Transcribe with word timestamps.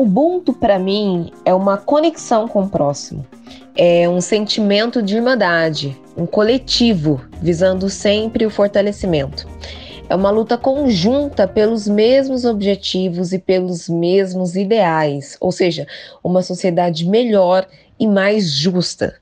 Ubuntu, 0.00 0.54
para 0.54 0.78
mim, 0.78 1.30
é 1.44 1.52
uma 1.52 1.76
conexão 1.76 2.48
com 2.48 2.62
o 2.62 2.68
próximo. 2.70 3.26
É 3.76 4.08
um 4.08 4.18
sentimento 4.18 5.02
de 5.02 5.16
irmandade, 5.16 5.94
um 6.16 6.24
coletivo, 6.24 7.20
visando 7.42 7.90
sempre 7.90 8.46
o 8.46 8.50
fortalecimento. 8.50 9.46
É 10.08 10.14
uma 10.14 10.30
luta 10.30 10.56
conjunta 10.56 11.46
pelos 11.46 11.86
mesmos 11.86 12.46
objetivos 12.46 13.34
e 13.34 13.38
pelos 13.38 13.90
mesmos 13.90 14.56
ideais, 14.56 15.36
ou 15.38 15.52
seja, 15.52 15.86
uma 16.24 16.42
sociedade 16.42 17.06
melhor 17.06 17.68
e 17.98 18.06
mais 18.06 18.50
justa. 18.50 19.14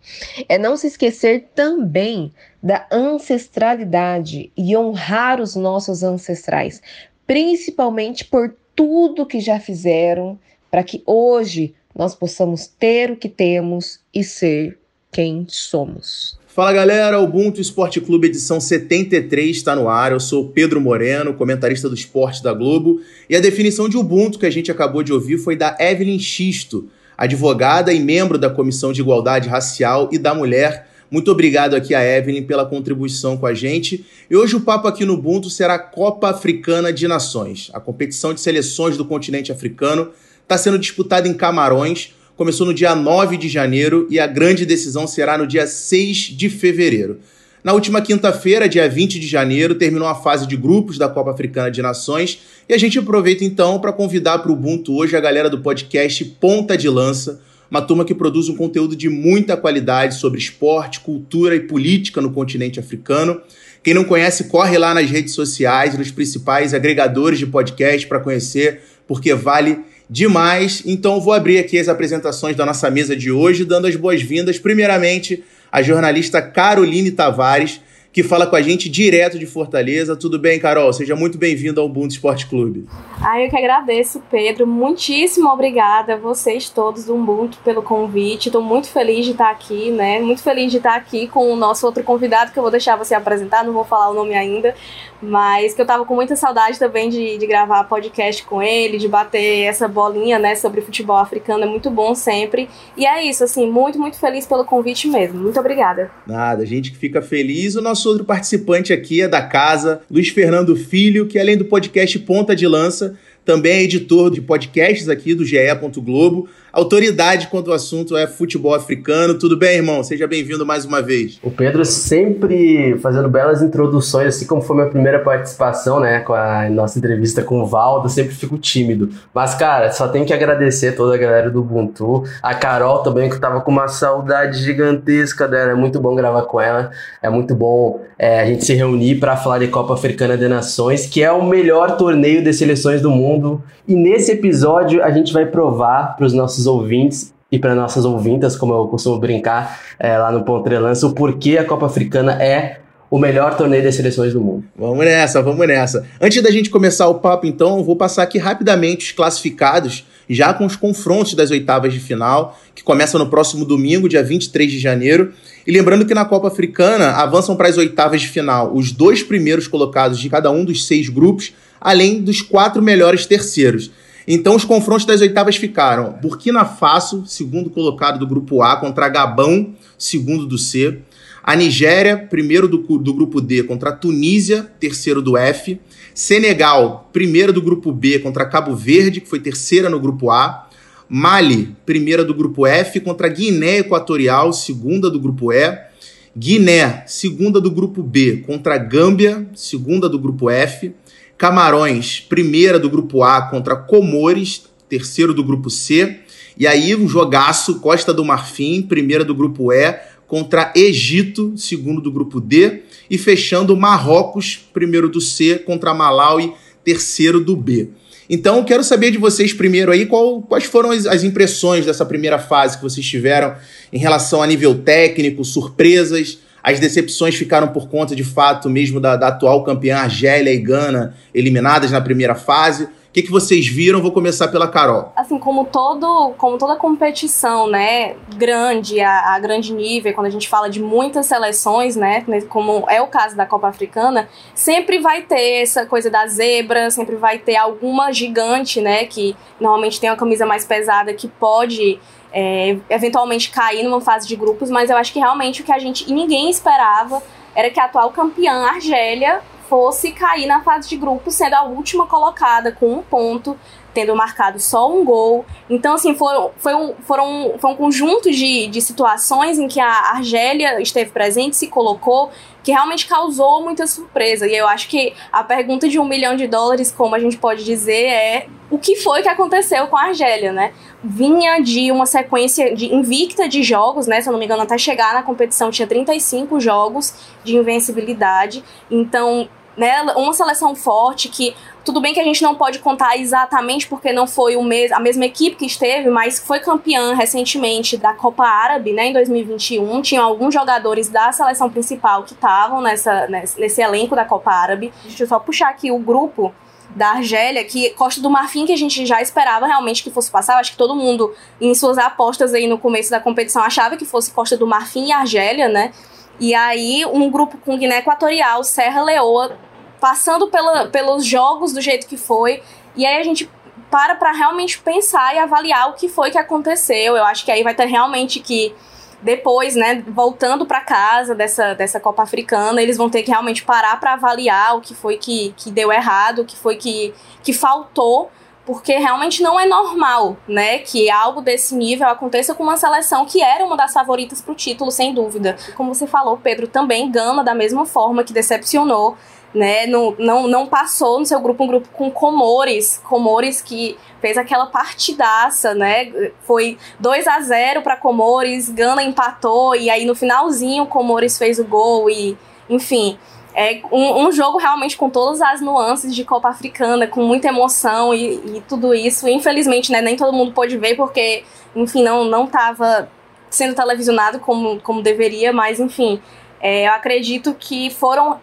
É 0.49 0.57
não 0.59 0.77
se 0.77 0.87
esquecer 0.87 1.49
também 1.57 2.33
da 2.63 2.87
ancestralidade 2.93 4.53
e 4.57 4.77
honrar 4.77 5.41
os 5.41 5.57
nossos 5.57 6.05
ancestrais, 6.05 6.81
principalmente 7.27 8.25
por 8.25 8.55
tudo 8.77 9.27
que 9.27 9.41
já 9.41 9.59
fizeram 9.59 10.39
para 10.71 10.83
que 10.83 11.03
hoje 11.07 11.75
nós 11.95 12.15
possamos 12.15 12.67
ter 12.67 13.11
o 13.11 13.17
que 13.17 13.29
temos 13.29 14.01
e 14.15 14.23
ser 14.23 14.79
quem 15.11 15.47
somos. 15.49 16.39
Fala 16.47 16.73
galera, 16.73 17.21
Ubuntu 17.21 17.61
Esporte 17.61 18.01
Clube 18.01 18.27
edição 18.27 18.61
73 18.61 19.57
está 19.57 19.77
no 19.77 19.89
ar. 19.89 20.13
Eu 20.13 20.19
sou 20.21 20.49
Pedro 20.49 20.81
Moreno, 20.81 21.35
comentarista 21.35 21.89
do 21.89 21.95
esporte 21.95 22.43
da 22.43 22.53
Globo, 22.53 23.01
e 23.31 23.37
a 23.37 23.41
definição 23.41 23.89
de 23.89 23.97
Ubuntu 23.97 24.39
que 24.39 24.47
a 24.47 24.51
gente 24.51 24.71
acabou 24.71 25.03
de 25.03 25.13
ouvir 25.13 25.39
foi 25.39 25.55
da 25.55 25.77
Evelyn 25.79 26.19
Xisto, 26.19 26.89
advogada 27.17 27.93
e 27.93 28.01
membro 28.01 28.37
da 28.37 28.51
Comissão 28.51 28.93
de 28.93 29.01
Igualdade 29.01 29.49
Racial 29.49 30.09
e 30.13 30.19
da 30.19 30.35
Mulher. 30.35 30.89
Muito 31.11 31.31
obrigado 31.31 31.75
aqui 31.75 31.95
a 31.95 32.05
Evelyn 32.05 32.43
pela 32.43 32.67
contribuição 32.67 33.37
com 33.37 33.47
a 33.47 33.55
gente. 33.55 34.05
E 34.29 34.37
hoje 34.37 34.57
o 34.57 34.61
papo 34.61 34.89
aqui 34.89 35.05
no 35.05 35.15
Ubuntu 35.15 35.49
será 35.49 35.75
a 35.75 35.79
Copa 35.79 36.29
Africana 36.29 36.93
de 36.93 37.07
Nações, 37.07 37.71
a 37.73 37.81
competição 37.81 38.35
de 38.35 38.41
seleções 38.41 38.97
do 38.97 39.05
continente 39.05 39.53
africano 39.53 40.11
está 40.49 40.57
sendo 40.57 40.79
disputada 40.79 41.29
em 41.29 41.35
Camarões. 41.35 42.15
Começou 42.35 42.67
no 42.67 42.73
dia 42.73 42.95
9 42.95 43.37
de 43.37 43.51
janeiro 43.51 44.09
e 44.09 44.19
a 44.19 44.27
grande 44.27 44.65
decisão 44.65 45.07
será 45.07 45.37
no 45.37 45.47
dia 45.47 45.67
6 45.67 46.17
de 46.17 46.49
fevereiro. 46.49 47.21
Na 47.63 47.75
última 47.75 48.01
quinta-feira, 48.01 48.67
dia 48.67 48.89
20 48.89 49.21
de 49.21 49.27
janeiro, 49.27 49.75
terminou 49.75 50.09
a 50.09 50.15
fase 50.15 50.47
de 50.47 50.57
grupos 50.57 50.97
da 50.97 51.07
Copa 51.07 51.33
Africana 51.33 51.71
de 51.71 51.83
Nações 51.83 52.39
e 52.67 52.73
a 52.73 52.79
gente 52.79 52.99
aproveita 52.99 53.45
então 53.45 53.79
para 53.79 53.93
convidar 53.93 54.39
para 54.39 54.51
o 54.51 54.55
Ubuntu 54.55 54.97
hoje 54.97 55.15
a 55.15 55.21
galera 55.21 55.51
do 55.51 55.59
podcast 55.59 56.25
Ponta 56.41 56.79
de 56.79 56.89
Lança, 56.89 57.43
uma 57.71 57.83
turma 57.83 58.03
que 58.03 58.15
produz 58.15 58.49
um 58.49 58.57
conteúdo 58.57 58.97
de 58.97 59.11
muita 59.11 59.55
qualidade 59.55 60.15
sobre 60.15 60.39
esporte, 60.39 61.01
cultura 61.01 61.55
e 61.57 61.61
política 61.61 62.23
no 62.23 62.31
continente 62.31 62.81
africano. 62.81 63.39
Quem 63.83 63.93
não 63.93 64.05
conhece, 64.05 64.45
corre 64.45 64.79
lá 64.79 64.95
nas 64.95 65.11
redes 65.11 65.35
sociais, 65.35 65.99
nos 65.99 66.11
principais 66.11 66.73
agregadores 66.73 67.39
de 67.39 67.47
podcast 67.47 68.07
para 68.07 68.19
conhecer, 68.19 68.81
porque 69.07 69.35
vale 69.35 69.81
demais. 70.09 70.83
Então 70.87 71.21
vou 71.21 71.33
abrir 71.33 71.59
aqui 71.59 71.79
as 71.79 71.89
apresentações 71.89 72.57
da 72.57 72.65
nossa 72.65 72.91
mesa 72.91 73.15
de 73.15 73.31
hoje, 73.31 73.65
dando 73.65 73.87
as 73.87 73.97
boas-vindas, 73.97 74.59
primeiramente, 74.59 75.45
à 75.71 75.83
jornalista 75.83 76.41
Caroline 76.41 77.11
Tavares, 77.11 77.81
que 78.11 78.23
fala 78.23 78.47
com 78.47 78.57
a 78.57 78.63
gente 78.63 78.89
direto 78.89 79.39
de 79.39 79.47
Fortaleza. 79.47 80.17
Tudo 80.17 80.39
bem, 80.39 80.59
Carol? 80.59 80.93
Seja 80.93 81.15
muito 81.15 81.37
bem-vindo 81.37 81.81
ao 81.81 81.87
Ubuntu 81.87 82.15
Esporte 82.15 82.47
Clube. 82.47 82.87
Ah, 83.23 83.41
eu 83.41 83.51
que 83.51 83.57
agradeço, 83.57 84.23
Pedro. 84.31 84.67
Muitíssimo 84.67 85.49
obrigada 85.51 86.15
a 86.15 86.17
vocês 86.17 86.71
todos 86.71 87.05
do 87.05 87.15
Ubuntu 87.15 87.59
pelo 87.63 87.83
convite. 87.83 88.49
Estou 88.49 88.63
muito 88.63 88.89
feliz 88.89 89.27
de 89.27 89.33
estar 89.33 89.51
aqui, 89.51 89.91
né? 89.91 90.19
Muito 90.21 90.43
feliz 90.43 90.71
de 90.71 90.79
estar 90.79 90.97
aqui 90.97 91.29
com 91.29 91.53
o 91.53 91.55
nosso 91.55 91.87
outro 91.87 92.03
convidado, 92.03 92.51
que 92.51 92.59
eu 92.59 92.63
vou 92.63 92.73
deixar 92.73 92.97
você 92.97 93.15
apresentar, 93.15 93.63
não 93.63 93.75
vou 93.75 93.85
falar 93.85 94.11
o 94.11 94.15
nome 94.15 94.35
ainda, 94.35 94.75
mas 95.21 95.75
que 95.75 95.83
eu 95.83 95.87
tava 95.87 96.05
com 96.05 96.15
muita 96.15 96.37
saudade 96.37 96.79
também 96.79 97.09
de, 97.09 97.39
de 97.39 97.47
gravar 97.47 97.85
podcast 97.85 98.45
com 98.45 98.63
ele, 98.63 98.99
de 98.99 99.09
bater 99.09 99.65
essa 99.65 99.89
bolinha, 99.89 100.39
né, 100.39 100.55
sobre 100.55 100.81
futebol 100.81 101.17
africano, 101.17 101.65
é 101.65 101.67
muito 101.67 101.91
bom 101.91 102.15
sempre. 102.15 102.69
E 102.97 103.07
é 103.07 103.25
isso, 103.25 103.45
assim, 103.45 103.71
muito, 103.71 103.99
muito 103.99 104.19
feliz 104.19 104.47
pelo 104.47 104.65
convite 104.65 105.09
mesmo. 105.09 105.41
Muito 105.41 105.59
obrigada. 105.59 106.11
Nada, 106.27 106.65
gente 106.65 106.91
que 106.91 106.97
fica 106.97 107.21
feliz. 107.21 107.75
O 107.75 107.83
nosso 107.83 108.09
outro 108.09 108.25
participante 108.25 108.93
aqui 108.93 109.23
é 109.23 109.29
da 109.29 109.43
casa, 109.43 110.03
Luiz 110.11 110.29
Fernando 110.29 110.77
Filho, 110.77 111.27
que 111.27 111.39
além 111.39 111.57
do 111.57 111.65
podcast 111.65 112.19
Ponta 112.21 112.55
de 112.55 112.67
Lança, 112.67 113.17
também 113.45 113.73
é 113.73 113.83
editor 113.83 114.31
de 114.31 114.43
podcasts 114.43 115.09
aqui 115.09 115.35
do 115.35 115.45
GE. 115.45 115.57
Globo 116.03 116.49
autoridade 116.73 117.49
quanto 117.49 117.71
ao 117.71 117.77
assunto 117.77 118.17
é 118.17 118.27
futebol 118.27 118.75
africano. 118.75 119.39
Tudo 119.39 119.57
bem, 119.57 119.77
irmão? 119.77 120.03
Seja 120.03 120.27
bem-vindo 120.27 120.65
mais 120.65 120.85
uma 120.85 121.01
vez. 121.01 121.39
O 121.43 121.51
Pedro 121.51 121.85
sempre 121.85 122.99
fazendo 122.99 123.29
belas 123.29 123.63
introduções, 123.63 124.29
assim 124.29 124.47
como 124.47 124.61
foi 124.61 124.77
minha 124.77 124.89
primeira 124.89 125.21
participação, 125.21 126.01
né, 126.01 126.21
com 126.21 126.35
a 126.35 126.69
nossa 126.71 126.99
entrevista 126.99 127.43
com 127.43 127.61
o 127.61 127.67
Valdo, 127.67 128.09
sempre 128.09 128.35
fico 128.35 128.59
tímido. 128.59 129.09
Mas, 129.35 129.55
cara, 129.55 129.91
só 129.93 130.09
tenho 130.09 130.25
que 130.25 130.33
agradecer 130.33 130.93
toda 130.93 131.15
a 131.15 131.19
galera 131.19 131.51
do 131.51 131.61
Ubuntu, 131.61 132.25
a 132.43 132.55
Carol 132.55 132.99
também, 132.99 133.29
que 133.31 133.39
tava 133.39 133.61
com 133.61 133.71
uma 133.71 133.89
saudade 133.89 134.63
gigantesca 134.63 135.49
dela, 135.49 135.73
é 135.73 135.75
muito 135.75 136.01
bom 136.01 136.15
gravar 136.15 136.43
com 136.43 136.61
ela, 136.61 136.91
é 137.23 137.29
muito 137.29 137.55
bom 137.55 138.01
é, 138.19 138.41
a 138.41 138.47
gente 138.47 138.65
se 138.65 138.75
reunir 138.75 139.17
para 139.17 139.37
falar 139.37 139.59
de 139.59 139.69
Copa 139.69 139.95
Africana 139.95 140.37
de 140.37 140.49
Nações, 140.49 141.07
que 141.07 141.23
é 141.23 141.31
o 141.31 141.45
melhor 141.45 141.97
torneio 141.97 142.43
de 142.43 142.53
seleções 142.53 143.01
do 143.01 143.11
mundo. 143.11 143.63
E 143.87 143.95
nesse 143.95 144.33
episódio 144.33 145.03
a 145.03 145.11
gente 145.11 145.33
vai 145.33 145.47
provar 145.47 146.17
para 146.17 146.27
os 146.27 146.33
nossos 146.33 146.67
ouvintes 146.69 147.35
e 147.51 147.59
para 147.59 147.75
nossas 147.75 148.05
ouvintas, 148.05 148.55
como 148.55 148.75
eu 148.75 148.87
costumo 148.87 149.19
brincar 149.19 149.81
é, 149.99 150.17
lá 150.17 150.31
no 150.31 150.45
Pontrelança, 150.45 151.07
o 151.07 151.15
porquê 151.15 151.59
a 151.59 151.65
Copa 151.65 151.87
Africana 151.87 152.41
é 152.43 152.81
o 153.11 153.19
melhor 153.19 153.57
torneio 153.57 153.83
das 153.83 153.95
seleções 153.95 154.35
do 154.35 154.41
mundo. 154.41 154.65
Vamos 154.77 155.05
nessa, 155.05 155.43
vamos 155.43 155.67
nessa. 155.67 156.07
Antes 156.21 156.43
da 156.43 156.51
gente 156.51 156.69
começar 156.69 157.09
o 157.09 157.15
papo, 157.15 157.47
então, 157.47 157.79
eu 157.79 157.85
vou 157.85 157.97
passar 157.97 158.23
aqui 158.23 158.39
rapidamente 158.39 159.07
os 159.07 159.13
classificados, 159.13 160.07
já 160.29 160.53
com 160.53 160.67
os 160.67 160.77
confrontos 160.77 161.33
das 161.33 161.51
oitavas 161.51 161.93
de 161.93 162.01
final, 162.01 162.59
que 162.75 162.83
começam 162.83 163.19
no 163.19 163.31
próximo 163.31 163.65
domingo, 163.65 164.09
dia 164.09 164.23
23 164.23 164.71
de 164.71 164.79
janeiro. 164.79 165.33
E 165.67 165.73
lembrando 165.73 166.05
que 166.05 166.13
na 166.13 166.27
Copa 166.27 166.49
Africana 166.49 167.13
avançam 167.13 167.57
para 167.57 167.69
as 167.69 167.79
oitavas 167.79 168.21
de 168.21 168.29
final 168.29 168.73
os 168.75 168.93
dois 168.93 169.23
primeiros 169.23 169.67
colocados 169.67 170.19
de 170.19 170.29
cada 170.29 170.51
um 170.51 170.65
dos 170.65 170.87
seis 170.87 171.09
grupos, 171.09 171.55
além 171.81 172.21
dos 172.21 172.43
quatro 172.43 172.83
melhores 172.83 173.25
terceiros. 173.25 173.91
Então 174.31 174.55
os 174.55 174.63
confrontos 174.63 175.07
das 175.07 175.23
oitavas 175.23 175.57
ficaram 175.57 176.19
Burkina 176.21 176.63
Faso, 176.63 177.25
segundo 177.27 177.71
colocado 177.71 178.19
do 178.19 178.27
grupo 178.27 178.63
A, 178.63 178.77
contra 178.77 179.09
Gabão, 179.09 179.75
segundo 179.97 180.45
do 180.45 180.59
C. 180.59 180.99
A 181.43 181.57
Nigéria, 181.57 182.15
primeiro 182.15 182.69
do, 182.69 182.77
do 182.99 183.15
grupo 183.15 183.41
D, 183.41 183.63
contra 183.63 183.89
a 183.89 183.93
Tunísia, 183.95 184.71
terceiro 184.79 185.23
do 185.23 185.35
F. 185.35 185.81
Senegal, 186.13 187.09
primeiro 187.11 187.55
do 187.55 187.63
grupo 187.63 187.91
B, 187.91 188.19
contra 188.19 188.45
Cabo 188.45 188.77
Verde, 188.77 189.23
que 189.23 189.31
foi 189.31 189.41
terceira 189.41 189.89
no 189.89 189.99
grupo 189.99 190.31
A. 190.31 190.69
Mali, 191.09 191.75
primeira 191.87 192.23
do 192.23 192.35
grupo 192.35 192.67
F, 192.67 193.01
contra 193.01 193.29
Guiné 193.29 193.79
Equatorial, 193.79 194.53
segunda 194.53 195.09
do 195.09 195.19
grupo 195.19 195.51
E. 195.55 195.89
Guiné, 196.37 197.03
segunda 197.07 197.63
do 197.63 197.71
grupo 197.71 198.03
B, 198.03 198.45
contra 198.47 198.77
Gâmbia, 198.77 199.49
segunda 199.55 200.07
do 200.07 200.19
grupo 200.19 200.51
F. 200.51 200.93
Camarões, 201.39 202.19
primeira 202.19 202.81
do 202.81 202.91
grupo 202.91 203.23
A 203.23 203.43
contra 203.43 203.77
Comores, 203.77 204.65
terceiro 204.89 205.33
do 205.33 205.45
grupo 205.45 205.71
C. 205.71 206.19
E 206.59 206.67
aí 206.67 206.97
um 206.97 207.09
jogaço, 207.09 207.79
Costa 207.79 208.13
do 208.13 208.25
Marfim, 208.25 208.83
primeira 208.83 209.25
do 209.25 209.33
grupo 209.33 209.73
E, 209.73 209.97
contra 210.27 210.73
Egito, 210.75 211.55
segundo 211.57 212.01
do 212.01 212.11
grupo 212.11 212.41
D. 212.41 212.83
E 213.09 213.17
fechando 213.17 213.77
Marrocos, 213.77 214.59
primeiro 214.75 215.09
do 215.09 215.21
C, 215.21 215.61
contra 215.61 215.95
Malawi, 215.95 216.53
terceiro 216.83 217.39
do 217.39 217.55
B. 217.55 217.91
Então, 218.29 218.65
quero 218.65 218.83
saber 218.83 219.13
de 219.13 219.17
vocês 219.17 219.53
primeiro 219.53 219.93
aí 219.93 220.07
qual, 220.07 220.43
quais 220.43 220.65
foram 220.65 220.91
as, 220.91 221.07
as, 221.07 221.23
impressões 221.23 221.87
dessa 221.87 222.05
primeira 222.05 222.39
fase 222.39 222.77
que 222.77 222.83
vocês 222.83 223.07
tiveram 223.07 223.55
em 223.93 223.99
relação 223.99 224.43
a 224.43 224.47
nível 224.47 224.75
técnico, 224.75 225.45
surpresas, 225.45 226.39
as 226.63 226.81
decepções 226.81 227.35
ficaram 227.35 227.69
por 227.69 227.89
conta, 227.89 228.15
de 228.15 228.25
fato, 228.25 228.69
mesmo 228.69 229.01
da, 229.01 229.17
da 229.17 229.29
atual 229.29 229.65
campeã 229.65 229.99
Argélia 229.99 230.53
e 230.53 230.59
Gana, 230.59 231.15
eliminadas 231.35 231.91
na 231.91 232.01
primeira 232.01 232.35
fase. 232.35 232.89
O 233.09 233.11
que, 233.11 233.23
que 233.23 233.31
vocês 233.31 233.67
viram? 233.67 234.03
Vou 234.03 234.13
começar 234.13 234.49
pela 234.49 234.69
Carol. 234.69 235.13
Assim, 235.17 235.39
como 235.39 235.65
todo, 235.65 236.35
como 236.37 236.59
toda 236.59 236.77
competição, 236.77 237.67
né, 237.67 238.17
grande, 238.37 239.01
a, 239.01 239.35
a, 239.35 239.39
grande 239.39 239.73
nível, 239.73 240.13
quando 240.13 240.27
a 240.27 240.31
gente 240.31 240.47
fala 240.47 240.69
de 240.69 240.79
muitas 240.79 241.25
seleções, 241.25 241.97
né, 241.97 242.23
como 242.51 242.85
é 242.87 243.01
o 243.01 243.07
caso 243.07 243.35
da 243.35 243.47
Copa 243.47 243.67
Africana, 243.67 244.29
sempre 244.55 244.99
vai 244.99 245.23
ter 245.23 245.63
essa 245.63 245.87
coisa 245.87 246.11
da 246.11 246.27
zebra, 246.27 246.91
sempre 246.91 247.17
vai 247.17 247.39
ter 247.39 247.57
alguma 247.57 248.13
gigante, 248.13 248.79
né, 248.79 249.07
que 249.07 249.35
normalmente 249.59 249.99
tem 249.99 250.11
uma 250.11 250.17
camisa 250.17 250.45
mais 250.45 250.67
pesada 250.67 251.15
que 251.15 251.29
pode 251.29 251.99
é, 252.33 252.79
eventualmente 252.91 253.51
cair 253.51 253.83
numa 253.83 254.01
fase 254.01 254.27
de 254.27 254.37
grupos, 254.37 254.71
mas 254.71 254.91
eu 254.91 254.97
acho 254.97 255.13
que 255.13 255.19
realmente 255.19 255.63
o 255.63 255.65
que 255.65 255.73
a 255.73 255.79
gente 255.79 256.09
e 256.09 256.13
ninguém 256.13 256.51
esperava 256.51 257.23
era 257.55 257.71
que 257.71 257.81
a 257.81 257.85
atual 257.85 258.11
campeã 258.11 258.67
Argélia 258.67 259.41
fosse 259.69 260.13
cair 260.13 260.47
na 260.47 260.63
fase 260.63 260.89
de 260.89 260.97
grupos, 260.97 261.35
sendo 261.35 261.55
a 261.55 261.65
última 261.65 262.07
colocada 262.07 262.73
com 262.73 262.95
um 262.95 263.03
ponto, 263.03 263.59
tendo 263.99 264.15
marcado 264.15 264.61
só 264.61 264.89
um 264.89 265.05
gol. 265.05 265.45
Então, 265.69 265.95
assim, 265.95 266.15
foram, 266.15 266.53
foi, 266.59 266.73
um, 266.73 266.95
foram, 267.03 267.55
foi 267.59 267.73
um 267.73 267.75
conjunto 267.75 268.31
de, 268.31 268.69
de 268.69 268.81
situações 268.81 269.59
em 269.59 269.67
que 269.67 269.81
a 269.81 270.13
Argélia 270.13 270.81
esteve 270.81 271.11
presente, 271.11 271.57
se 271.57 271.67
colocou, 271.67 272.31
que 272.63 272.71
realmente 272.71 273.09
causou 273.09 273.61
muita 273.65 273.89
surpresa. 273.89 274.47
E 274.47 274.55
eu 274.55 274.69
acho 274.69 274.89
que 274.89 275.13
a 275.33 275.43
pergunta 275.43 275.89
de 275.89 275.99
um 275.99 276.05
milhão 276.05 276.37
de 276.37 276.47
dólares, 276.47 276.93
como 276.93 277.17
a 277.17 277.19
gente 277.19 277.37
pode 277.39 277.65
dizer, 277.65 278.05
é 278.05 278.47
o 278.71 278.79
que 278.79 278.95
foi 278.95 279.21
que 279.21 279.29
aconteceu 279.29 279.89
com 279.89 279.97
a 279.97 280.05
Argélia, 280.05 280.53
né? 280.53 280.73
Vinha 281.03 281.61
de 281.61 281.91
uma 281.91 282.07
sequência 282.07 282.73
de 282.77 282.95
invicta 282.95 283.49
de 283.49 283.65
jogos, 283.65 284.07
né? 284.07 284.21
Se 284.21 284.29
eu 284.29 284.33
não 284.33 284.39
me 284.39 284.45
engano, 284.45 284.63
até 284.63 284.79
chegar 284.79 285.13
na 285.13 285.25
competição 285.25 285.73
tinha 285.73 285.89
35 285.89 286.61
jogos 286.61 287.15
de 287.43 287.57
invencibilidade. 287.57 288.63
Então, 288.89 289.49
né, 289.79 290.03
uma 290.17 290.35
seleção 290.35 290.75
forte 290.75 291.29
que 291.29 291.55
tudo 291.85 292.01
bem 292.01 292.13
que 292.13 292.21
a 292.21 292.25
gente 292.25 292.43
não 292.43 292.55
pode 292.55 292.81
contar 292.81 293.17
exatamente 293.17 293.87
porque 293.87 294.13
não 294.13 294.27
foi 294.27 294.57
o 294.57 294.63
mes 294.63 294.93
a 294.93 294.99
mesma 294.99 295.25
equipe 295.25 295.57
que 295.57 295.65
esteve, 295.65 296.11
mas 296.11 296.39
foi 296.39 296.59
campeã 296.59 297.15
recentemente 297.15 297.97
da 297.97 298.13
Copa 298.13 298.45
Árabe, 298.45 298.93
né, 298.93 299.07
em 299.07 299.13
2021. 299.13 300.03
Tinham 300.03 300.25
alguns 300.25 300.53
jogadores 300.53 301.09
da 301.09 301.33
seleção 301.33 301.71
principal 301.71 302.25
que 302.25 302.35
estavam 302.35 302.83
nessa 302.83 303.27
nesse, 303.29 303.59
nesse 303.59 303.81
elenco 303.81 304.17
da 304.17 304.25
Copa 304.25 304.51
Árabe. 304.51 304.93
Deixa 305.05 305.23
eu 305.23 305.29
só 305.29 305.39
puxar 305.39 305.71
aqui 305.71 305.91
o 305.91 305.99
grupo 305.99 306.53
da 306.91 307.11
Argélia, 307.11 307.65
que 307.65 307.91
Costa 307.91 308.21
do 308.21 308.29
Marfim, 308.29 308.67
que 308.67 308.73
a 308.73 308.77
gente 308.77 309.07
já 309.07 309.23
esperava 309.23 309.67
realmente 309.67 310.03
que 310.03 310.11
fosse 310.11 310.31
passar. 310.31 310.59
Acho 310.59 310.73
que 310.73 310.77
todo 310.77 310.97
mundo, 310.97 311.33
em 311.61 311.75
suas 311.75 311.99
apostas 311.99 312.53
aí 312.53 312.67
no 312.67 312.79
começo 312.79 313.11
da 313.11 313.21
competição, 313.21 313.63
achava 313.63 313.97
que 313.97 314.05
fosse 314.05 314.33
Costa 314.33 314.57
do 314.57 314.67
Marfim 314.67 315.07
e 315.07 315.13
Argélia, 315.13 315.69
né? 315.69 315.93
E 316.41 316.55
aí, 316.55 317.05
um 317.07 317.31
grupo 317.31 317.59
com 317.59 317.77
Guiné 317.77 317.99
Equatorial, 317.99 318.63
Serra 318.63 319.03
Leoa, 319.03 319.59
passando 320.01 320.49
pela, 320.49 320.89
pelos 320.89 321.25
jogos 321.25 321.73
do 321.73 321.81
jeito 321.81 322.07
que 322.07 322.17
foi. 322.17 322.63
E 322.97 323.07
aí 323.07 323.21
a 323.21 323.23
gente 323.23 323.51
para 323.91 324.15
para 324.15 324.33
realmente 324.33 324.79
pensar 324.81 325.35
e 325.35 325.39
avaliar 325.39 325.91
o 325.91 325.95
que 325.95 326.09
foi 326.09 326.31
que 326.31 326.39
aconteceu. 326.39 327.17
Eu 327.17 327.25
acho 327.25 327.45
que 327.45 327.51
aí 327.51 327.63
vai 327.63 327.75
ter 327.75 327.87
realmente 327.87 328.41
que 328.41 328.75
depois, 329.21 329.75
né, 329.75 330.05
voltando 330.07 330.65
para 330.65 330.81
casa 330.81 331.35
dessa, 331.35 331.75
dessa 331.75 331.99
Copa 331.99 332.23
Africana, 332.23 332.81
eles 332.81 332.97
vão 332.97 333.11
ter 333.11 333.23
que 333.23 333.31
realmente 333.31 333.65
parar 333.65 333.99
para 333.99 334.13
avaliar 334.13 334.77
o 334.77 334.81
que 334.81 334.95
foi 334.95 335.17
que, 335.17 335.53
que 335.57 335.71
deu 335.71 335.93
errado, 335.93 336.41
o 336.43 336.45
que 336.45 336.57
foi 336.57 336.77
que, 336.77 337.13
que 337.43 337.53
faltou, 337.53 338.31
porque 338.65 338.93
realmente 338.97 339.43
não 339.43 339.59
é 339.59 339.67
normal, 339.67 340.37
né, 340.47 340.79
que 340.79 341.11
algo 341.11 341.41
desse 341.41 341.75
nível 341.75 342.07
aconteça 342.07 342.55
com 342.55 342.63
uma 342.63 342.77
seleção 342.77 343.25
que 343.25 343.43
era 343.43 343.65
uma 343.65 343.77
das 343.77 343.93
favoritas 343.93 344.41
para 344.41 344.53
o 344.53 344.55
título, 344.55 344.93
sem 344.93 345.13
dúvida. 345.13 345.57
Como 345.77 345.93
você 345.93 346.07
falou, 346.07 346.37
Pedro, 346.37 346.69
também 346.69 347.11
Gana 347.11 347.43
da 347.43 347.55
mesma 347.55 347.87
forma 347.87 348.23
que 348.23 348.33
decepcionou 348.33 349.17
né? 349.55 349.87
Não, 349.87 350.15
não, 350.19 350.47
não 350.47 350.67
passou 350.67 351.19
no 351.19 351.27
seu 351.27 351.41
grupo 351.41 351.65
um 351.65 351.67
grupo 351.67 351.89
com 351.93 352.11
Comores, 352.11 352.99
Comores 352.99 353.63
que 353.63 353.97
fez 354.21 354.37
aquela 354.37 354.67
partidaça, 354.67 355.75
né? 355.75 356.13
Foi 356.43 356.79
2 357.01 357.27
a 357.27 357.41
0 357.41 357.83
para 357.83 357.97
Comores, 357.97 358.69
Gana 358.69 359.03
empatou 359.03 359.75
e 359.75 359.89
aí 359.89 360.05
no 360.05 360.15
finalzinho 360.15 360.87
Comores 360.87 361.39
fez 361.39 361.59
o 361.59 361.65
gol 361.65 362.11
e, 362.11 362.37
enfim, 362.69 363.19
é 363.55 363.81
um, 363.91 364.27
um, 364.27 364.33
jogo 364.33 364.59
realmente 364.59 364.97
com 364.97 365.11
todas 365.11 365.41
as 365.41 365.61
nuances 365.61 366.15
de 366.15 366.25
Copa 366.25 366.49
Africana, 366.49 367.07
com 367.07 367.23
muita 367.23 367.49
emoção 367.49 368.15
e, 368.15 368.57
e 368.57 368.63
tudo 368.69 368.95
isso. 368.95 369.29
Infelizmente, 369.29 369.91
né, 369.91 370.01
nem 370.01 370.17
todo 370.17 370.33
mundo 370.33 370.53
pôde 370.53 370.77
ver 370.77 370.95
porque, 370.95 371.45
enfim, 371.75 372.03
não 372.03 372.25
não 372.25 372.45
estava 372.45 373.11
sendo 373.51 373.75
televisionado 373.75 374.39
como, 374.39 374.79
como 374.81 375.03
deveria, 375.03 375.53
mas 375.53 375.81
enfim, 375.81 376.21
é, 376.61 376.87
eu 376.87 376.93
acredito 376.93 377.55
que 377.55 377.91
foram 377.91 378.41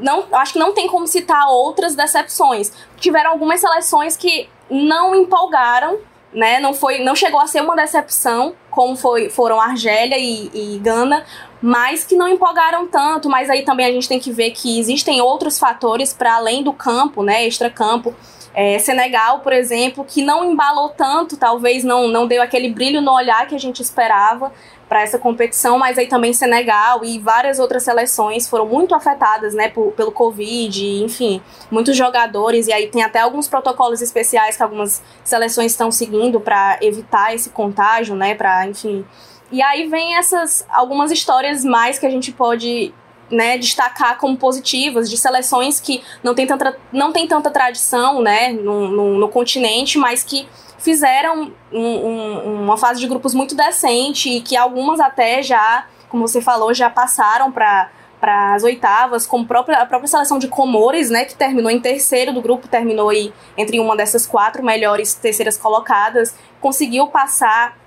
não, 0.00 0.24
acho 0.32 0.54
que 0.54 0.58
não 0.58 0.72
tem 0.72 0.88
como 0.88 1.06
citar 1.06 1.48
outras 1.48 1.94
decepções. 1.94 2.72
Tiveram 2.98 3.30
algumas 3.30 3.60
seleções 3.60 4.16
que 4.16 4.48
não 4.68 5.14
empolgaram, 5.14 5.98
né? 6.32 6.60
Não 6.60 6.72
foi, 6.72 6.98
não 6.98 7.14
chegou 7.14 7.40
a 7.40 7.46
ser 7.46 7.60
uma 7.60 7.76
decepção, 7.76 8.54
como 8.70 8.96
foi, 8.96 9.28
foram 9.28 9.60
Argélia 9.60 10.16
e, 10.18 10.50
e 10.54 10.78
Gana, 10.78 11.24
mas 11.60 12.04
que 12.04 12.14
não 12.14 12.28
empolgaram 12.28 12.86
tanto. 12.86 13.28
Mas 13.28 13.50
aí 13.50 13.62
também 13.62 13.86
a 13.86 13.92
gente 13.92 14.08
tem 14.08 14.20
que 14.20 14.32
ver 14.32 14.50
que 14.50 14.78
existem 14.78 15.20
outros 15.20 15.58
fatores 15.58 16.12
para 16.12 16.36
além 16.36 16.62
do 16.62 16.72
campo, 16.72 17.22
né? 17.22 17.46
Extra-campo. 17.46 18.14
É, 18.52 18.80
Senegal, 18.80 19.40
por 19.40 19.52
exemplo, 19.52 20.04
que 20.04 20.22
não 20.22 20.44
embalou 20.44 20.88
tanto, 20.88 21.36
talvez 21.36 21.84
não, 21.84 22.08
não 22.08 22.26
deu 22.26 22.42
aquele 22.42 22.68
brilho 22.68 23.00
no 23.00 23.12
olhar 23.12 23.46
que 23.46 23.54
a 23.54 23.58
gente 23.58 23.80
esperava, 23.80 24.52
para 24.90 25.02
essa 25.02 25.20
competição, 25.20 25.78
mas 25.78 25.96
aí 25.96 26.08
também 26.08 26.32
Senegal 26.32 27.04
e 27.04 27.16
várias 27.20 27.60
outras 27.60 27.84
seleções 27.84 28.48
foram 28.48 28.66
muito 28.66 28.92
afetadas, 28.92 29.54
né, 29.54 29.68
por, 29.68 29.92
pelo 29.92 30.10
Covid, 30.10 31.04
enfim, 31.04 31.40
muitos 31.70 31.96
jogadores, 31.96 32.66
e 32.66 32.72
aí 32.72 32.88
tem 32.88 33.04
até 33.04 33.20
alguns 33.20 33.46
protocolos 33.46 34.02
especiais 34.02 34.56
que 34.56 34.62
algumas 34.64 35.00
seleções 35.22 35.70
estão 35.70 35.92
seguindo 35.92 36.40
para 36.40 36.76
evitar 36.82 37.32
esse 37.32 37.50
contágio, 37.50 38.16
né, 38.16 38.34
para, 38.34 38.66
enfim. 38.66 39.04
E 39.52 39.62
aí 39.62 39.86
vem 39.86 40.16
essas 40.16 40.66
algumas 40.68 41.12
histórias 41.12 41.64
mais 41.64 41.96
que 41.96 42.06
a 42.06 42.10
gente 42.10 42.32
pode 42.32 42.92
né, 43.30 43.56
destacar 43.58 44.18
como 44.18 44.36
positivas 44.36 45.08
de 45.08 45.16
seleções 45.16 45.78
que 45.78 46.02
não 46.20 46.34
tem 46.34 46.48
tanta, 46.48 46.76
não 46.92 47.12
tem 47.12 47.28
tanta 47.28 47.48
tradição 47.48 48.20
né, 48.20 48.52
no, 48.52 48.88
no, 48.88 49.18
no 49.18 49.28
continente, 49.28 49.98
mas 49.98 50.24
que 50.24 50.48
fizeram 50.80 51.52
um, 51.72 51.80
um, 51.80 52.62
uma 52.64 52.76
fase 52.76 53.00
de 53.00 53.06
grupos 53.06 53.34
muito 53.34 53.54
decente 53.54 54.28
e 54.28 54.40
que 54.40 54.56
algumas 54.56 54.98
até 54.98 55.42
já, 55.42 55.86
como 56.08 56.26
você 56.26 56.40
falou, 56.40 56.74
já 56.74 56.90
passaram 56.90 57.52
para 57.52 57.90
para 58.20 58.52
as 58.52 58.62
oitavas, 58.62 59.26
própria, 59.48 59.78
a 59.78 59.86
própria 59.86 60.06
seleção 60.06 60.38
de 60.38 60.46
Comores, 60.46 61.08
né, 61.08 61.24
que 61.24 61.34
terminou 61.34 61.70
em 61.70 61.80
terceiro 61.80 62.34
do 62.34 62.42
grupo, 62.42 62.68
terminou 62.68 63.08
aí 63.08 63.32
entre 63.56 63.80
uma 63.80 63.96
dessas 63.96 64.26
quatro 64.26 64.62
melhores 64.62 65.14
terceiras 65.14 65.56
colocadas, 65.56 66.34
conseguiu 66.60 67.06
passar 67.06 67.78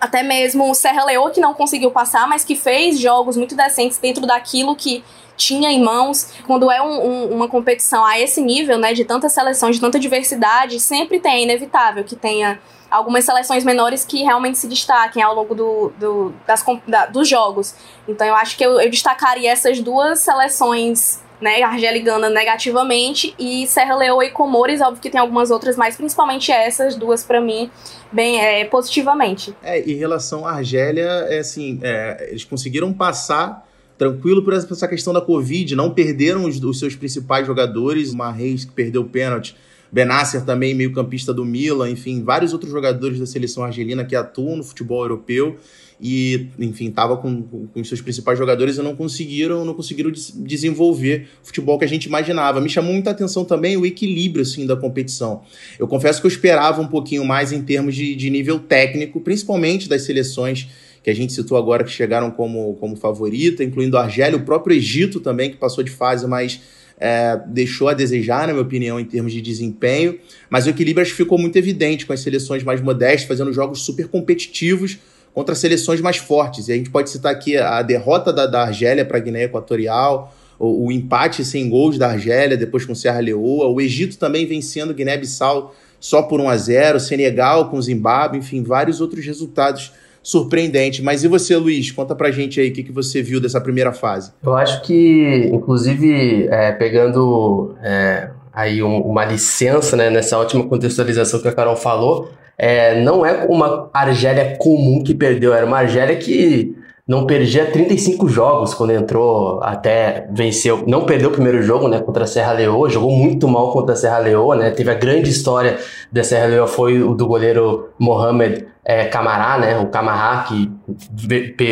até 0.00 0.22
mesmo 0.22 0.70
o 0.70 0.74
Serra 0.74 1.04
Leoa, 1.04 1.30
que 1.30 1.40
não 1.40 1.54
conseguiu 1.54 1.90
passar, 1.90 2.28
mas 2.28 2.44
que 2.44 2.54
fez 2.54 2.98
jogos 2.98 3.36
muito 3.36 3.56
decentes 3.56 3.98
dentro 3.98 4.26
daquilo 4.26 4.76
que 4.76 5.04
tinha 5.36 5.70
em 5.70 5.82
mãos. 5.82 6.32
Quando 6.46 6.70
é 6.70 6.82
um, 6.82 7.06
um, 7.06 7.34
uma 7.34 7.48
competição 7.48 8.04
a 8.04 8.18
esse 8.18 8.40
nível, 8.40 8.78
né, 8.78 8.92
de 8.92 9.04
tanta 9.04 9.28
seleção, 9.28 9.70
de 9.70 9.80
tanta 9.80 9.98
diversidade, 9.98 10.80
sempre 10.80 11.20
tem, 11.20 11.32
é 11.32 11.42
inevitável 11.42 12.04
que 12.04 12.16
tenha 12.16 12.60
algumas 12.90 13.24
seleções 13.24 13.64
menores 13.64 14.04
que 14.04 14.22
realmente 14.22 14.58
se 14.58 14.66
destaquem 14.66 15.22
ao 15.22 15.34
longo 15.34 15.54
do, 15.54 15.92
do 15.98 16.34
das, 16.46 16.64
da, 16.86 17.06
dos 17.06 17.28
jogos. 17.28 17.74
Então 18.06 18.26
eu 18.26 18.34
acho 18.34 18.56
que 18.56 18.64
eu, 18.64 18.80
eu 18.80 18.90
destacaria 18.90 19.50
essas 19.50 19.80
duas 19.80 20.20
seleções 20.20 21.22
né, 21.40 21.60
e 21.60 21.98
Gana 22.00 22.28
negativamente 22.28 23.34
e 23.38 23.66
Serra 23.66 23.94
Leoa 23.94 24.24
e 24.24 24.30
Comores, 24.30 24.80
óbvio 24.80 25.00
que 25.00 25.10
tem 25.10 25.20
algumas 25.20 25.50
outras, 25.50 25.76
mas 25.76 25.96
principalmente 25.96 26.50
essas 26.50 26.96
duas 26.96 27.22
para 27.22 27.40
mim 27.40 27.70
bem 28.12 28.40
é, 28.40 28.64
positivamente. 28.64 29.54
É, 29.62 29.80
em 29.80 29.94
relação 29.94 30.46
à 30.46 30.52
Argélia, 30.52 31.26
é 31.28 31.38
assim, 31.38 31.78
é, 31.82 32.28
eles 32.30 32.44
conseguiram 32.44 32.92
passar 32.92 33.66
tranquilo 33.96 34.42
por 34.42 34.54
essa 34.54 34.86
questão 34.86 35.12
da 35.12 35.20
Covid, 35.20 35.74
não 35.74 35.90
perderam 35.90 36.44
os, 36.44 36.62
os 36.62 36.78
seus 36.78 36.94
principais 36.94 37.46
jogadores, 37.46 38.10
uma 38.10 38.30
Reis 38.30 38.64
que 38.64 38.72
perdeu 38.72 39.02
o 39.02 39.08
pênalti, 39.08 39.56
Benasser 39.90 40.44
também, 40.44 40.74
meio 40.74 40.92
campista 40.92 41.32
do 41.32 41.44
Milan, 41.44 41.90
enfim, 41.90 42.22
vários 42.22 42.52
outros 42.52 42.70
jogadores 42.70 43.18
da 43.18 43.26
seleção 43.26 43.64
argelina 43.64 44.04
que 44.04 44.14
atuam 44.14 44.56
no 44.56 44.64
futebol 44.64 45.02
europeu 45.02 45.56
e, 46.00 46.46
enfim, 46.58 46.90
tava 46.90 47.16
com, 47.16 47.42
com 47.42 47.84
seus 47.84 48.00
principais 48.00 48.38
jogadores 48.38 48.76
e 48.76 48.82
não 48.82 48.94
conseguiram, 48.94 49.64
não 49.64 49.74
conseguiram 49.74 50.10
des 50.10 50.30
desenvolver 50.30 51.28
o 51.42 51.46
futebol 51.46 51.78
que 51.78 51.84
a 51.84 51.88
gente 51.88 52.04
imaginava. 52.04 52.60
Me 52.60 52.68
chamou 52.68 52.92
muita 52.92 53.10
atenção 53.10 53.44
também 53.44 53.76
o 53.76 53.84
equilíbrio, 53.84 54.42
assim, 54.42 54.64
da 54.64 54.76
competição. 54.76 55.42
Eu 55.78 55.88
confesso 55.88 56.20
que 56.20 56.26
eu 56.26 56.30
esperava 56.30 56.80
um 56.80 56.86
pouquinho 56.86 57.24
mais 57.24 57.52
em 57.52 57.62
termos 57.62 57.96
de, 57.96 58.14
de 58.14 58.30
nível 58.30 58.60
técnico, 58.60 59.20
principalmente 59.20 59.88
das 59.88 60.02
seleções 60.02 60.68
que 61.02 61.10
a 61.10 61.14
gente 61.14 61.32
citou 61.32 61.56
agora 61.56 61.82
que 61.82 61.90
chegaram 61.90 62.30
como, 62.30 62.74
como 62.74 62.94
favorita, 62.94 63.64
incluindo 63.64 63.96
a 63.96 64.02
Argélia, 64.02 64.36
o 64.36 64.44
próprio 64.44 64.76
Egito 64.76 65.20
também, 65.20 65.50
que 65.50 65.56
passou 65.56 65.82
de 65.82 65.90
fase, 65.90 66.26
mas 66.26 66.60
é, 66.98 67.40
deixou 67.46 67.88
a 67.88 67.94
desejar, 67.94 68.46
na 68.46 68.52
minha 68.52 68.62
opinião, 68.62 68.98
em 68.98 69.04
termos 69.04 69.32
de 69.32 69.40
desempenho. 69.40 70.18
Mas 70.50 70.66
o 70.66 70.70
equilíbrio 70.70 71.02
acho 71.02 71.12
que 71.12 71.16
ficou 71.16 71.38
muito 71.38 71.56
evidente 71.56 72.04
com 72.04 72.12
as 72.12 72.20
seleções 72.20 72.62
mais 72.62 72.80
modestas, 72.80 73.28
fazendo 73.28 73.52
jogos 73.52 73.82
super 73.82 74.08
competitivos 74.08 74.98
contra 75.32 75.54
seleções 75.54 76.00
mais 76.00 76.16
fortes. 76.16 76.68
E 76.68 76.72
a 76.72 76.76
gente 76.76 76.90
pode 76.90 77.10
citar 77.10 77.32
aqui 77.32 77.56
a 77.56 77.80
derrota 77.82 78.32
da, 78.32 78.46
da 78.46 78.62
Argélia 78.62 79.04
para 79.04 79.18
a 79.18 79.20
Guiné 79.20 79.44
Equatorial, 79.44 80.34
o, 80.58 80.86
o, 80.86 80.92
empate 80.92 81.44
sem 81.44 81.68
gols 81.68 81.96
da 81.96 82.08
Argélia, 82.08 82.56
depois 82.56 82.84
com 82.84 82.94
Serra 82.94 83.20
Leoa, 83.20 83.68
o 83.68 83.80
Egito 83.80 84.18
também 84.18 84.44
vencendo 84.44 84.92
Guiné-Bissau 84.92 85.74
só 86.00 86.22
por 86.22 86.40
1 86.40 86.48
a 86.48 86.56
0 86.56 87.00
Senegal 87.00 87.70
com 87.70 87.80
Zimbábue, 87.80 88.38
enfim, 88.38 88.62
vários 88.62 89.00
outros 89.00 89.24
resultados 89.24 89.92
surpreendente. 90.22 91.02
Mas 91.02 91.24
e 91.24 91.28
você, 91.28 91.56
Luiz? 91.56 91.90
Conta 91.90 92.14
pra 92.14 92.30
gente 92.30 92.60
aí 92.60 92.70
o 92.70 92.72
que, 92.72 92.82
que 92.82 92.92
você 92.92 93.22
viu 93.22 93.40
dessa 93.40 93.60
primeira 93.60 93.92
fase. 93.92 94.32
Eu 94.42 94.56
acho 94.56 94.82
que, 94.82 95.50
inclusive, 95.52 96.48
é, 96.50 96.72
pegando 96.72 97.74
é, 97.82 98.30
aí 98.52 98.82
um, 98.82 99.00
uma 99.00 99.24
licença 99.24 99.96
né, 99.96 100.10
nessa 100.10 100.38
última 100.38 100.64
contextualização 100.64 101.40
que 101.40 101.48
a 101.48 101.52
Carol 101.52 101.76
falou, 101.76 102.30
é, 102.56 103.00
não 103.00 103.24
é 103.24 103.44
uma 103.48 103.88
Argélia 103.94 104.56
comum 104.58 105.02
que 105.04 105.14
perdeu, 105.14 105.54
era 105.54 105.64
uma 105.64 105.78
Argélia 105.78 106.16
que 106.16 106.76
não 107.08 107.26
perdia 107.26 107.64
35 107.64 108.28
jogos 108.28 108.74
quando 108.74 108.90
entrou, 108.90 109.62
até 109.62 110.28
venceu. 110.30 110.84
Não 110.86 111.06
perdeu 111.06 111.30
o 111.30 111.32
primeiro 111.32 111.62
jogo, 111.62 111.88
né, 111.88 112.00
contra 112.00 112.24
a 112.24 112.26
Serra 112.26 112.52
Leoa, 112.52 112.90
jogou 112.90 113.10
muito 113.10 113.48
mal 113.48 113.72
contra 113.72 113.94
a 113.94 113.96
Serra 113.96 114.18
Leoa, 114.18 114.54
né? 114.54 114.70
Teve 114.70 114.90
a 114.90 114.94
grande 114.94 115.30
história 115.30 115.78
da 116.12 116.22
Serra 116.22 116.48
Leoa 116.48 116.66
foi 116.66 117.02
o 117.02 117.14
do 117.14 117.26
goleiro 117.26 117.88
Mohamed 117.98 118.66
é, 118.84 119.06
Camará, 119.06 119.58
né? 119.58 119.78
O 119.78 119.86
Camará, 119.86 120.44
que 120.44 120.70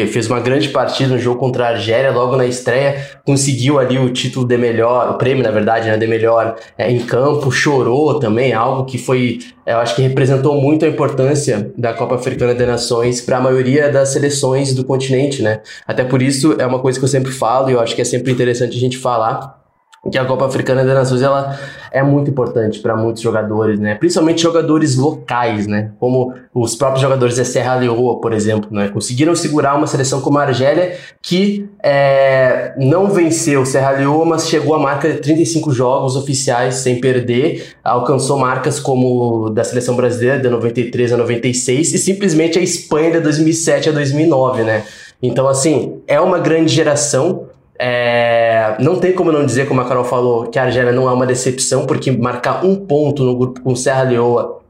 fez 0.08 0.28
uma 0.28 0.40
grande 0.40 0.68
partida 0.68 1.14
no 1.14 1.18
jogo 1.18 1.38
contra 1.38 1.66
a 1.66 1.68
Argélia, 1.70 2.10
logo 2.10 2.36
na 2.36 2.46
estreia, 2.46 3.18
conseguiu 3.24 3.78
ali 3.78 3.98
o 3.98 4.10
título 4.10 4.46
de 4.46 4.56
melhor, 4.56 5.10
o 5.10 5.14
prêmio, 5.14 5.42
na 5.42 5.50
verdade, 5.50 5.88
né, 5.88 5.96
de 5.96 6.06
melhor 6.06 6.56
é, 6.76 6.90
em 6.90 6.98
campo, 7.00 7.50
chorou 7.50 8.18
também, 8.18 8.52
algo 8.52 8.84
que 8.84 8.98
foi, 8.98 9.38
eu 9.66 9.78
acho 9.78 9.94
que 9.94 10.02
representou 10.02 10.60
muito 10.60 10.84
a 10.84 10.88
importância 10.88 11.72
da 11.76 11.92
Copa 11.92 12.14
Africana 12.14 12.54
de 12.54 12.66
Nações 12.66 13.20
para 13.20 13.38
a 13.38 13.40
maioria 13.40 13.90
das 13.90 14.10
seleções 14.10 14.74
do 14.74 14.84
continente, 14.84 15.42
né? 15.42 15.60
Até 15.86 16.04
por 16.04 16.22
isso 16.22 16.56
é 16.58 16.66
uma 16.66 16.78
coisa 16.78 16.98
que 16.98 17.04
eu 17.04 17.08
sempre 17.08 17.32
falo 17.32 17.70
e 17.70 17.72
eu 17.72 17.80
acho 17.80 17.94
que 17.94 18.02
é 18.02 18.04
sempre 18.04 18.32
interessante 18.32 18.76
a 18.76 18.80
gente 18.80 18.98
falar 18.98 19.65
que 20.10 20.18
a 20.18 20.24
Copa 20.24 20.46
Africana 20.46 20.84
das 20.84 20.94
Nações 20.94 21.22
ela 21.22 21.58
é 21.90 22.02
muito 22.02 22.30
importante 22.30 22.80
para 22.80 22.96
muitos 22.96 23.22
jogadores, 23.22 23.78
né? 23.78 23.94
Principalmente 23.94 24.42
jogadores 24.42 24.96
locais, 24.96 25.66
né? 25.66 25.92
Como 25.98 26.34
os 26.54 26.74
próprios 26.74 27.00
jogadores 27.00 27.36
da 27.36 27.44
Serra 27.44 27.76
Leoa, 27.76 28.20
por 28.20 28.32
exemplo, 28.32 28.68
né? 28.70 28.88
Conseguiram 28.88 29.34
segurar 29.34 29.76
uma 29.76 29.86
seleção 29.86 30.20
como 30.20 30.38
a 30.38 30.42
Argélia 30.42 30.96
que 31.22 31.68
é, 31.82 32.74
não 32.76 33.08
venceu 33.08 33.64
Serra 33.64 33.92
Leoa, 33.92 34.24
mas 34.24 34.48
chegou 34.48 34.74
à 34.74 34.78
marca 34.78 35.08
de 35.10 35.18
35 35.18 35.72
jogos 35.72 36.16
oficiais 36.16 36.76
sem 36.76 37.00
perder, 37.00 37.74
alcançou 37.82 38.38
marcas 38.38 38.78
como 38.78 39.50
da 39.50 39.64
seleção 39.64 39.96
brasileira 39.96 40.38
de 40.38 40.48
93 40.48 41.12
a 41.12 41.16
96 41.16 41.94
e 41.94 41.98
simplesmente 41.98 42.58
a 42.58 42.62
Espanha 42.62 43.12
de 43.12 43.20
2007 43.20 43.88
a 43.88 43.92
2009, 43.92 44.62
né? 44.62 44.84
Então, 45.22 45.48
assim, 45.48 46.00
é 46.06 46.20
uma 46.20 46.38
grande 46.38 46.74
geração, 46.74 47.45
é, 47.78 48.76
não 48.78 48.96
tem 48.96 49.12
como 49.12 49.32
não 49.32 49.44
dizer, 49.44 49.66
como 49.68 49.80
a 49.80 49.84
Carol 49.84 50.04
falou, 50.04 50.46
que 50.46 50.58
a 50.58 50.62
Argélia 50.62 50.92
não 50.92 51.08
é 51.08 51.12
uma 51.12 51.26
decepção, 51.26 51.86
porque 51.86 52.10
marcar 52.10 52.64
um 52.64 52.76
ponto 52.76 53.22
no 53.22 53.36
grupo 53.36 53.60
com 53.60 53.76
Serra 53.76 54.02
Leoa 54.02 54.60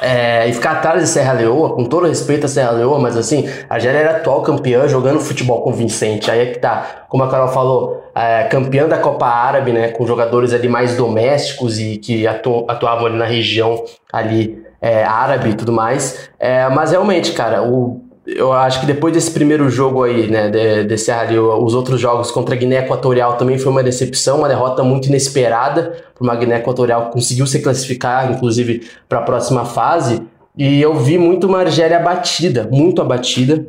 é, 0.00 0.46
e 0.46 0.52
ficar 0.52 0.72
atrás 0.72 1.00
de 1.00 1.08
Serra 1.08 1.32
Leoa, 1.32 1.74
com 1.74 1.84
todo 1.84 2.06
respeito 2.06 2.44
a 2.44 2.48
Serra 2.48 2.72
Leoa, 2.72 2.98
mas 2.98 3.16
assim, 3.16 3.48
a 3.68 3.74
Argélia 3.74 3.98
era 3.98 4.10
atual 4.18 4.42
campeã 4.42 4.86
jogando 4.86 5.20
futebol 5.20 5.62
convincente. 5.62 6.30
Aí 6.30 6.40
é 6.40 6.46
que 6.46 6.58
tá, 6.58 7.06
como 7.08 7.24
a 7.24 7.30
Carol 7.30 7.48
falou, 7.48 8.04
é, 8.14 8.44
campeã 8.44 8.86
da 8.86 8.98
Copa 8.98 9.26
Árabe, 9.26 9.72
né, 9.72 9.88
com 9.88 10.06
jogadores 10.06 10.52
ali 10.52 10.68
mais 10.68 10.96
domésticos 10.96 11.78
e 11.78 11.96
que 11.96 12.26
atu 12.26 12.66
atuavam 12.68 13.06
ali 13.06 13.16
na 13.16 13.24
região 13.24 13.82
ali 14.12 14.62
é, 14.82 15.02
árabe 15.02 15.50
e 15.50 15.54
tudo 15.54 15.72
mais. 15.72 16.28
É, 16.38 16.68
mas 16.68 16.90
realmente, 16.90 17.32
cara, 17.32 17.62
o 17.62 18.05
eu 18.26 18.52
acho 18.52 18.80
que 18.80 18.86
depois 18.86 19.14
desse 19.14 19.30
primeiro 19.30 19.70
jogo 19.70 20.02
aí, 20.02 20.26
né, 20.28 20.50
de, 20.50 20.84
desse 20.84 21.10
ali, 21.12 21.38
os 21.38 21.74
outros 21.74 22.00
jogos 22.00 22.30
contra 22.30 22.54
a 22.54 22.58
Guiné 22.58 22.78
Equatorial 22.78 23.36
também 23.36 23.56
foi 23.56 23.70
uma 23.70 23.82
decepção, 23.82 24.38
uma 24.38 24.48
derrota 24.48 24.82
muito 24.82 25.06
inesperada 25.06 25.96
para 26.12 26.24
uma 26.24 26.34
Guiné 26.34 26.56
Equatorial 26.56 27.06
que 27.06 27.12
conseguiu 27.12 27.46
se 27.46 27.60
classificar, 27.60 28.32
inclusive, 28.32 28.88
para 29.08 29.20
a 29.20 29.22
próxima 29.22 29.64
fase. 29.64 30.22
E 30.56 30.80
eu 30.80 30.94
vi 30.96 31.18
muito 31.18 31.46
uma 31.46 31.60
Argélia 31.60 31.98
abatida, 31.98 32.68
muito 32.70 33.00
abatida. 33.00 33.64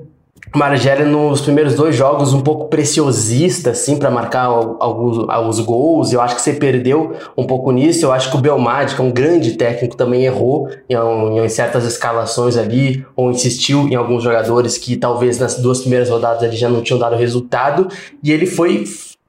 Margélia 0.55 1.05
nos 1.05 1.41
primeiros 1.41 1.75
dois 1.75 1.95
jogos 1.95 2.33
um 2.33 2.41
pouco 2.41 2.67
preciosista, 2.67 3.71
assim, 3.71 3.97
para 3.97 4.09
marcar 4.09 4.45
alguns, 4.45 5.29
alguns 5.29 5.59
gols. 5.59 6.13
Eu 6.13 6.21
acho 6.21 6.35
que 6.35 6.41
você 6.41 6.53
perdeu 6.53 7.13
um 7.37 7.45
pouco 7.45 7.71
nisso. 7.71 8.05
Eu 8.05 8.11
acho 8.11 8.31
que 8.31 8.37
o 8.37 8.41
Belmadi, 8.41 8.95
que 8.95 9.01
é 9.01 9.03
um 9.03 9.11
grande 9.11 9.53
técnico, 9.53 9.95
também 9.95 10.23
errou 10.23 10.69
em, 10.89 10.95
em, 11.39 11.49
certas 11.49 11.85
escalações 11.85 12.57
ali, 12.57 13.05
ou 13.15 13.31
insistiu 13.31 13.87
em 13.87 13.95
alguns 13.95 14.23
jogadores 14.23 14.77
que 14.77 14.95
talvez 14.95 15.37
nas 15.37 15.55
duas 15.55 15.81
primeiras 15.81 16.09
rodadas 16.09 16.43
ali 16.43 16.55
já 16.55 16.69
não 16.69 16.81
tinham 16.81 16.99
dado 16.99 17.15
resultado. 17.15 17.87
E 18.23 18.31
ele 18.31 18.45
foi 18.45 18.85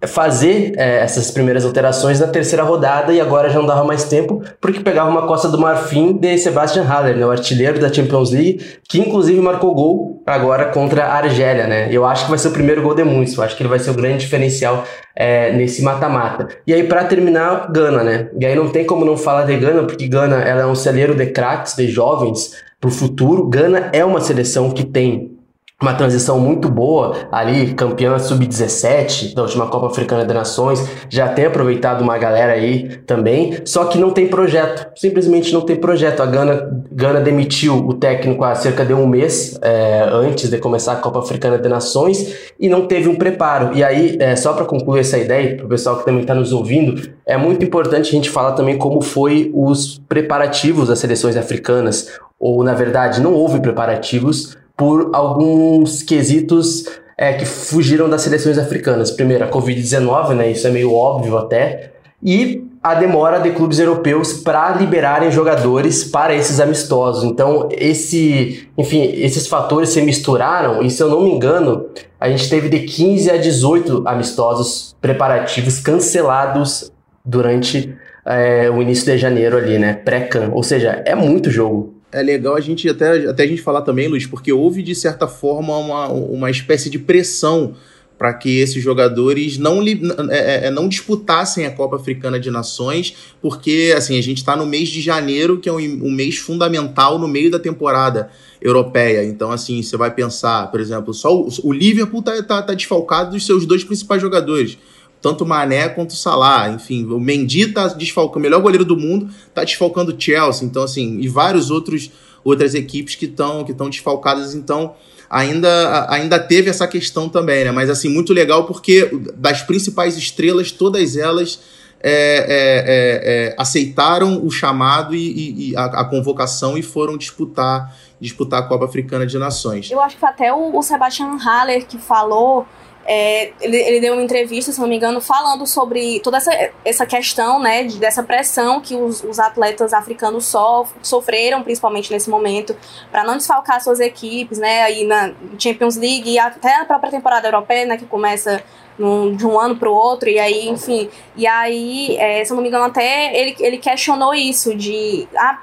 fazer 0.07 0.75
é, 0.77 0.99
essas 1.01 1.31
primeiras 1.31 1.65
alterações 1.65 2.21
na 2.21 2.29
terceira 2.29 2.63
rodada 2.63 3.13
e 3.13 3.21
agora 3.21 3.51
já 3.51 3.59
não 3.59 3.67
dava 3.67 3.83
mais 3.83 4.05
tempo 4.05 4.43
porque 4.61 4.79
pegava 4.81 5.11
uma 5.11 5.27
Costa 5.27 5.49
do 5.49 5.59
Marfim 5.59 6.13
de 6.13 6.39
Sebastian 6.39 6.85
Haller, 6.85 7.17
né, 7.17 7.27
o 7.27 7.31
artilheiro 7.31 7.81
da 7.81 7.93
Champions 7.93 8.31
League, 8.31 8.65
que 8.89 9.01
inclusive 9.01 9.41
marcou 9.41 9.75
gol 9.75 10.23
agora 10.25 10.67
contra 10.67 11.07
a 11.07 11.15
Argélia, 11.17 11.67
né? 11.67 11.89
Eu 11.91 12.05
acho 12.05 12.25
que 12.25 12.31
vai 12.31 12.39
ser 12.39 12.49
o 12.49 12.53
primeiro 12.53 12.83
gol 12.83 12.95
de 12.95 13.03
muitos, 13.03 13.37
eu 13.37 13.43
acho 13.43 13.57
que 13.57 13.63
ele 13.63 13.69
vai 13.69 13.79
ser 13.79 13.91
o 13.91 13.95
grande 13.95 14.19
diferencial 14.19 14.85
é, 15.17 15.53
nesse 15.53 15.83
mata-mata. 15.83 16.49
E 16.67 16.73
aí 16.73 16.85
para 16.85 17.05
terminar, 17.05 17.73
Gana, 17.73 18.05
né? 18.05 18.29
E 18.39 18.45
aí 18.45 18.55
não 18.55 18.69
tem 18.69 18.85
como 18.85 19.05
não 19.05 19.17
falar 19.17 19.45
de 19.45 19.57
Gana, 19.57 19.85
porque 19.85 20.07
Gana 20.07 20.37
ela 20.37 20.63
é 20.63 20.67
um 20.67 20.75
celeiro 20.75 21.15
de 21.15 21.27
craques, 21.27 21.75
de 21.75 21.89
jovens 21.89 22.53
para 22.81 22.89
o 22.89 22.93
futuro. 22.93 23.49
Gana 23.49 23.89
é 23.93 24.05
uma 24.05 24.21
seleção 24.21 24.71
que 24.71 24.85
tem 24.85 25.38
uma 25.81 25.95
transição 25.95 26.41
muito 26.41 26.69
boa 26.69 27.29
ali, 27.31 27.73
campeã 27.73 28.19
sub-17 28.19 29.33
da 29.33 29.43
última 29.43 29.69
Copa 29.69 29.87
Africana 29.87 30.25
das 30.25 30.37
Nações, 30.37 30.85
já 31.09 31.29
tem 31.29 31.47
aproveitado 31.47 32.03
uma 32.03 32.19
galera 32.19 32.53
aí 32.53 32.99
também, 33.07 33.59
só 33.65 33.85
que 33.85 33.97
não 33.97 34.11
tem 34.11 34.27
projeto, 34.27 34.89
simplesmente 34.99 35.53
não 35.53 35.61
tem 35.61 35.77
projeto. 35.77 36.21
A 36.21 36.27
Gana, 36.27 36.83
Gana 36.91 37.21
demitiu 37.21 37.77
o 37.77 37.95
técnico 37.95 38.43
há 38.43 38.57
cerca 38.57 38.85
de 38.85 38.93
um 38.93 39.07
mês 39.07 39.57
é, 39.63 40.09
antes 40.11 40.51
de 40.51 40.59
começar 40.59 40.95
a 40.95 40.97
Copa 40.97 41.21
Africana 41.21 41.57
das 41.57 41.71
Nações 41.71 42.51
e 42.59 42.69
não 42.69 42.89
teve 42.89 43.09
um 43.09 43.15
preparo. 43.15 43.77
E 43.77 43.85
aí, 43.85 44.17
é, 44.19 44.35
só 44.35 44.55
para 44.55 44.65
concluir 44.65 45.01
essa 45.01 45.17
ideia, 45.17 45.57
para 45.57 45.67
o 45.67 45.69
pessoal 45.69 45.99
que 45.99 46.05
também 46.05 46.23
está 46.23 46.35
nos 46.35 46.53
ouvindo, 46.53 47.09
é 47.25 47.37
muito 47.37 47.65
importante 47.65 48.09
a 48.09 48.13
gente 48.13 48.31
falar 48.31 48.53
também 48.53 48.77
como 48.77 49.01
foi 49.01 49.53
os 49.55 50.01
preparativos 50.09 50.89
das 50.89 50.99
seleções 50.99 51.37
africanas, 51.37 52.19
ou 52.41 52.65
na 52.65 52.75
verdade 52.75 53.21
não 53.21 53.33
houve 53.33 53.61
preparativos 53.61 54.57
por 54.79 55.11
alguns 55.13 56.05
quesitos 56.05 56.85
é, 57.17 57.33
que 57.33 57.45
fugiram 57.45 58.09
das 58.09 58.23
seleções 58.23 58.57
africanas. 58.57 59.11
Primeiro, 59.11 59.45
a 59.45 59.51
Covid-19, 59.51 60.35
né? 60.35 60.53
Isso 60.53 60.69
é 60.69 60.71
meio 60.71 60.95
óbvio 60.95 61.37
até. 61.37 61.91
E 62.23 62.65
a 62.81 62.95
demora 62.95 63.41
de 63.41 63.51
clubes 63.51 63.81
europeus 63.81 64.35
para 64.35 64.71
liberarem 64.71 65.33
jogadores 65.33 66.05
para 66.05 66.33
esses 66.33 66.61
amistosos. 66.61 67.25
Então, 67.25 67.69
esse, 67.73 68.69
enfim, 68.79 69.03
esses 69.17 69.49
fatores 69.49 69.89
se 69.89 70.01
misturaram 70.01 70.81
e 70.81 70.89
se 70.89 71.03
eu 71.03 71.09
não 71.09 71.23
me 71.23 71.31
engano, 71.33 71.87
a 72.21 72.31
gente 72.31 72.49
teve 72.49 72.69
de 72.69 72.81
15 72.81 73.33
a 73.33 73.37
18 73.37 74.05
amistosos 74.07 74.95
preparativos 75.01 75.81
cancelados 75.81 76.93
durante 77.25 77.97
é, 78.25 78.71
o 78.71 78.81
início 78.81 79.05
de 79.07 79.19
janeiro 79.19 79.57
ali, 79.57 79.77
né? 79.77 79.95
Pré-can. 79.95 80.51
Ou 80.53 80.63
seja, 80.63 81.03
é 81.05 81.17
muito 81.17 81.51
jogo 81.51 81.98
é 82.11 82.23
legal 82.23 82.57
a 82.57 82.61
gente 82.61 82.89
até, 82.89 83.29
até 83.29 83.43
a 83.43 83.47
gente 83.47 83.63
falar 83.63 83.83
também, 83.83 84.09
Luiz, 84.09 84.27
porque 84.27 84.53
houve 84.53 84.83
de 84.83 84.95
certa 84.95 85.27
forma 85.27 85.77
uma, 85.77 86.09
uma 86.09 86.51
espécie 86.51 86.89
de 86.89 86.99
pressão 86.99 87.75
para 88.19 88.35
que 88.35 88.59
esses 88.59 88.83
jogadores 88.83 89.59
não, 89.59 89.81
é, 89.81 89.93
é, 90.31 90.67
é, 90.67 90.71
não 90.71 90.89
disputassem 90.89 91.65
a 91.65 91.71
Copa 91.71 91.97
Africana 91.97 92.41
de 92.41 92.51
Nações, 92.51 93.15
porque 93.41 93.95
assim 93.97 94.19
a 94.19 94.23
gente 94.23 94.39
está 94.39 94.57
no 94.57 94.67
mês 94.67 94.89
de 94.89 95.01
janeiro, 95.01 95.59
que 95.59 95.69
é 95.69 95.73
um, 95.73 95.77
um, 95.77 96.11
mês 96.11 96.37
fundamental 96.37 97.17
no 97.17 97.29
meio 97.29 97.49
da 97.49 97.61
temporada 97.61 98.29
europeia. 98.61 99.25
Então, 99.25 99.53
assim, 99.53 99.81
você 99.81 99.97
vai 99.97 100.13
pensar, 100.13 100.69
por 100.69 100.81
exemplo, 100.81 101.15
só 101.15 101.33
o, 101.33 101.49
o 101.63 101.73
Liverpool 101.73 102.19
está 102.19 102.43
tá, 102.43 102.63
tá 102.63 102.75
desfalcado 102.75 103.31
dos 103.31 103.47
seus 103.47 103.65
dois 103.65 103.85
principais 103.85 104.21
jogadores 104.21 104.77
tanto 105.21 105.45
Mané 105.45 105.89
quanto 105.89 106.15
Salah. 106.15 106.69
Enfim, 106.71 107.05
o 107.07 107.19
Mendy 107.19 107.73
tá 107.73 107.89
desfalcando, 107.89 108.39
o 108.39 108.43
melhor 108.43 108.61
goleiro 108.61 108.85
do 108.85 108.97
mundo, 108.97 109.29
tá 109.55 109.65
desfalcando 109.65 110.15
o 110.15 110.21
Chelsea. 110.21 110.67
Então, 110.67 110.83
assim, 110.83 111.19
e 111.21 111.29
vários 111.29 111.71
outros 111.71 112.11
outras 112.45 112.75
equipes 112.75 113.15
que 113.15 113.27
estão 113.27 113.65
que 113.65 113.73
estão 113.73 113.91
desfalcadas. 113.91 114.55
Então, 114.55 114.95
ainda 115.29 116.07
ainda 116.11 116.39
teve 116.39 116.71
essa 116.71 116.87
questão 116.87 117.29
também, 117.29 117.65
né? 117.65 117.71
Mas 117.71 117.91
assim, 117.91 118.09
muito 118.09 118.33
legal 118.33 118.65
porque 118.65 119.11
das 119.35 119.63
principais 119.63 120.17
estrelas, 120.17 120.71
todas 120.71 121.17
elas 121.17 121.61
é, 122.01 122.13
é, 122.13 123.49
é, 123.49 123.49
é 123.51 123.57
aceitaram 123.59 124.45
o 124.45 124.51
chamado 124.51 125.15
e, 125.15 125.19
e, 125.19 125.71
e 125.71 125.77
a, 125.77 125.85
a, 125.85 126.05
convocação 126.05 126.79
e 126.79 126.83
foram 126.83 127.17
disputar 127.17 127.93
disputar 128.21 128.61
a 128.61 128.63
Copa 128.63 128.85
Africana 128.85 129.27
de 129.27 129.39
Nações. 129.39 129.91
Eu 129.91 130.01
acho 130.01 130.17
que 130.17 130.25
até 130.25 130.53
o, 130.53 130.77
o 130.77 130.83
Sebastian 130.83 131.37
Haller 131.37 131.87
que 131.87 131.99
falou 131.99 132.67
é, 133.11 133.53
ele, 133.63 133.77
ele, 133.79 134.01
deu 134.01 134.13
uma 134.13 134.23
entrevista, 134.23 134.71
se 134.71 134.79
não 134.79 134.87
me 134.87 134.95
engano, 134.95 135.19
falando 135.19 135.67
sobre 135.67 136.21
toda 136.21 136.37
essa, 136.37 136.53
essa 136.85 137.07
questão, 137.07 137.59
né, 137.59 137.85
de, 137.85 137.97
dessa 137.97 138.23
pressão 138.23 138.83
que 138.83 138.95
os, 138.95 139.25
os 139.25 139.39
atletas 139.39 139.95
africanos 139.95 140.45
sof, 140.45 140.93
sofreram, 141.03 141.63
principalmente 141.63 142.13
nesse 142.13 142.29
momento, 142.29 142.77
para 143.11 143.25
não 143.25 143.39
desfalcar 143.39 143.83
suas 143.83 143.99
equipes, 143.99 144.59
né, 144.59 144.83
aí 144.83 145.07
na 145.07 145.33
Champions 145.59 145.97
League 145.97 146.31
e 146.31 146.39
até 146.39 146.81
na 146.81 146.85
própria 146.85 147.11
temporada 147.11 147.49
europeia, 147.49 147.87
né, 147.87 147.97
que 147.97 148.05
começa 148.05 148.63
num, 148.99 149.35
de 149.35 149.47
um 149.47 149.59
ano 149.59 149.77
para 149.77 149.89
o 149.89 149.95
outro, 149.95 150.29
e 150.29 150.39
aí, 150.39 150.69
enfim, 150.69 151.09
e 151.35 151.47
aí, 151.47 152.15
é, 152.19 152.45
se 152.45 152.53
não 152.53 152.61
me 152.61 152.69
engano, 152.69 152.85
até 152.85 153.35
ele, 153.35 153.57
ele 153.59 153.79
questionou 153.79 154.35
isso, 154.35 154.77
de, 154.77 155.27
ah, 155.35 155.59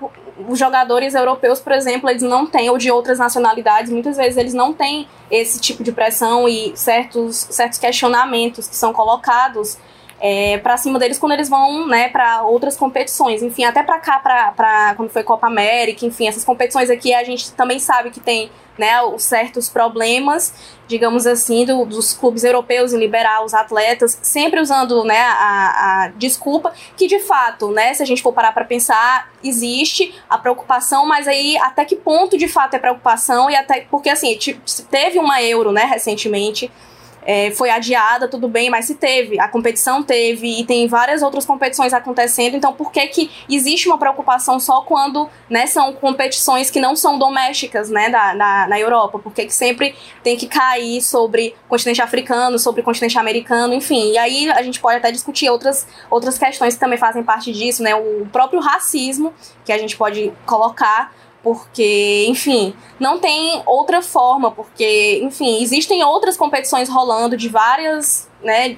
os 0.47 0.59
jogadores 0.59 1.13
europeus, 1.13 1.59
por 1.59 1.71
exemplo, 1.71 2.09
eles 2.09 2.21
não 2.21 2.45
têm, 2.45 2.69
ou 2.69 2.77
de 2.77 2.91
outras 2.91 3.17
nacionalidades, 3.17 3.91
muitas 3.91 4.17
vezes 4.17 4.37
eles 4.37 4.53
não 4.53 4.73
têm 4.73 5.07
esse 5.31 5.59
tipo 5.59 5.83
de 5.83 5.91
pressão 5.91 6.47
e 6.47 6.73
certos, 6.75 7.47
certos 7.49 7.79
questionamentos 7.79 8.67
que 8.67 8.75
são 8.75 8.91
colocados 8.91 9.77
é, 10.19 10.57
para 10.59 10.77
cima 10.77 10.97
deles 10.97 11.19
quando 11.19 11.33
eles 11.33 11.49
vão, 11.49 11.87
né, 11.87 12.09
para 12.09 12.43
outras 12.43 12.77
competições. 12.77 13.43
Enfim, 13.43 13.63
até 13.63 13.83
para 13.83 13.99
cá, 13.99 14.19
para 14.19 14.93
quando 14.95 15.09
foi 15.09 15.23
Copa 15.23 15.47
América, 15.47 16.05
enfim, 16.05 16.27
essas 16.27 16.43
competições 16.43 16.89
aqui 16.89 17.13
a 17.13 17.23
gente 17.23 17.51
também 17.51 17.79
sabe 17.79 18.09
que 18.11 18.19
tem 18.19 18.49
né, 18.77 19.01
os 19.01 19.23
certos 19.23 19.69
problemas, 19.69 20.53
digamos 20.87 21.25
assim, 21.25 21.65
do, 21.65 21.85
dos 21.85 22.13
clubes 22.13 22.43
europeus 22.43 22.93
em 22.93 22.97
liberar 22.97 23.43
os 23.43 23.53
atletas, 23.53 24.19
sempre 24.21 24.59
usando 24.59 25.03
né, 25.03 25.19
a, 25.19 26.03
a 26.03 26.07
desculpa 26.09 26.73
que 26.95 27.07
de 27.07 27.19
fato, 27.19 27.71
né, 27.71 27.93
se 27.93 28.03
a 28.03 28.05
gente 28.05 28.21
for 28.21 28.33
parar 28.33 28.51
para 28.51 28.65
pensar, 28.65 29.31
existe 29.43 30.13
a 30.29 30.37
preocupação, 30.37 31.05
mas 31.05 31.27
aí 31.27 31.57
até 31.59 31.85
que 31.85 31.95
ponto 31.95 32.37
de 32.37 32.47
fato 32.47 32.73
é 32.73 32.79
preocupação 32.79 33.49
e 33.49 33.55
até 33.55 33.81
porque 33.89 34.09
assim 34.09 34.37
teve 34.89 35.19
uma 35.19 35.41
euro, 35.41 35.71
né, 35.71 35.85
recentemente 35.85 36.69
é, 37.25 37.51
foi 37.51 37.69
adiada, 37.69 38.27
tudo 38.27 38.47
bem, 38.47 38.69
mas 38.69 38.85
se 38.85 38.95
teve, 38.95 39.39
a 39.39 39.47
competição 39.47 40.03
teve 40.03 40.59
e 40.59 40.63
tem 40.63 40.87
várias 40.87 41.23
outras 41.23 41.45
competições 41.45 41.93
acontecendo, 41.93 42.55
então 42.55 42.71
por 42.71 42.91
que 42.91 43.07
que 43.07 43.31
existe 43.49 43.87
uma 43.87 43.97
preocupação 43.97 44.59
só 44.59 44.81
quando, 44.81 45.27
né, 45.49 45.65
são 45.65 45.91
competições 45.93 46.69
que 46.69 46.79
não 46.79 46.95
são 46.95 47.17
domésticas, 47.17 47.89
né, 47.89 48.09
da, 48.09 48.35
da, 48.35 48.67
na 48.67 48.79
Europa? 48.79 49.17
Por 49.17 49.33
que 49.33 49.45
que 49.45 49.53
sempre 49.53 49.95
tem 50.23 50.37
que 50.37 50.47
cair 50.47 51.01
sobre 51.01 51.55
continente 51.67 52.01
africano, 52.01 52.59
sobre 52.59 52.83
continente 52.83 53.17
americano, 53.17 53.73
enfim, 53.73 54.11
e 54.11 54.17
aí 54.17 54.51
a 54.51 54.61
gente 54.61 54.79
pode 54.79 54.97
até 54.97 55.11
discutir 55.11 55.49
outras, 55.49 55.87
outras 56.09 56.37
questões 56.37 56.75
que 56.75 56.79
também 56.79 56.97
fazem 56.97 57.23
parte 57.23 57.51
disso, 57.51 57.81
né, 57.81 57.95
o 57.95 58.27
próprio 58.31 58.59
racismo, 58.59 59.33
que 59.65 59.71
a 59.71 59.77
gente 59.77 59.97
pode 59.97 60.31
colocar, 60.45 61.11
porque, 61.45 62.25
enfim, 62.27 62.73
não 62.99 63.19
tem 63.19 63.61
outra 63.67 64.01
forma, 64.01 64.49
porque, 64.49 65.19
enfim, 65.21 65.61
existem 65.61 66.03
outras 66.03 66.35
competições 66.35 66.89
rolando 66.89 67.37
de 67.37 67.47
várias, 67.47 68.27
né, 68.43 68.75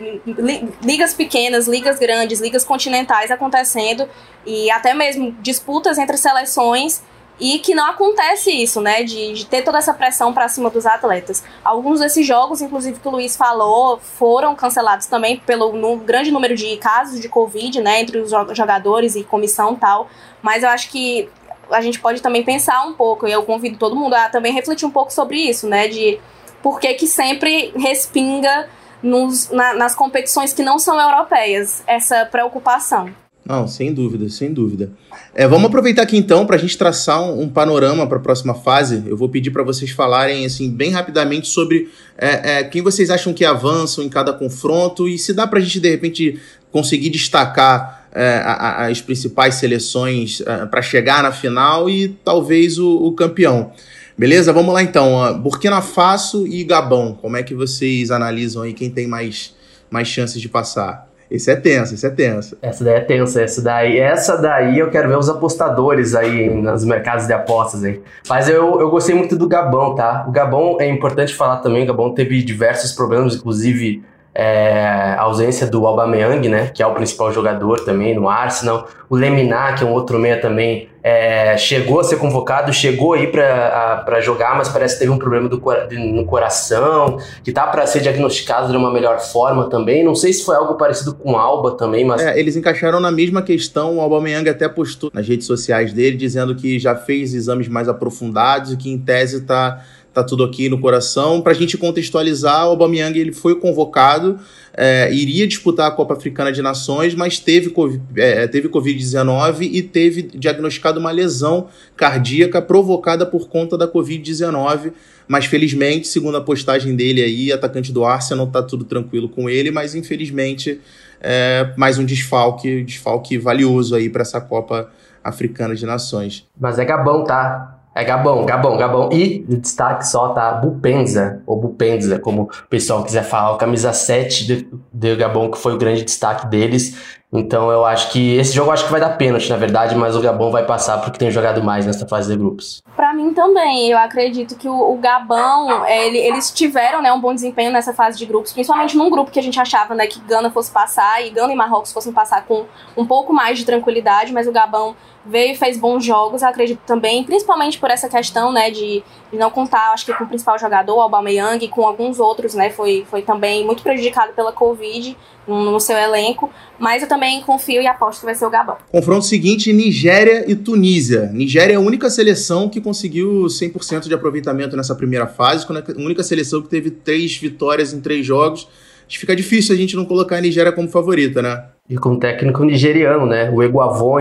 ligas 0.83 1.13
pequenas, 1.13 1.65
ligas 1.65 1.97
grandes, 1.97 2.41
ligas 2.41 2.65
continentais 2.65 3.31
acontecendo 3.31 4.05
e 4.45 4.69
até 4.69 4.93
mesmo 4.93 5.31
disputas 5.41 5.97
entre 5.97 6.17
seleções 6.17 7.01
e 7.39 7.59
que 7.59 7.73
não 7.73 7.85
acontece 7.85 8.51
isso, 8.51 8.81
né, 8.81 9.01
de, 9.01 9.31
de 9.31 9.45
ter 9.45 9.61
toda 9.61 9.77
essa 9.77 9.93
pressão 9.93 10.33
para 10.33 10.49
cima 10.49 10.69
dos 10.69 10.85
atletas. 10.85 11.45
Alguns 11.63 12.01
desses 12.01 12.27
jogos, 12.27 12.61
inclusive 12.61 12.99
que 12.99 13.07
o 13.07 13.11
Luiz 13.11 13.37
falou, 13.37 13.97
foram 13.97 14.53
cancelados 14.57 15.05
também 15.05 15.37
pelo 15.37 15.71
grande 15.99 16.31
número 16.31 16.53
de 16.53 16.75
casos 16.75 17.21
de 17.21 17.29
Covid, 17.29 17.79
né, 17.79 18.01
entre 18.01 18.17
os 18.17 18.31
jogadores 18.51 19.15
e 19.15 19.23
comissão 19.23 19.73
tal, 19.73 20.09
mas 20.41 20.63
eu 20.63 20.69
acho 20.69 20.89
que 20.89 21.29
a 21.71 21.81
gente 21.81 21.99
pode 21.99 22.21
também 22.21 22.43
pensar 22.43 22.85
um 22.85 22.93
pouco, 22.93 23.27
e 23.27 23.31
eu 23.31 23.43
convido 23.43 23.77
todo 23.77 23.95
mundo 23.95 24.13
a 24.13 24.29
também 24.29 24.53
refletir 24.53 24.85
um 24.85 24.91
pouco 24.91 25.11
sobre 25.11 25.37
isso, 25.37 25.67
né? 25.67 25.87
De 25.87 26.19
por 26.61 26.79
que, 26.79 26.93
que 26.93 27.07
sempre 27.07 27.71
respinga 27.75 28.67
nos, 29.01 29.49
na, 29.49 29.73
nas 29.73 29.95
competições 29.95 30.53
que 30.53 30.63
não 30.63 30.79
são 30.79 30.99
europeias 30.99 31.83
essa 31.85 32.25
preocupação. 32.25 33.13
Não, 33.47 33.65
sem 33.65 33.93
dúvida, 33.93 34.27
sem 34.29 34.51
dúvida. 34.51 34.91
É, 35.33 35.47
vamos 35.47 35.67
aproveitar 35.67 36.01
aqui 36.01 36.17
então 36.17 36.45
para 36.45 36.57
a 36.57 36.59
gente 36.59 36.77
traçar 36.77 37.21
um, 37.21 37.43
um 37.43 37.49
panorama 37.49 38.05
para 38.05 38.17
a 38.17 38.19
próxima 38.19 38.53
fase. 38.53 39.03
Eu 39.07 39.15
vou 39.15 39.29
pedir 39.29 39.51
para 39.51 39.63
vocês 39.63 39.89
falarem 39.89 40.45
assim 40.45 40.69
bem 40.69 40.91
rapidamente 40.91 41.47
sobre 41.47 41.89
é, 42.17 42.57
é, 42.57 42.63
quem 42.65 42.81
vocês 42.81 43.09
acham 43.09 43.33
que 43.33 43.45
avançam 43.45 44.03
em 44.03 44.09
cada 44.09 44.33
confronto 44.33 45.07
e 45.07 45.17
se 45.17 45.33
dá 45.33 45.47
para 45.47 45.59
a 45.59 45.61
gente 45.61 45.79
de 45.79 45.89
repente 45.89 46.41
conseguir 46.73 47.09
destacar 47.09 48.09
é, 48.11 48.43
as 48.45 48.99
principais 48.99 49.55
seleções 49.55 50.41
é, 50.41 50.65
para 50.65 50.81
chegar 50.81 51.23
na 51.23 51.31
final 51.31 51.89
e 51.89 52.09
talvez 52.09 52.77
o, 52.77 52.97
o, 52.97 53.13
campeão. 53.13 53.71
Beleza? 54.17 54.51
Vamos 54.51 54.73
lá 54.73 54.83
então. 54.83 55.39
Burkina 55.39 55.81
Faso 55.81 56.45
e 56.45 56.65
Gabão. 56.65 57.13
Como 57.13 57.37
é 57.37 57.43
que 57.43 57.55
vocês 57.55 58.11
analisam 58.11 58.63
aí 58.63 58.73
quem 58.73 58.89
tem 58.89 59.07
mais, 59.07 59.55
mais 59.89 60.09
chances 60.09 60.41
de 60.41 60.49
passar? 60.49 61.06
Esse 61.29 61.51
é 61.51 61.55
tenso, 61.55 61.93
esse 61.93 62.05
é 62.05 62.09
tenso. 62.09 62.57
Essa 62.61 62.83
daí 62.83 62.95
é 62.95 62.99
tensa, 63.01 63.41
essa 63.41 63.61
daí. 63.61 63.97
Essa 63.97 64.37
daí 64.37 64.79
eu 64.79 64.89
quero 64.89 65.09
ver 65.09 65.17
os 65.17 65.29
apostadores 65.29 66.15
aí 66.15 66.49
nos 66.49 66.85
mercados 66.85 67.27
de 67.27 67.33
apostas 67.33 67.83
aí. 67.83 68.01
Mas 68.29 68.47
eu, 68.47 68.79
eu 68.79 68.89
gostei 68.89 69.13
muito 69.13 69.35
do 69.35 69.47
Gabão, 69.47 69.93
tá? 69.93 70.25
O 70.27 70.31
Gabão 70.31 70.77
é 70.79 70.87
importante 70.87 71.35
falar 71.35 71.57
também, 71.57 71.83
o 71.83 71.87
Gabão 71.87 72.13
teve 72.13 72.41
diversos 72.41 72.93
problemas, 72.93 73.35
inclusive 73.35 74.03
é, 74.39 75.15
a 75.17 75.21
ausência 75.23 75.65
do 75.65 75.87
Aubameyang, 75.87 76.47
né, 76.47 76.69
que 76.71 76.83
é 76.83 76.85
o 76.85 76.93
principal 76.93 77.33
jogador 77.33 77.79
também 77.83 78.13
no 78.13 78.29
Arsenal, 78.29 78.87
o 79.09 79.15
Leminar, 79.15 79.75
que 79.75 79.83
é 79.83 79.87
um 79.87 79.91
outro 79.91 80.19
meia 80.19 80.39
também, 80.39 80.89
é, 81.01 81.57
chegou 81.57 82.01
a 82.01 82.03
ser 82.03 82.17
convocado, 82.17 82.71
chegou 82.71 83.13
aí 83.13 83.25
para 83.31 84.21
jogar, 84.21 84.55
mas 84.55 84.69
parece 84.69 84.93
que 84.93 84.99
teve 84.99 85.11
um 85.11 85.17
problema 85.17 85.49
do, 85.49 85.59
no 85.97 86.23
coração, 86.25 87.17
que 87.43 87.51
tá 87.51 87.65
para 87.65 87.87
ser 87.87 88.01
diagnosticado 88.01 88.69
de 88.69 88.77
uma 88.77 88.91
melhor 88.91 89.19
forma 89.19 89.71
também. 89.71 90.03
Não 90.03 90.13
sei 90.13 90.31
se 90.31 90.45
foi 90.45 90.55
algo 90.55 90.75
parecido 90.75 91.15
com 91.15 91.31
o 91.31 91.35
Alba 91.35 91.71
também, 91.71 92.05
mas... 92.05 92.21
É, 92.21 92.37
eles 92.37 92.55
encaixaram 92.55 92.99
na 92.99 93.09
mesma 93.09 93.41
questão, 93.41 93.97
o 93.97 94.01
Aubameyang 94.01 94.47
até 94.47 94.69
postou 94.69 95.09
nas 95.11 95.27
redes 95.27 95.47
sociais 95.47 95.93
dele, 95.93 96.15
dizendo 96.15 96.53
que 96.53 96.77
já 96.77 96.95
fez 96.95 97.33
exames 97.33 97.67
mais 97.67 97.89
aprofundados 97.89 98.71
e 98.71 98.77
que 98.77 98.91
em 98.91 98.99
tese 98.99 99.41
tá 99.41 99.81
tá 100.17 100.23
tudo 100.23 100.43
aqui 100.43 100.67
no 100.67 100.79
coração. 100.79 101.41
Para 101.41 101.51
a 101.51 101.55
gente 101.55 101.77
contextualizar, 101.77 102.65
o 102.65 102.71
Aubameyang 102.71 103.19
ele 103.19 103.31
foi 103.31 103.59
convocado, 103.59 104.39
é, 104.73 105.13
iria 105.13 105.45
disputar 105.45 105.87
a 105.87 105.91
Copa 105.91 106.15
Africana 106.15 106.51
de 106.51 106.59
Nações, 106.59 107.13
mas 107.13 107.37
teve, 107.37 107.71
é, 108.15 108.47
teve 108.47 108.67
Covid-19 108.67 109.69
e 109.71 109.83
teve 109.83 110.23
diagnosticado 110.23 110.99
uma 110.99 111.11
lesão 111.11 111.67
cardíaca 111.95 112.59
provocada 112.59 113.27
por 113.27 113.47
conta 113.47 113.77
da 113.77 113.87
Covid-19. 113.87 114.91
Mas 115.27 115.45
felizmente, 115.45 116.07
segundo 116.07 116.37
a 116.37 116.41
postagem 116.41 116.95
dele 116.95 117.21
aí, 117.21 117.51
atacante 117.51 117.91
do 117.91 118.03
Arsenal, 118.03 118.47
tá 118.47 118.63
tudo 118.63 118.85
tranquilo 118.85 119.29
com 119.29 119.47
ele, 119.47 119.69
mas 119.69 119.93
infelizmente 119.93 120.81
é 121.21 121.73
mais 121.77 121.99
um 121.99 122.05
desfalque, 122.05 122.83
desfalque 122.83 123.37
valioso 123.37 123.93
aí 123.93 124.09
para 124.09 124.23
essa 124.23 124.41
Copa 124.41 124.89
Africana 125.23 125.75
de 125.75 125.85
Nações. 125.85 126.47
Mas 126.59 126.79
é 126.79 126.85
Gabão, 126.85 127.23
tá? 127.23 127.76
É 127.97 128.03
Gabão, 128.03 128.45
Gabão, 128.45 128.77
Gabão. 128.77 129.09
E 129.11 129.39
de 129.39 129.57
destaque 129.57 130.07
só 130.07 130.29
tá 130.29 130.51
Bupenza, 130.51 131.41
ou 131.47 131.59
Bupenza, 131.59 132.19
como 132.19 132.43
o 132.43 132.67
pessoal 132.69 133.03
quiser 133.03 133.23
falar, 133.23 133.53
o 133.53 133.57
camisa 133.57 133.91
7 133.91 134.45
de, 134.45 134.69
de 134.93 135.15
Gabão, 135.15 135.49
que 135.49 135.57
foi 135.57 135.73
o 135.73 135.79
grande 135.79 136.03
destaque 136.03 136.45
deles. 136.45 136.95
Então 137.31 137.69
eu 137.69 137.83
acho 137.83 138.11
que 138.11 138.37
esse 138.37 138.53
jogo 138.53 138.71
acho 138.71 138.85
que 138.85 138.91
vai 138.91 139.01
dar 139.01 139.17
pênalti, 139.17 139.49
na 139.49 139.57
verdade, 139.57 139.95
mas 139.95 140.15
o 140.15 140.21
Gabão 140.21 140.49
vai 140.49 140.65
passar 140.65 141.01
porque 141.01 141.19
tem 141.19 141.29
jogado 141.29 141.61
mais 141.61 141.85
nessa 141.85 142.07
fase 142.07 142.31
de 142.31 142.37
grupos. 142.37 142.81
Para 142.95 143.13
mim 143.13 143.33
também, 143.33 143.91
eu 143.91 143.97
acredito 143.97 144.55
que 144.55 144.67
o, 144.67 144.93
o 144.93 144.97
Gabão, 144.97 145.83
é, 145.83 146.07
ele, 146.07 146.17
eles 146.17 146.51
tiveram 146.51 147.01
né, 147.01 147.11
um 147.11 147.19
bom 147.19 147.33
desempenho 147.33 147.69
nessa 147.69 147.93
fase 147.93 148.17
de 148.17 148.25
grupos, 148.25 148.53
principalmente 148.53 148.95
num 148.95 149.09
grupo 149.09 149.29
que 149.29 149.39
a 149.39 149.43
gente 149.43 149.59
achava 149.59 149.93
né, 149.93 150.07
que 150.07 150.21
Gana 150.21 150.49
fosse 150.49 150.71
passar 150.71 151.21
e 151.25 151.29
Gana 151.29 151.51
e 151.51 151.55
Marrocos 151.55 151.91
fossem 151.91 152.13
passar 152.13 152.45
com 152.45 152.65
um 152.95 153.05
pouco 153.05 153.33
mais 153.33 153.57
de 153.57 153.65
tranquilidade, 153.65 154.31
mas 154.31 154.47
o 154.47 154.51
Gabão 154.53 154.95
veio 155.25 155.51
e 155.51 155.55
fez 155.55 155.77
bons 155.77 156.05
jogos, 156.05 156.41
acredito 156.41 156.79
também, 156.85 157.25
principalmente 157.25 157.77
por 157.77 157.91
essa 157.91 158.07
questão, 158.07 158.53
né, 158.53 158.71
de, 158.71 159.03
de 159.29 159.37
não 159.37 159.51
contar, 159.51 159.91
acho 159.91 160.05
que 160.05 160.13
com 160.13 160.23
o 160.23 160.27
principal 160.27 160.57
jogador, 160.57 160.95
o 160.95 161.01
Aubameyang, 161.01 161.63
e 161.63 161.67
com 161.67 161.85
alguns 161.85 162.21
outros, 162.21 162.53
né, 162.53 162.69
foi, 162.69 163.05
foi 163.09 163.21
também 163.21 163.65
muito 163.65 163.83
prejudicado 163.83 164.31
pela 164.31 164.53
Covid 164.53 165.17
no, 165.47 165.79
seu 165.79 165.97
elenco, 165.97 166.51
mas 166.77 167.01
eu 167.01 167.07
também 167.07 167.41
confio 167.41 167.81
e 167.81 167.87
aposto 167.87 168.19
que 168.19 168.25
vai 168.25 168.35
ser 168.35 168.45
o 168.45 168.49
Gabão. 168.49 168.77
Confronto 168.91 169.25
seguinte, 169.25 169.71
Nigéria 169.71 170.43
e 170.49 170.55
Tunísia. 170.55 171.29
Nigéria 171.33 171.73
é 171.73 171.75
a 171.77 171.79
única 171.79 172.09
seleção 172.09 172.69
que 172.69 172.81
conseguiu 172.81 173.45
100% 173.45 174.07
de 174.07 174.13
aproveitamento 174.13 174.75
nessa 174.75 174.95
primeira 174.95 175.27
fase, 175.27 175.65
a 175.69 176.01
única 176.01 176.23
seleção 176.23 176.61
que 176.61 176.69
teve 176.69 176.91
três 176.91 177.37
vitórias 177.37 177.93
em 177.93 178.01
três 178.01 178.25
jogos, 178.25 178.67
fica 179.07 179.35
difícil 179.35 179.73
a 179.73 179.77
gente 179.77 179.95
não 179.95 180.05
colocar 180.05 180.37
a 180.37 180.41
Nigéria 180.41 180.71
como 180.71 180.89
favorita, 180.89 181.41
né? 181.41 181.63
E 181.89 181.95
com 181.95 182.09
o 182.09 182.19
técnico 182.19 182.65
nigeriano, 182.65 183.25
né? 183.25 183.49
O 183.49 183.63
Eguavon, 183.63 184.19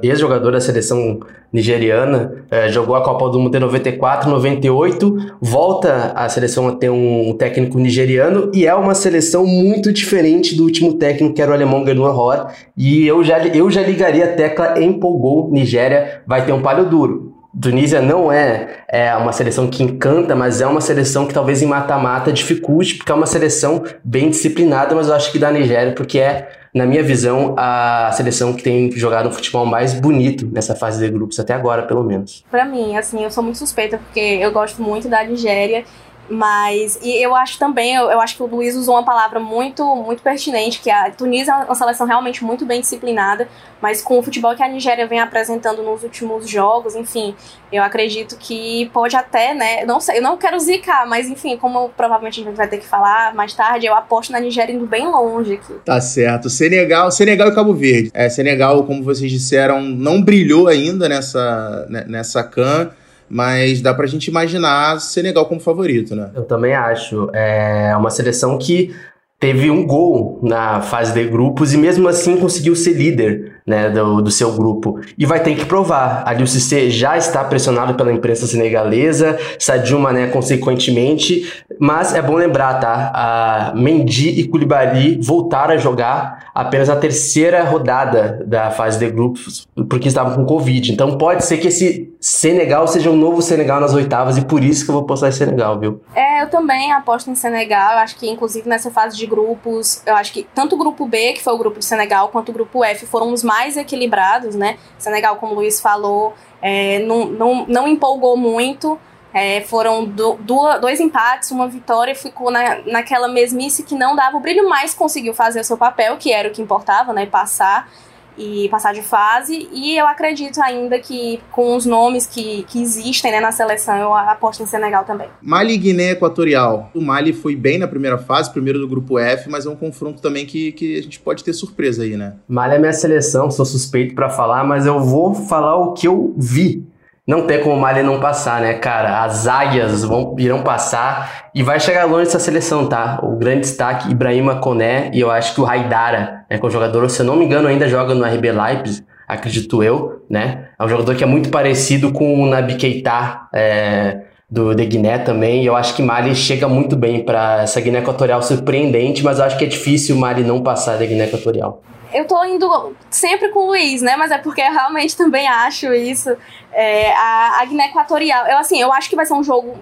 ex-jogador 0.00 0.52
da 0.52 0.60
seleção 0.60 1.18
nigeriana, 1.52 2.44
é, 2.48 2.68
jogou 2.68 2.94
a 2.94 3.02
Copa 3.02 3.28
do 3.30 3.40
Mundo 3.40 3.56
em 3.56 3.60
94, 3.60 4.30
98, 4.30 5.34
volta 5.40 6.12
a 6.14 6.28
seleção 6.28 6.68
a 6.68 6.72
ter 6.72 6.88
um 6.88 7.34
técnico 7.36 7.80
nigeriano 7.80 8.52
e 8.54 8.64
é 8.64 8.72
uma 8.76 8.94
seleção 8.94 9.44
muito 9.44 9.92
diferente 9.92 10.54
do 10.54 10.62
último 10.62 10.94
técnico 10.94 11.34
que 11.34 11.42
era 11.42 11.50
o 11.50 11.54
alemão 11.54 11.84
Gernot 11.84 12.14
Rohr. 12.14 12.46
E 12.76 13.04
eu 13.08 13.24
já, 13.24 13.44
eu 13.44 13.68
já 13.68 13.82
ligaria 13.82 14.26
a 14.26 14.28
tecla 14.28 14.80
empolgou, 14.80 15.50
Nigéria 15.50 16.22
vai 16.24 16.46
ter 16.46 16.52
um 16.52 16.62
palho 16.62 16.88
duro. 16.88 17.34
Tunísia 17.60 18.00
não 18.00 18.30
é, 18.30 18.84
é 18.88 19.16
uma 19.16 19.32
seleção 19.32 19.66
que 19.66 19.82
encanta, 19.82 20.36
mas 20.36 20.60
é 20.60 20.66
uma 20.68 20.80
seleção 20.80 21.26
que 21.26 21.34
talvez 21.34 21.60
em 21.60 21.66
mata-mata 21.66 22.32
dificulte, 22.32 22.94
porque 22.94 23.10
é 23.10 23.14
uma 23.14 23.26
seleção 23.26 23.82
bem 24.04 24.30
disciplinada, 24.30 24.94
mas 24.94 25.08
eu 25.08 25.14
acho 25.14 25.32
que 25.32 25.38
da 25.38 25.50
Nigéria, 25.50 25.92
porque 25.92 26.20
é 26.20 26.59
na 26.74 26.86
minha 26.86 27.02
visão, 27.02 27.54
a 27.56 28.10
seleção 28.12 28.52
que 28.52 28.62
tem 28.62 28.90
jogado 28.92 29.28
um 29.28 29.32
futebol 29.32 29.66
mais 29.66 29.92
bonito 29.94 30.46
nessa 30.46 30.74
fase 30.74 31.04
de 31.04 31.10
grupos, 31.10 31.38
até 31.40 31.52
agora, 31.52 31.82
pelo 31.82 32.04
menos. 32.04 32.44
Para 32.50 32.64
mim, 32.64 32.96
assim, 32.96 33.22
eu 33.24 33.30
sou 33.30 33.42
muito 33.42 33.58
suspeita, 33.58 33.98
porque 33.98 34.20
eu 34.20 34.52
gosto 34.52 34.80
muito 34.80 35.08
da 35.08 35.22
Nigéria 35.24 35.84
Mas, 36.30 36.96
e 37.02 37.20
eu 37.20 37.34
acho 37.34 37.58
também, 37.58 37.96
eu, 37.96 38.08
eu, 38.08 38.20
acho 38.20 38.36
que 38.36 38.42
o 38.44 38.46
Luiz 38.46 38.76
usou 38.76 38.94
uma 38.94 39.02
palavra 39.02 39.40
muito, 39.40 39.84
muito 39.96 40.22
pertinente, 40.22 40.80
que 40.80 40.88
a 40.88 41.10
Tunísia 41.10 41.50
é 41.50 41.64
uma 41.64 41.74
seleção 41.74 42.06
realmente 42.06 42.44
muito 42.44 42.64
bem 42.64 42.80
disciplinada, 42.80 43.48
mas 43.82 44.00
com 44.00 44.16
o 44.16 44.22
futebol 44.22 44.54
que 44.54 44.62
a 44.62 44.68
Nigéria 44.68 45.08
vem 45.08 45.18
apresentando 45.18 45.82
nos 45.82 46.04
últimos 46.04 46.48
jogos, 46.48 46.94
enfim, 46.94 47.34
eu 47.72 47.82
acredito 47.82 48.36
que 48.38 48.88
pode 48.92 49.16
até, 49.16 49.52
né, 49.54 49.84
não 49.84 49.98
sei, 49.98 50.18
eu 50.18 50.22
não 50.22 50.36
quero 50.36 50.56
zicar, 50.60 51.04
mas 51.08 51.28
enfim, 51.28 51.56
como 51.56 51.88
provavelmente 51.96 52.40
a 52.40 52.44
gente 52.44 52.56
vai 52.56 52.68
ter 52.68 52.78
que 52.78 52.86
falar 52.86 53.34
mais 53.34 53.52
tarde, 53.52 53.86
eu 53.86 53.94
aposto 53.94 54.30
na 54.30 54.38
Nigéria 54.38 54.72
indo 54.72 54.86
bem 54.86 55.08
longe 55.08 55.54
aqui. 55.54 55.74
Tá 55.84 56.00
certo. 56.00 56.48
Senegal, 56.48 57.10
Senegal 57.10 57.48
e 57.48 57.54
Cabo 57.56 57.74
Verde. 57.74 58.12
É, 58.14 58.28
Senegal, 58.28 58.84
como 58.84 59.02
vocês 59.02 59.32
disseram, 59.32 59.80
não 59.82 60.22
brilhou 60.22 60.68
ainda 60.68 61.08
nessa, 61.08 61.86
né, 61.88 62.04
nessa 62.06 62.44
CAN 62.44 62.92
mas 63.30 63.80
dá 63.80 63.94
pra 63.94 64.06
gente 64.06 64.26
imaginar 64.26 65.00
Senegal 65.00 65.46
como 65.46 65.60
favorito, 65.60 66.16
né? 66.16 66.30
Eu 66.34 66.44
também 66.44 66.74
acho. 66.74 67.30
É 67.32 67.94
uma 67.96 68.10
seleção 68.10 68.58
que 68.58 68.92
teve 69.38 69.70
um 69.70 69.86
gol 69.86 70.38
na 70.42 70.82
fase 70.82 71.14
de 71.14 71.24
grupos 71.24 71.72
e 71.72 71.78
mesmo 71.78 72.06
assim 72.08 72.36
conseguiu 72.36 72.76
ser 72.76 72.92
líder 72.92 73.59
né, 73.66 73.90
do, 73.90 74.22
do 74.22 74.30
seu 74.30 74.52
grupo. 74.52 75.00
E 75.16 75.26
vai 75.26 75.40
ter 75.40 75.54
que 75.54 75.64
provar. 75.64 76.22
Ali 76.26 76.42
o 76.42 76.46
Cissé 76.46 76.90
já 76.90 77.16
está 77.16 77.42
pressionado 77.44 77.94
pela 77.94 78.12
imprensa 78.12 78.46
senegalesa, 78.46 79.38
Sadio 79.58 79.98
Mané 79.98 80.28
consequentemente, 80.28 81.64
mas 81.78 82.14
é 82.14 82.22
bom 82.22 82.34
lembrar, 82.34 82.74
tá? 82.80 83.10
A 83.14 83.72
Mendy 83.74 84.28
e 84.40 84.48
Koulibaly 84.48 85.20
voltaram 85.20 85.74
a 85.74 85.76
jogar 85.76 86.50
apenas 86.54 86.88
na 86.88 86.96
terceira 86.96 87.64
rodada 87.64 88.42
da 88.46 88.70
fase 88.70 88.98
de 88.98 89.10
grupos, 89.10 89.66
porque 89.88 90.08
estavam 90.08 90.34
com 90.34 90.44
Covid. 90.44 90.92
Então 90.92 91.16
pode 91.16 91.44
ser 91.44 91.58
que 91.58 91.68
esse 91.68 92.10
Senegal 92.20 92.86
seja 92.86 93.10
um 93.10 93.16
novo 93.16 93.40
Senegal 93.40 93.80
nas 93.80 93.94
oitavas 93.94 94.36
e 94.36 94.44
por 94.44 94.62
isso 94.62 94.84
que 94.84 94.90
eu 94.90 94.94
vou 94.94 95.04
postar 95.04 95.28
em 95.28 95.32
Senegal, 95.32 95.78
viu? 95.78 96.02
É, 96.14 96.42
eu 96.42 96.50
também 96.50 96.92
aposto 96.92 97.30
em 97.30 97.34
Senegal. 97.34 97.92
Eu 97.92 97.98
acho 98.00 98.16
que, 98.16 98.28
inclusive, 98.28 98.68
nessa 98.68 98.90
fase 98.90 99.16
de 99.16 99.26
grupos, 99.26 100.02
eu 100.04 100.14
acho 100.14 100.30
que 100.32 100.46
tanto 100.54 100.74
o 100.74 100.78
grupo 100.78 101.06
B, 101.06 101.32
que 101.32 101.42
foi 101.42 101.54
o 101.54 101.58
grupo 101.58 101.78
de 101.78 101.84
Senegal, 101.84 102.28
quanto 102.28 102.50
o 102.50 102.52
grupo 102.52 102.84
F 102.84 103.06
foram 103.06 103.32
os 103.32 103.42
mais 103.50 103.76
equilibrados, 103.76 104.54
né? 104.54 104.78
Senegal, 104.96 105.34
como 105.36 105.52
o 105.52 105.54
Luiz 105.56 105.80
falou, 105.80 106.34
é, 106.62 107.00
não, 107.00 107.26
não, 107.26 107.66
não 107.66 107.88
empolgou 107.88 108.36
muito. 108.36 108.96
É, 109.34 109.60
foram 109.62 110.04
do, 110.04 110.34
do, 110.34 110.78
dois 110.78 111.00
empates, 111.00 111.50
uma 111.50 111.66
vitória, 111.66 112.14
ficou 112.14 112.50
na, 112.50 112.78
naquela 112.86 113.26
mesmice 113.28 113.82
que 113.82 113.96
não 113.96 114.14
dava 114.14 114.36
o 114.36 114.40
brilho, 114.40 114.68
mas 114.68 114.94
conseguiu 114.94 115.34
fazer 115.34 115.60
o 115.60 115.64
seu 115.64 115.76
papel, 115.76 116.16
que 116.16 116.32
era 116.32 116.48
o 116.48 116.52
que 116.52 116.62
importava, 116.62 117.12
né? 117.12 117.26
Passar 117.26 117.88
e 118.36 118.68
passar 118.68 118.92
de 118.92 119.02
fase. 119.02 119.68
E 119.72 119.96
eu 119.96 120.06
acredito 120.06 120.60
ainda 120.62 120.98
que 120.98 121.40
com 121.50 121.76
os 121.76 121.86
nomes 121.86 122.26
que, 122.26 122.64
que 122.64 122.80
existem 122.80 123.32
né, 123.32 123.40
na 123.40 123.52
seleção, 123.52 123.96
eu 123.96 124.14
aposto 124.14 124.62
em 124.62 124.66
Senegal 124.66 125.04
também. 125.04 125.28
Mali 125.42 125.74
e 125.74 125.78
Guiné 125.78 126.10
Equatorial. 126.12 126.90
O 126.94 127.00
Mali 127.00 127.32
foi 127.32 127.56
bem 127.56 127.78
na 127.78 127.88
primeira 127.88 128.18
fase, 128.18 128.52
primeiro 128.52 128.78
do 128.78 128.88
grupo 128.88 129.18
F, 129.18 129.48
mas 129.48 129.66
é 129.66 129.70
um 129.70 129.76
confronto 129.76 130.20
também 130.20 130.46
que, 130.46 130.72
que 130.72 130.98
a 130.98 131.02
gente 131.02 131.20
pode 131.20 131.44
ter 131.44 131.52
surpresa 131.52 132.02
aí, 132.02 132.16
né? 132.16 132.34
Mali 132.48 132.74
é 132.74 132.78
minha 132.78 132.92
seleção, 132.92 133.50
sou 133.50 133.64
suspeito 133.64 134.14
para 134.14 134.28
falar, 134.28 134.64
mas 134.64 134.86
eu 134.86 135.00
vou 135.00 135.34
falar 135.34 135.76
o 135.76 135.92
que 135.92 136.06
eu 136.06 136.34
vi 136.36 136.86
não 137.30 137.46
tem 137.46 137.60
como 137.60 137.76
o 137.76 137.80
Mali 137.80 138.02
não 138.02 138.18
passar, 138.18 138.60
né, 138.60 138.74
cara? 138.74 139.22
As 139.22 139.46
águias 139.46 140.02
vão, 140.02 140.34
irão 140.36 140.64
passar 140.64 141.48
e 141.54 141.62
vai 141.62 141.78
chegar 141.78 142.04
longe 142.04 142.26
essa 142.26 142.40
seleção, 142.40 142.86
tá? 142.86 143.20
O 143.22 143.36
grande 143.36 143.60
destaque, 143.60 144.10
Ibrahima 144.10 144.56
Koné, 144.56 145.12
e 145.14 145.20
eu 145.20 145.30
acho 145.30 145.54
que 145.54 145.60
o 145.60 145.66
Haidara, 145.66 146.44
né, 146.50 146.58
que 146.58 146.64
é 146.64 146.68
um 146.68 146.72
jogador, 146.72 147.08
se 147.08 147.22
eu 147.22 147.26
não 147.26 147.36
me 147.36 147.44
engano, 147.44 147.68
ainda 147.68 147.86
joga 147.86 148.16
no 148.16 148.24
RB 148.24 148.50
Leipzig, 148.50 149.06
acredito 149.28 149.80
eu, 149.80 150.24
né? 150.28 150.70
É 150.76 150.84
um 150.84 150.88
jogador 150.88 151.14
que 151.14 151.22
é 151.22 151.26
muito 151.26 151.50
parecido 151.50 152.10
com 152.10 152.42
o 152.42 152.46
Nabi 152.46 152.74
Keita, 152.74 153.42
é, 153.54 154.22
do 154.50 154.74
de 154.74 154.84
Guiné 154.84 155.18
também, 155.18 155.62
e 155.62 155.66
eu 155.66 155.76
acho 155.76 155.94
que 155.94 156.02
Mali 156.02 156.34
chega 156.34 156.66
muito 156.66 156.96
bem 156.96 157.24
para 157.24 157.62
essa 157.62 157.80
Guiné 157.80 158.00
Equatorial 158.00 158.42
surpreendente, 158.42 159.22
mas 159.22 159.38
eu 159.38 159.44
acho 159.44 159.56
que 159.56 159.64
é 159.64 159.68
difícil 159.68 160.16
o 160.16 160.18
Mali 160.18 160.42
não 160.42 160.64
passar 160.64 160.98
da 160.98 161.06
Guiné 161.06 161.26
Equatorial 161.26 161.80
eu 162.12 162.26
tô 162.26 162.42
indo 162.44 162.96
sempre 163.10 163.48
com 163.50 163.60
o 163.60 163.66
Luiz, 163.68 164.02
né? 164.02 164.16
Mas 164.16 164.30
é 164.30 164.38
porque 164.38 164.60
eu 164.60 164.72
realmente 164.72 165.16
também 165.16 165.46
acho 165.46 165.92
isso. 165.92 166.36
É, 166.72 167.12
a, 167.14 167.60
a 167.60 167.64
Guiné 167.64 167.86
Equatorial, 167.86 168.46
eu 168.46 168.58
assim, 168.58 168.80
eu 168.80 168.92
acho 168.92 169.08
que 169.08 169.16
vai 169.16 169.26
ser 169.26 169.34
um 169.34 169.44
jogo 169.44 169.78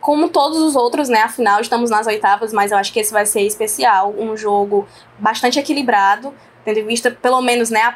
como 0.00 0.28
todos 0.28 0.58
os 0.58 0.74
outros, 0.74 1.08
né? 1.08 1.22
Afinal, 1.22 1.60
estamos 1.60 1.88
nas 1.88 2.06
oitavas, 2.06 2.52
mas 2.52 2.72
eu 2.72 2.78
acho 2.78 2.92
que 2.92 2.98
esse 2.98 3.12
vai 3.12 3.24
ser 3.24 3.42
especial. 3.42 4.12
Um 4.18 4.36
jogo 4.36 4.86
bastante 5.18 5.58
equilibrado, 5.58 6.34
tendo 6.64 6.80
em 6.80 6.86
vista, 6.86 7.10
pelo 7.10 7.40
menos, 7.40 7.70
né? 7.70 7.94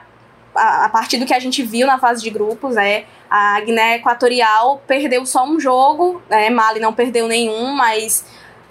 A, 0.55 0.85
a, 0.87 0.88
partir 0.88 1.18
do 1.18 1.27
que 1.27 1.35
a 1.35 1.38
gente 1.38 1.62
viu 1.62 1.87
na 1.87 1.99
fase 1.99 2.22
de 2.22 2.31
grupos, 2.31 2.77
é 2.77 3.05
a 3.29 3.61
Guiné 3.61 3.96
Equatorial 3.96 4.81
perdeu 4.87 5.27
só 5.27 5.44
um 5.44 5.59
jogo, 5.59 6.22
né? 6.31 6.49
Mali 6.49 6.79
não 6.79 6.92
perdeu 6.92 7.27
nenhum, 7.27 7.72
mas 7.72 8.25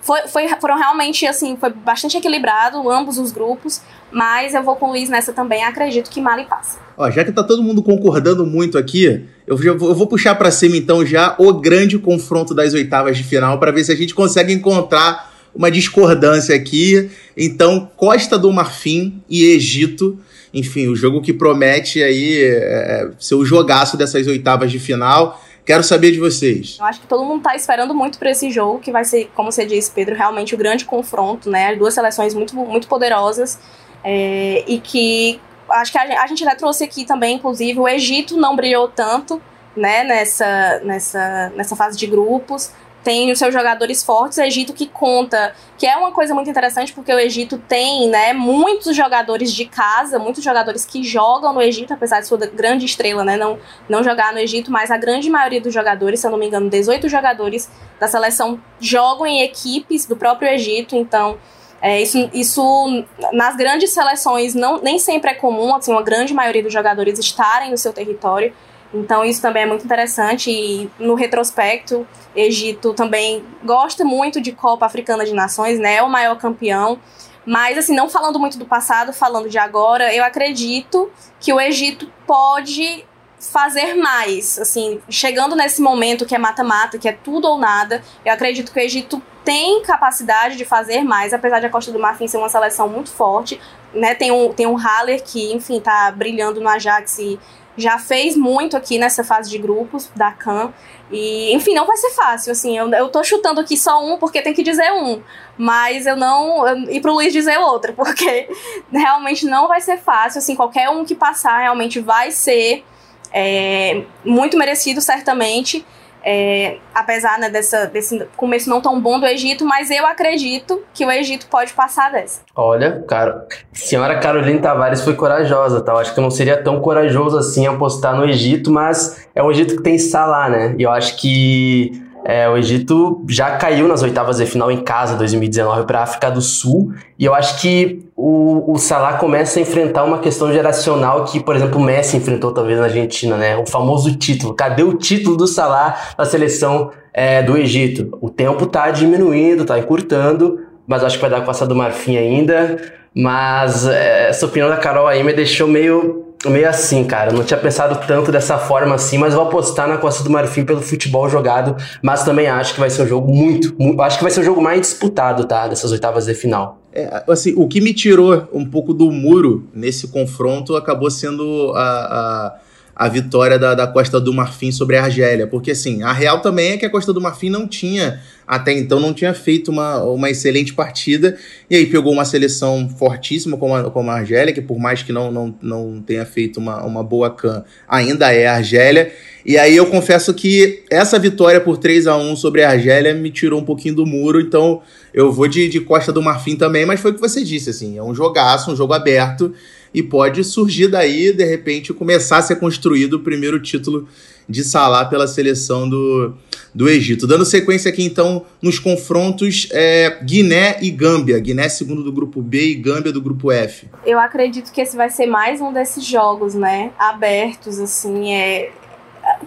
foi, 0.06 0.28
foi, 0.28 0.48
foram 0.48 0.78
realmente, 0.78 1.28
assim, 1.28 1.58
foi 1.58 1.72
bastante 1.72 2.16
equilibrado, 2.16 2.90
ambos 2.90 3.18
os 3.18 3.32
grupos, 3.32 3.82
mas 4.12 4.54
eu 4.54 4.64
vou 4.64 4.76
com 4.76 4.88
o 4.88 4.90
Luiz 4.90 5.10
nessa 5.10 5.34
também, 5.34 5.64
acredito 5.64 6.10
que 6.10 6.22
Mali 6.22 6.46
passa. 6.46 6.80
Ó, 6.98 7.10
já 7.12 7.24
que 7.24 7.32
tá 7.32 7.44
todo 7.44 7.62
mundo 7.62 7.84
concordando 7.84 8.46
muito 8.46 8.78
aqui, 8.78 9.26
eu, 9.46 9.58
já 9.62 9.74
vou, 9.74 9.90
eu 9.90 9.96
vou 9.96 10.08
puxar 10.08 10.36
para 10.36 10.52
cima 10.52 10.78
então 10.78 11.06
já 11.06 11.36
o 11.38 11.54
grande 11.54 11.98
confronto 12.00 12.54
das 12.54 12.74
oitavas 12.74 13.18
de 13.18 13.24
final 13.24 13.60
para 13.60 13.72
ver 13.72 13.84
se 13.84 13.92
a 13.92 13.96
gente 13.96 14.14
consegue 14.14 14.54
encontrar 14.54 15.34
uma 15.54 15.72
discordância 15.72 16.56
aqui. 16.56 17.10
Então, 17.36 17.90
Costa 17.96 18.38
do 18.38 18.52
Marfim 18.52 19.22
e 19.30 19.46
Egito, 19.46 20.20
enfim, 20.54 20.88
o 20.88 20.96
jogo 20.96 21.22
que 21.22 21.34
promete 21.34 22.04
aí 22.04 22.44
é, 22.44 23.10
ser 23.20 23.36
o 23.36 23.46
jogaço 23.46 23.98
dessas 23.98 24.28
oitavas 24.28 24.72
de 24.72 24.80
final. 24.80 25.42
Quero 25.66 25.84
saber 25.84 26.12
de 26.12 26.20
vocês. 26.20 26.78
Eu 26.80 26.86
acho 26.86 27.02
que 27.02 27.08
todo 27.08 27.26
mundo 27.26 27.38
está 27.38 27.56
esperando 27.56 27.94
muito 27.94 28.20
para 28.20 28.30
esse 28.30 28.52
jogo, 28.52 28.80
que 28.80 28.92
vai 28.92 29.04
ser, 29.04 29.32
como 29.34 29.52
você 29.52 29.66
disse, 29.66 29.90
Pedro, 29.90 30.14
realmente 30.14 30.54
o 30.54 30.58
grande 30.58 30.86
confronto, 30.86 31.50
né? 31.50 31.72
As 31.72 31.78
duas 31.80 31.94
seleções 31.94 32.36
muito, 32.36 32.56
muito 32.56 32.88
poderosas 32.88 33.58
é, 34.06 34.64
e 34.68 34.80
que 34.80 35.42
acho 35.70 35.92
que 35.92 35.98
a, 35.98 36.24
a 36.24 36.28
gente 36.28 36.44
já 36.44 36.56
trouxe 36.56 36.84
aqui 36.84 37.06
também, 37.06 37.36
inclusive, 37.36 37.80
o 37.80 37.88
Egito 37.88 38.38
não 38.38 38.56
brilhou 38.56 38.88
tanto, 38.88 39.42
né? 39.76 40.04
Nessa, 40.04 40.80
nessa, 40.84 41.50
nessa 41.56 41.76
fase 41.76 41.98
de 41.98 42.06
grupos 42.06 42.72
tem 43.04 43.32
os 43.32 43.38
seus 43.38 43.54
jogadores 43.54 44.04
fortes, 44.04 44.40
o 44.40 44.42
Egito 44.42 44.74
que 44.74 44.88
conta, 44.88 45.54
que 45.78 45.86
é 45.86 45.96
uma 45.96 46.12
coisa 46.12 46.34
muito 46.34 46.50
interessante 46.50 46.92
porque 46.92 47.14
o 47.14 47.20
Egito 47.20 47.60
tem, 47.60 48.10
né, 48.10 48.34
muitos 48.34 48.96
jogadores 48.96 49.54
de 49.54 49.66
casa, 49.66 50.18
muitos 50.18 50.44
jogadores 50.44 50.84
que 50.86 51.04
jogam 51.04 51.54
no 51.54 51.62
Egito, 51.62 51.94
apesar 51.94 52.20
de 52.20 52.26
sua 52.26 52.40
grande 52.40 52.88
estrela, 52.88 53.24
né, 53.24 53.38
não, 53.38 53.60
não 53.88 54.04
jogar 54.04 54.34
no 54.34 54.40
Egito, 54.40 54.72
mas 54.72 54.90
a 54.90 54.98
grande 54.98 55.30
maioria 55.30 55.62
dos 55.62 55.72
jogadores, 55.72 56.20
se 56.20 56.26
eu 56.26 56.32
não 56.32 56.40
me 56.40 56.48
engano, 56.48 56.68
18 56.68 57.08
jogadores 57.08 57.70
da 58.00 58.08
seleção 58.08 58.60
jogam 58.80 59.28
em 59.28 59.44
equipes 59.44 60.08
do 60.08 60.16
próprio 60.16 60.50
Egito, 60.50 60.96
então 60.96 61.38
é, 61.86 62.02
isso, 62.02 62.28
isso 62.34 63.06
nas 63.32 63.56
grandes 63.56 63.92
seleções 63.92 64.56
não, 64.56 64.82
nem 64.82 64.98
sempre 64.98 65.30
é 65.30 65.34
comum, 65.36 65.76
assim, 65.76 65.92
uma 65.92 66.02
grande 66.02 66.34
maioria 66.34 66.64
dos 66.64 66.74
jogadores 66.74 67.20
estarem 67.20 67.70
no 67.70 67.78
seu 67.78 67.94
território. 67.94 68.52
Então 68.92 69.24
isso 69.24 69.40
também 69.40 69.62
é 69.62 69.66
muito 69.68 69.86
interessante 69.86 70.50
e 70.50 70.90
no 70.98 71.14
retrospecto, 71.14 72.08
Egito 72.36 72.92
também 72.96 73.46
gosta 73.64 74.04
muito 74.04 74.42
de 74.42 74.52
Copa 74.52 74.84
Africana 74.84 75.24
de 75.26 75.34
Nações, 75.36 75.78
né? 75.78 75.98
É 75.98 76.02
o 76.02 76.10
maior 76.10 76.36
campeão. 76.40 77.00
Mas 77.46 77.78
assim, 77.78 77.96
não 77.96 78.10
falando 78.10 78.40
muito 78.40 78.58
do 78.58 78.66
passado, 78.66 79.14
falando 79.14 79.48
de 79.48 79.60
agora, 79.60 80.12
eu 80.12 80.24
acredito 80.24 81.12
que 81.40 81.54
o 81.54 81.62
Egito 81.62 82.12
pode 82.26 83.06
fazer 83.40 83.94
mais, 83.94 84.58
assim, 84.58 85.00
chegando 85.08 85.56
nesse 85.56 85.84
momento 85.84 86.26
que 86.26 86.34
é 86.34 86.40
mata-mata, 86.40 86.98
que 86.98 87.08
é 87.08 87.12
tudo 87.12 87.48
ou 87.48 87.60
nada, 87.60 88.02
eu 88.26 88.34
acredito 88.34 88.72
que 88.74 88.80
o 88.80 88.82
Egito 88.82 89.22
tem 89.46 89.82
capacidade 89.84 90.58
de 90.58 90.66
fazer 90.66 91.04
mais, 91.04 91.34
apesar 91.34 91.60
de 91.60 91.68
a 91.68 91.70
Costa 91.70 91.92
do 91.92 92.00
Marfim 92.00 92.28
ser 92.28 92.38
uma 92.38 92.50
seleção 92.50 92.90
muito 92.90 93.12
forte, 93.12 93.62
né, 93.94 94.16
tem 94.16 94.32
um, 94.32 94.52
tem 94.52 94.66
um 94.66 94.76
Haller 94.76 95.24
que, 95.24 95.54
enfim, 95.54 95.80
tá 95.80 96.12
brilhando 96.12 96.60
no 96.60 96.68
Ajax 96.68 97.20
e 97.20 97.40
já 97.78 98.00
fez 98.00 98.36
muito 98.36 98.76
aqui 98.76 98.98
nessa 98.98 99.24
fase 99.24 99.50
de 99.50 99.58
grupos 99.58 100.10
da 100.16 100.32
CAN. 100.32 100.74
E, 101.12 101.54
enfim, 101.54 101.74
não 101.76 101.86
vai 101.86 101.96
ser 101.98 102.10
fácil, 102.10 102.52
assim, 102.52 102.76
eu, 102.76 102.90
eu 102.90 103.10
tô 103.10 103.24
chutando 103.24 103.62
aqui 103.62 103.78
só 103.78 104.04
um 104.04 104.18
porque 104.18 104.42
tem 104.42 104.54
que 104.54 104.64
dizer 104.64 104.92
um, 104.92 105.22
mas 105.56 106.08
eu 106.08 106.16
não, 106.16 106.68
eu, 106.68 106.90
e 106.90 107.00
pro 107.00 107.14
Luiz 107.14 107.32
dizer 107.32 107.60
outro, 107.60 107.94
porque 107.96 108.50
realmente 108.92 109.46
não 109.46 109.68
vai 109.68 109.80
ser 109.82 109.98
fácil, 109.98 110.40
assim, 110.40 110.56
qualquer 110.56 110.90
um 110.90 111.06
que 111.06 111.14
passar 111.14 111.60
realmente 111.60 112.00
vai 112.00 112.32
ser 112.32 112.84
é, 113.32 114.04
muito 114.24 114.58
merecido, 114.58 115.00
certamente, 115.00 115.86
é, 116.26 116.78
apesar 116.94 117.38
né, 117.38 117.50
dessa, 117.50 117.86
desse 117.86 118.26
começo 118.36 118.68
não 118.68 118.82
tão 118.82 119.00
bom 119.00 119.20
do 119.20 119.28
Egito, 119.28 119.64
mas 119.64 119.92
eu 119.92 120.06
acredito 120.08 120.84
que 120.92 121.06
o 121.06 121.12
Egito 121.12 121.46
pode 121.48 121.72
passar 121.74 122.12
dessa. 122.12 122.42
Olha, 122.56 123.04
cara, 123.08 123.48
senhora 123.72 124.20
Caroline 124.20 124.60
Tavares 124.60 125.02
foi 125.02 125.14
corajosa, 125.14 125.82
tá? 125.82 125.92
Eu 125.92 126.00
acho 126.00 126.14
que 126.14 126.20
eu 126.20 126.24
não 126.24 126.32
seria 126.32 126.62
tão 126.62 126.82
corajoso 126.82 127.38
assim 127.38 127.68
apostar 127.68 128.16
no 128.16 128.26
Egito, 128.26 128.72
mas 128.72 129.28
é 129.36 129.44
um 129.44 129.52
Egito 129.52 129.76
que 129.76 129.84
tem 129.84 130.00
Salah, 130.00 130.50
né? 130.50 130.76
E 130.80 130.84
eu 130.84 130.92
acho 130.92 131.16
que 131.18 132.05
É, 132.28 132.50
o 132.50 132.58
Egito 132.58 133.24
já 133.30 133.52
caiu 133.52 133.88
nas 133.88 134.02
oitavas 134.02 134.38
de 134.38 134.48
final 134.48 134.72
em 134.72 134.82
casa 134.82 135.16
2019 135.16 135.86
para 135.86 136.00
a 136.00 136.04
África 136.04 136.32
do 136.32 136.42
Sul 136.42 136.92
e 137.20 137.26
eu 137.26 137.36
acho 137.36 137.62
que 137.62 138.04
o, 138.16 138.74
o 138.74 138.80
Salah 138.80 139.14
começa 139.20 139.60
a 139.60 139.62
enfrentar 139.62 140.04
uma 140.04 140.18
questão 140.18 140.52
geracional 140.52 141.24
que, 141.26 141.40
por 141.40 141.56
exemplo, 141.56 141.80
o 141.80 141.84
Messi 141.84 142.18
enfrentou 142.18 142.52
talvez 142.52 142.80
na 142.80 142.86
Argentina, 142.86 143.38
né? 143.38 143.56
O 143.56 143.68
famoso 143.68 144.16
título. 144.16 144.56
Cadê 144.56 144.82
o 144.82 144.96
título 144.96 145.38
do 145.38 145.46
Salah 145.46 145.96
na 146.18 146.26
seleção 146.26 146.90
é, 147.14 147.44
do 147.44 147.56
Egito? 147.56 148.18
O 148.20 148.32
tempo 148.32 148.66
tá 148.66 148.90
diminuindo, 148.90 149.64
tá 149.64 149.78
encurtando, 149.78 150.62
mas 150.88 151.04
acho 151.04 151.18
que 151.18 151.22
vai 151.22 151.30
dar 151.30 151.46
com 151.46 151.52
a 151.52 151.66
do 151.68 151.76
Marfim 151.76 152.18
ainda. 152.18 152.78
Mas 153.14 153.86
é, 153.86 154.30
essa 154.30 154.48
opinião 154.48 154.68
da 154.68 154.78
Carol 154.78 155.08
aí 155.08 155.24
me 155.24 155.32
deixou 155.32 155.68
meio 155.68 156.25
meio 156.50 156.68
assim, 156.70 157.04
cara. 157.04 157.32
Não 157.32 157.44
tinha 157.44 157.60
pensado 157.60 158.00
tanto 158.08 158.32
dessa 158.32 158.58
forma 158.58 158.96
assim, 158.96 159.18
mas 159.18 159.34
vou 159.34 159.44
apostar 159.44 159.88
na 159.88 159.98
Costa 159.98 160.24
do 160.24 160.30
Marfim 160.30 160.64
pelo 160.64 160.82
futebol 160.82 161.30
jogado. 161.30 161.76
Mas 162.02 162.24
também 162.24 162.48
acho 162.48 162.74
que 162.74 162.80
vai 162.80 162.90
ser 162.90 163.04
um 163.04 163.08
jogo 163.08 163.34
muito, 163.34 163.76
muito 163.78 164.02
acho 164.02 164.18
que 164.18 164.24
vai 164.24 164.32
ser 164.32 164.42
o 164.42 164.44
jogo 164.44 164.62
mais 164.62 164.82
disputado, 164.82 165.46
tá? 165.46 165.68
Dessas 165.68 165.92
oitavas 165.92 166.26
de 166.26 166.34
final. 166.34 166.80
É, 166.94 167.24
assim, 167.28 167.54
o 167.58 167.68
que 167.68 167.82
me 167.82 167.94
tirou 167.94 168.48
um 168.54 168.66
pouco 168.66 168.94
do 168.94 169.12
muro 169.12 169.68
nesse 169.74 170.08
confronto 170.08 170.76
acabou 170.76 171.12
sendo 171.12 171.74
a, 171.76 171.82
a 171.82 172.56
a 172.96 173.10
vitória 173.10 173.60
da, 173.60 173.76
da 173.76 173.86
Costa 173.86 174.22
do 174.22 174.34
Marfim 174.34 174.72
sobre 174.72 174.96
a 174.96 175.04
Argélia. 175.04 175.46
Porque, 175.46 175.72
assim, 175.72 176.02
a 176.02 176.14
real 176.14 176.40
também 176.40 176.72
é 176.72 176.78
que 176.78 176.86
a 176.86 176.90
Costa 176.90 177.12
do 177.12 177.20
Marfim 177.20 177.50
não 177.50 177.68
tinha, 177.68 178.22
até 178.48 178.72
então, 178.72 179.02
não 179.02 179.14
tinha 179.14 179.34
feito 179.34 179.70
uma, 179.70 180.02
uma 180.04 180.30
excelente 180.30 180.74
partida. 180.74 181.38
E 181.70 181.76
aí 181.76 181.86
pegou 181.88 182.14
uma 182.14 182.24
seleção 182.24 182.88
fortíssima 182.88 183.58
como 183.58 183.76
a, 183.76 183.92
como 183.92 184.10
a 184.10 184.16
Argélia, 184.16 184.54
que 184.54 184.62
por 184.62 184.80
mais 184.80 185.04
que 185.04 185.12
não, 185.12 185.30
não, 185.30 185.56
não 185.62 186.02
tenha 186.02 186.26
feito 186.26 186.58
uma, 186.58 186.84
uma 186.86 187.04
boa 187.04 187.30
can, 187.30 187.66
ainda 187.86 188.32
é 188.32 188.48
a 188.48 188.56
Argélia. 188.56 189.12
E 189.46 189.58
aí 189.58 189.76
eu 189.76 189.86
confesso 189.88 190.34
que 190.34 190.84
essa 190.90 191.20
vitória 191.20 191.60
por 191.60 191.78
3 191.78 192.08
a 192.08 192.18
1 192.18 192.36
sobre 192.38 192.64
a 192.64 192.72
Argélia 192.72 193.14
me 193.14 193.30
tirou 193.30 193.60
um 193.60 193.66
pouquinho 193.66 193.94
do 193.94 194.06
muro, 194.06 194.40
então 194.40 194.82
eu 195.14 195.32
vou 195.32 195.48
de, 195.48 195.68
de 195.68 195.82
Costa 195.82 196.12
do 196.12 196.22
Marfim 196.22 196.56
também, 196.56 196.86
mas 196.86 197.00
foi 197.00 197.12
o 197.12 197.14
que 197.14 197.22
você 197.22 197.44
disse, 197.44 197.70
assim, 197.70 197.96
é 197.96 198.02
um 198.02 198.16
jogaço, 198.16 198.72
um 198.72 198.76
jogo 198.76 198.94
aberto 198.94 199.54
e 199.96 200.04
pode 200.04 200.44
surgir 200.44 200.90
daí, 200.90 201.32
de 201.32 201.46
repente, 201.46 201.94
começar 201.94 202.40
a 202.40 202.42
ser 202.42 202.58
construído 202.58 203.14
o 203.14 203.20
primeiro 203.22 203.62
título 203.62 204.10
de 204.48 204.62
Salah 204.62 205.06
pela 205.06 205.26
seleção 205.26 205.88
do, 205.90 206.34
do 206.74 206.90
Egito. 206.90 207.26
Dando 207.26 207.46
sequência 207.46 207.90
aqui, 207.90 208.04
então, 208.04 208.46
nos 208.62 208.78
confrontos 208.78 209.70
é, 209.72 210.20
Guiné 210.22 210.78
e 210.82 210.92
Gâmbia. 210.92 211.40
Guiné 211.40 211.70
segundo 211.70 212.04
do 212.04 212.12
grupo 212.12 212.42
B 212.42 212.72
e 212.72 212.76
Gâmbia 212.76 213.14
do 213.14 213.22
grupo 213.22 213.50
F. 213.50 213.88
Eu 214.06 214.20
acredito 214.20 214.70
que 214.74 214.82
esse 214.82 214.98
vai 214.98 215.10
ser 215.10 215.28
mais 215.28 215.62
um 215.62 215.72
desses 215.72 216.04
jogos, 216.04 216.54
né? 216.54 216.92
Abertos, 217.00 217.80
assim, 217.80 218.34
é... 218.34 218.74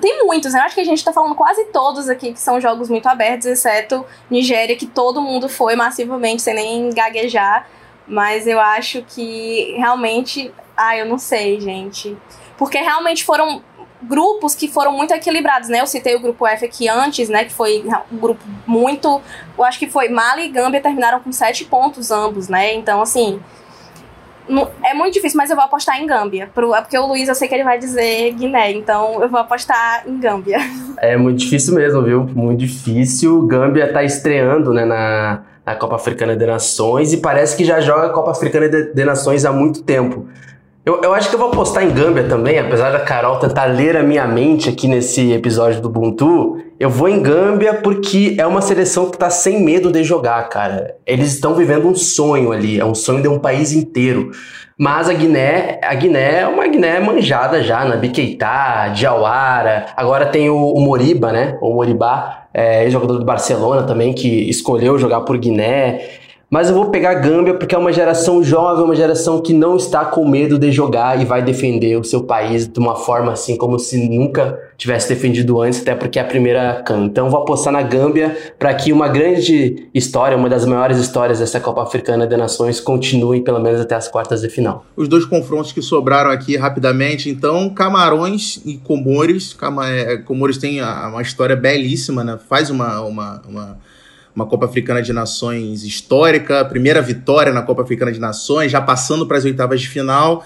Tem 0.00 0.24
muitos, 0.24 0.54
né? 0.54 0.61
Eu 0.61 0.64
acho 0.64 0.74
que 0.74 0.80
a 0.80 0.84
gente 0.84 1.04
tá 1.04 1.12
falando 1.12 1.34
quase 1.34 1.66
todos 1.66 2.08
aqui 2.08 2.32
que 2.32 2.40
são 2.40 2.58
jogos 2.58 2.88
muito 2.88 3.06
abertos, 3.06 3.46
exceto 3.46 4.02
Nigéria, 4.30 4.74
que 4.74 4.87
todo 4.87 5.20
mundo 5.20 5.46
foi 5.46 5.76
massivamente, 5.76 6.40
sem 6.40 6.54
nem 6.54 6.90
gaguejar. 6.90 7.68
Mas 8.09 8.47
eu 8.47 8.59
acho 8.59 9.03
que 9.03 9.75
realmente. 9.77 10.51
Ah, 10.77 10.97
eu 10.97 11.07
não 11.07 11.18
sei, 11.18 11.61
gente. 11.61 12.16
Porque 12.57 12.79
realmente 12.79 13.25
foram 13.25 13.62
grupos 14.03 14.55
que 14.55 14.68
foram 14.68 14.92
muito 14.92 15.12
equilibrados, 15.12 15.68
né? 15.68 15.81
Eu 15.81 15.87
citei 15.87 16.14
o 16.14 16.21
grupo 16.21 16.47
F 16.47 16.64
aqui 16.64 16.88
antes, 16.88 17.29
né? 17.29 17.44
Que 17.44 17.53
foi 17.53 17.85
um 18.11 18.16
grupo 18.16 18.40
muito. 18.66 19.21
Eu 19.57 19.64
acho 19.64 19.79
que 19.79 19.88
foi 19.88 20.09
Mali 20.09 20.44
e 20.44 20.49
Gâmbia 20.49 20.81
terminaram 20.81 21.21
com 21.21 21.33
sete 21.33 21.64
pontos 21.64 22.11
ambos, 22.11 22.49
né? 22.49 22.75
Então, 22.75 23.03
assim. 23.03 23.40
É 24.83 24.94
muito 24.94 25.12
difícil, 25.12 25.37
mas 25.37 25.51
eu 25.51 25.57
vou 25.57 25.64
apostar 25.66 26.01
em 26.01 26.07
Gâmbia. 26.07 26.51
Porque 26.55 26.97
o 26.97 27.07
Luiz, 27.07 27.29
eu 27.29 27.35
sei 27.35 27.47
que 27.49 27.55
ele 27.55 27.64
vai 27.64 27.79
dizer 27.79 28.33
Guiné, 28.33 28.73
então 28.73 29.21
eu 29.23 29.29
vou 29.29 29.38
apostar 29.38 30.05
em 30.09 30.18
Gâmbia. 30.18 30.57
É 30.97 31.18
muito 31.18 31.40
difícil 31.40 31.75
mesmo, 31.75 32.03
viu? 32.03 32.25
Muito 32.25 32.61
difícil. 32.61 33.42
Gâmbia 33.42 33.92
tá 33.92 34.03
estreando, 34.03 34.73
né, 34.73 34.87
na, 34.87 35.42
a 35.72 35.76
Copa 35.76 35.96
Africana 35.96 36.37
de 36.37 36.46
Nações 36.46 37.12
e 37.12 37.18
parece 37.18 37.57
que 37.57 37.64
já 37.64 37.81
joga 37.81 38.07
a 38.07 38.11
Copa 38.11 38.31
Africana 38.31 38.68
de, 38.68 38.92
de 38.92 39.04
Nações 39.04 39.44
há 39.44 39.52
muito 39.52 39.83
tempo. 39.83 40.26
Eu, 40.88 41.02
eu, 41.02 41.12
acho 41.12 41.28
que 41.28 41.35
eu 41.35 41.38
vou 41.38 41.48
apostar 41.48 41.85
em 41.85 41.90
Gâmbia 41.90 42.24
também, 42.24 42.59
apesar 42.59 42.90
da 42.90 43.00
Carol 43.00 43.38
tentar 43.38 43.66
ler 43.66 43.94
a 43.94 44.02
minha 44.02 44.26
mente 44.26 44.70
aqui 44.70 44.88
nesse 44.88 45.33
episódio 45.33 45.83
do 45.83 45.88
Ubuntu. 45.88 46.62
Eu 46.81 46.88
vou 46.88 47.11
em 47.11 47.22
Gâmbia 47.22 47.74
porque 47.74 48.37
é 48.38 48.46
uma 48.46 48.62
seleção 48.62 49.11
que 49.11 49.18
tá 49.18 49.28
sem 49.28 49.62
medo 49.62 49.92
de 49.92 50.02
jogar, 50.02 50.48
cara. 50.48 50.96
Eles 51.07 51.35
estão 51.35 51.54
vivendo 51.54 51.87
um 51.87 51.94
sonho 51.94 52.52
ali, 52.52 52.81
é 52.81 52.85
um 52.87 52.94
sonho 52.94 53.20
de 53.20 53.28
um 53.28 53.38
país 53.38 53.72
inteiro. 53.72 54.31
Mas 54.81 55.09
a 55.09 55.12
Guiné, 55.12 55.81
a 55.83 55.93
Guiné 55.93 56.43
é 56.43 56.47
uma 56.47 56.69
Guiné 56.69 57.01
manjada 57.01 57.61
já, 57.64 57.85
na 57.85 57.97
Biqueitá, 57.97 58.87
Diawara, 58.95 59.87
agora 59.97 60.27
tem 60.27 60.49
o, 60.49 60.57
o 60.57 60.81
Moriba, 60.81 61.33
né? 61.33 61.59
O 61.61 61.75
Moribá, 61.75 62.45
é, 62.55 62.88
jogador 62.88 63.19
do 63.19 63.25
Barcelona 63.25 63.83
também, 63.83 64.12
que 64.12 64.49
escolheu 64.49 64.97
jogar 64.97 65.23
por 65.23 65.37
Guiné. 65.37 66.01
Mas 66.50 66.70
eu 66.70 66.74
vou 66.74 66.87
pegar 66.87 67.11
a 67.11 67.14
Gâmbia 67.14 67.52
porque 67.52 67.74
é 67.74 67.78
uma 67.78 67.92
geração 67.92 68.42
jovem, 68.42 68.82
uma 68.82 68.96
geração 68.96 69.38
que 69.42 69.52
não 69.52 69.76
está 69.76 70.06
com 70.06 70.26
medo 70.26 70.58
de 70.58 70.72
jogar 70.72 71.20
e 71.20 71.26
vai 71.26 71.42
defender 71.42 71.96
o 71.96 72.04
seu 72.04 72.22
país 72.22 72.66
de 72.66 72.78
uma 72.78 72.96
forma 72.96 73.32
assim 73.32 73.54
como 73.54 73.78
se 73.78 74.08
nunca 74.08 74.58
tivesse 74.78 75.11
defendido 75.11 75.61
antes, 75.61 75.82
até 75.82 75.94
porque 75.94 76.18
é 76.18 76.22
a 76.22 76.24
primeira 76.24 76.82
CAN. 76.87 77.04
Então 77.04 77.28
vou 77.28 77.42
apostar 77.42 77.70
na 77.70 77.82
Gâmbia 77.82 78.34
para 78.58 78.72
que 78.72 78.94
uma 78.94 79.08
grande 79.08 79.90
história, 79.92 80.38
uma 80.38 80.48
das 80.48 80.64
maiores 80.64 80.96
histórias 80.96 81.38
dessa 81.38 81.61
Copa 81.61 81.82
Africana 81.82 82.26
de 82.26 82.34
Nações 82.34 82.80
continue 82.80 83.42
pelo 83.42 83.61
menos 83.61 83.78
até 83.78 83.94
as 83.94 84.08
quartas 84.08 84.40
de 84.40 84.48
final. 84.48 84.87
Os 84.96 85.06
dois 85.06 85.26
confrontos 85.26 85.70
que 85.70 85.82
sobraram 85.82 86.30
aqui 86.30 86.56
rapidamente, 86.56 87.28
então 87.28 87.68
Camarões 87.68 88.62
e 88.64 88.78
Comores. 88.78 89.54
É, 89.87 90.16
Comores 90.16 90.56
tem 90.56 90.80
uma 90.80 91.20
história 91.20 91.54
belíssima, 91.54 92.24
né? 92.24 92.38
Faz 92.48 92.70
uma, 92.70 93.02
uma, 93.02 93.42
uma 93.46 93.78
uma 94.38 94.46
Copa 94.46 94.66
Africana 94.66 95.03
de 95.03 95.12
Nações 95.12 95.83
histórica, 95.83 96.64
primeira 96.64 97.03
vitória 97.03 97.53
na 97.53 97.62
Copa 97.62 97.83
Africana 97.83 98.12
de 98.12 98.20
Nações, 98.20 98.70
já 98.70 98.81
passando 98.81 99.27
para 99.27 99.37
as 99.37 99.44
oitavas 99.44 99.81
de 99.81 99.88
final. 99.88 100.44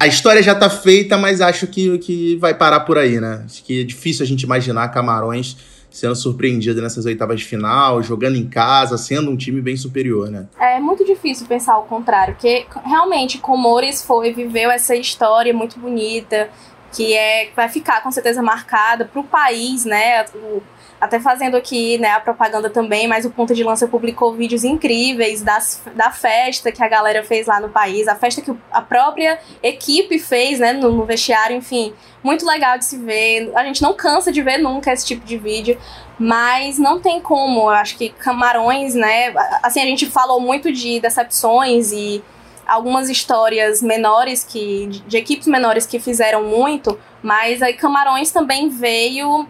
A 0.00 0.06
história 0.06 0.42
já 0.42 0.52
está 0.52 0.70
feita, 0.70 1.18
mas 1.18 1.42
acho 1.42 1.66
que, 1.66 1.98
que 1.98 2.36
vai 2.36 2.54
parar 2.54 2.80
por 2.80 2.96
aí, 2.96 3.20
né? 3.20 3.42
Acho 3.44 3.62
que 3.62 3.82
é 3.82 3.84
difícil 3.84 4.24
a 4.24 4.26
gente 4.26 4.42
imaginar 4.44 4.88
Camarões 4.88 5.54
sendo 5.90 6.16
surpreendido 6.16 6.80
nessas 6.80 7.04
oitavas 7.04 7.40
de 7.40 7.46
final, 7.46 8.02
jogando 8.02 8.36
em 8.36 8.46
casa, 8.46 8.98
sendo 8.98 9.30
um 9.30 9.36
time 9.36 9.60
bem 9.60 9.76
superior, 9.76 10.30
né? 10.30 10.46
É 10.58 10.80
muito 10.80 11.04
difícil 11.04 11.46
pensar 11.46 11.78
o 11.78 11.82
contrário, 11.82 12.34
porque 12.34 12.66
realmente 12.84 13.38
Comores 13.38 14.02
foi, 14.02 14.32
viveu 14.32 14.70
essa 14.70 14.94
história 14.94 15.52
muito 15.52 15.78
bonita, 15.78 16.50
que 16.92 17.14
é 17.14 17.50
vai 17.54 17.68
ficar 17.68 18.02
com 18.02 18.10
certeza 18.10 18.42
marcada 18.42 19.04
para 19.04 19.20
o 19.20 19.24
país, 19.24 19.84
né? 19.84 20.24
O, 20.34 20.62
até 21.06 21.18
fazendo 21.18 21.56
aqui 21.56 21.98
né, 21.98 22.10
a 22.10 22.20
propaganda 22.20 22.68
também, 22.68 23.08
mas 23.08 23.24
o 23.24 23.30
Ponta 23.30 23.54
de 23.54 23.64
Lança 23.64 23.88
publicou 23.88 24.34
vídeos 24.34 24.64
incríveis 24.64 25.42
das, 25.42 25.82
da 25.94 26.10
festa 26.10 26.70
que 26.70 26.82
a 26.82 26.88
galera 26.88 27.24
fez 27.24 27.46
lá 27.46 27.60
no 27.60 27.68
país, 27.68 28.06
a 28.06 28.14
festa 28.14 28.42
que 28.42 28.52
a 28.70 28.82
própria 28.82 29.38
equipe 29.62 30.18
fez 30.18 30.58
né, 30.58 30.72
no, 30.72 30.92
no 30.92 31.04
vestiário, 31.04 31.56
enfim, 31.56 31.94
muito 32.22 32.44
legal 32.44 32.76
de 32.76 32.84
se 32.84 32.98
ver. 32.98 33.52
A 33.54 33.64
gente 33.64 33.80
não 33.80 33.94
cansa 33.94 34.30
de 34.30 34.42
ver 34.42 34.58
nunca 34.58 34.92
esse 34.92 35.06
tipo 35.06 35.24
de 35.24 35.38
vídeo, 35.38 35.78
mas 36.18 36.78
não 36.78 37.00
tem 37.00 37.20
como. 37.20 37.62
Eu 37.62 37.68
acho 37.70 37.96
que 37.96 38.10
Camarões, 38.10 38.94
né? 38.94 39.32
Assim, 39.62 39.80
a 39.80 39.86
gente 39.86 40.06
falou 40.06 40.40
muito 40.40 40.72
de 40.72 40.98
decepções 41.00 41.92
e 41.92 42.22
algumas 42.66 43.08
histórias 43.08 43.80
menores 43.80 44.42
que 44.42 44.86
de, 45.06 45.16
equipes 45.16 45.46
menores 45.46 45.86
que 45.86 46.00
fizeram 46.00 46.42
muito, 46.42 46.98
mas 47.22 47.62
aí 47.62 47.74
Camarões 47.74 48.30
também 48.32 48.68
veio 48.68 49.48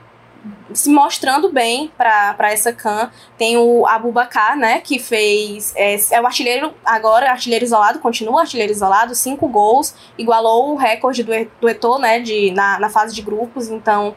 se 0.73 0.91
mostrando 0.91 1.51
bem 1.51 1.91
para 1.97 2.53
essa 2.53 2.73
can. 2.73 3.11
Tem 3.39 3.57
o 3.57 3.87
Abubacar, 3.87 4.57
né, 4.57 4.81
que 4.81 4.99
fez. 4.99 5.73
É, 5.77 5.97
é, 6.11 6.21
o 6.21 6.27
artilheiro, 6.27 6.75
agora 6.85 7.31
artilheiro 7.31 7.65
isolado, 7.65 7.99
continua 7.99 8.43
artilheiro 8.43 8.73
isolado, 8.73 9.15
cinco 9.15 9.49
gols, 9.49 9.95
igualou 10.19 10.73
o 10.73 10.77
recorde 10.77 11.23
do, 11.23 11.33
do 11.61 11.69
Eto'o, 11.69 11.99
né, 11.99 12.21
de, 12.21 12.51
na, 12.53 12.79
na 12.79 12.91
fase 12.91 13.15
de 13.15 13.23
grupos. 13.23 13.69
Então, 13.69 14.15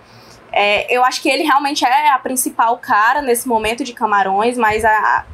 é, 0.52 0.94
eu 0.96 1.04
acho 1.04 1.22
que 1.22 1.30
ele 1.30 1.44
realmente 1.44 1.86
é 1.86 2.10
a 2.10 2.20
principal 2.20 2.78
cara 2.78 3.22
nesse 3.22 3.48
momento 3.48 3.84
de 3.84 3.94
Camarões, 3.94 4.58
mas 4.58 4.84
a, 4.84 5.26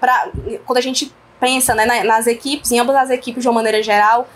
pra, 0.00 0.30
quando 0.64 0.78
a 0.78 0.82
gente 0.82 1.14
pensa 1.38 1.74
né, 1.74 2.02
nas 2.02 2.26
equipes, 2.26 2.70
em 2.72 2.78
ambas 2.78 2.96
as 2.96 3.10
equipes 3.10 3.42
de 3.42 3.48
uma 3.48 3.54
maneira 3.54 3.82
geral, 3.82 4.26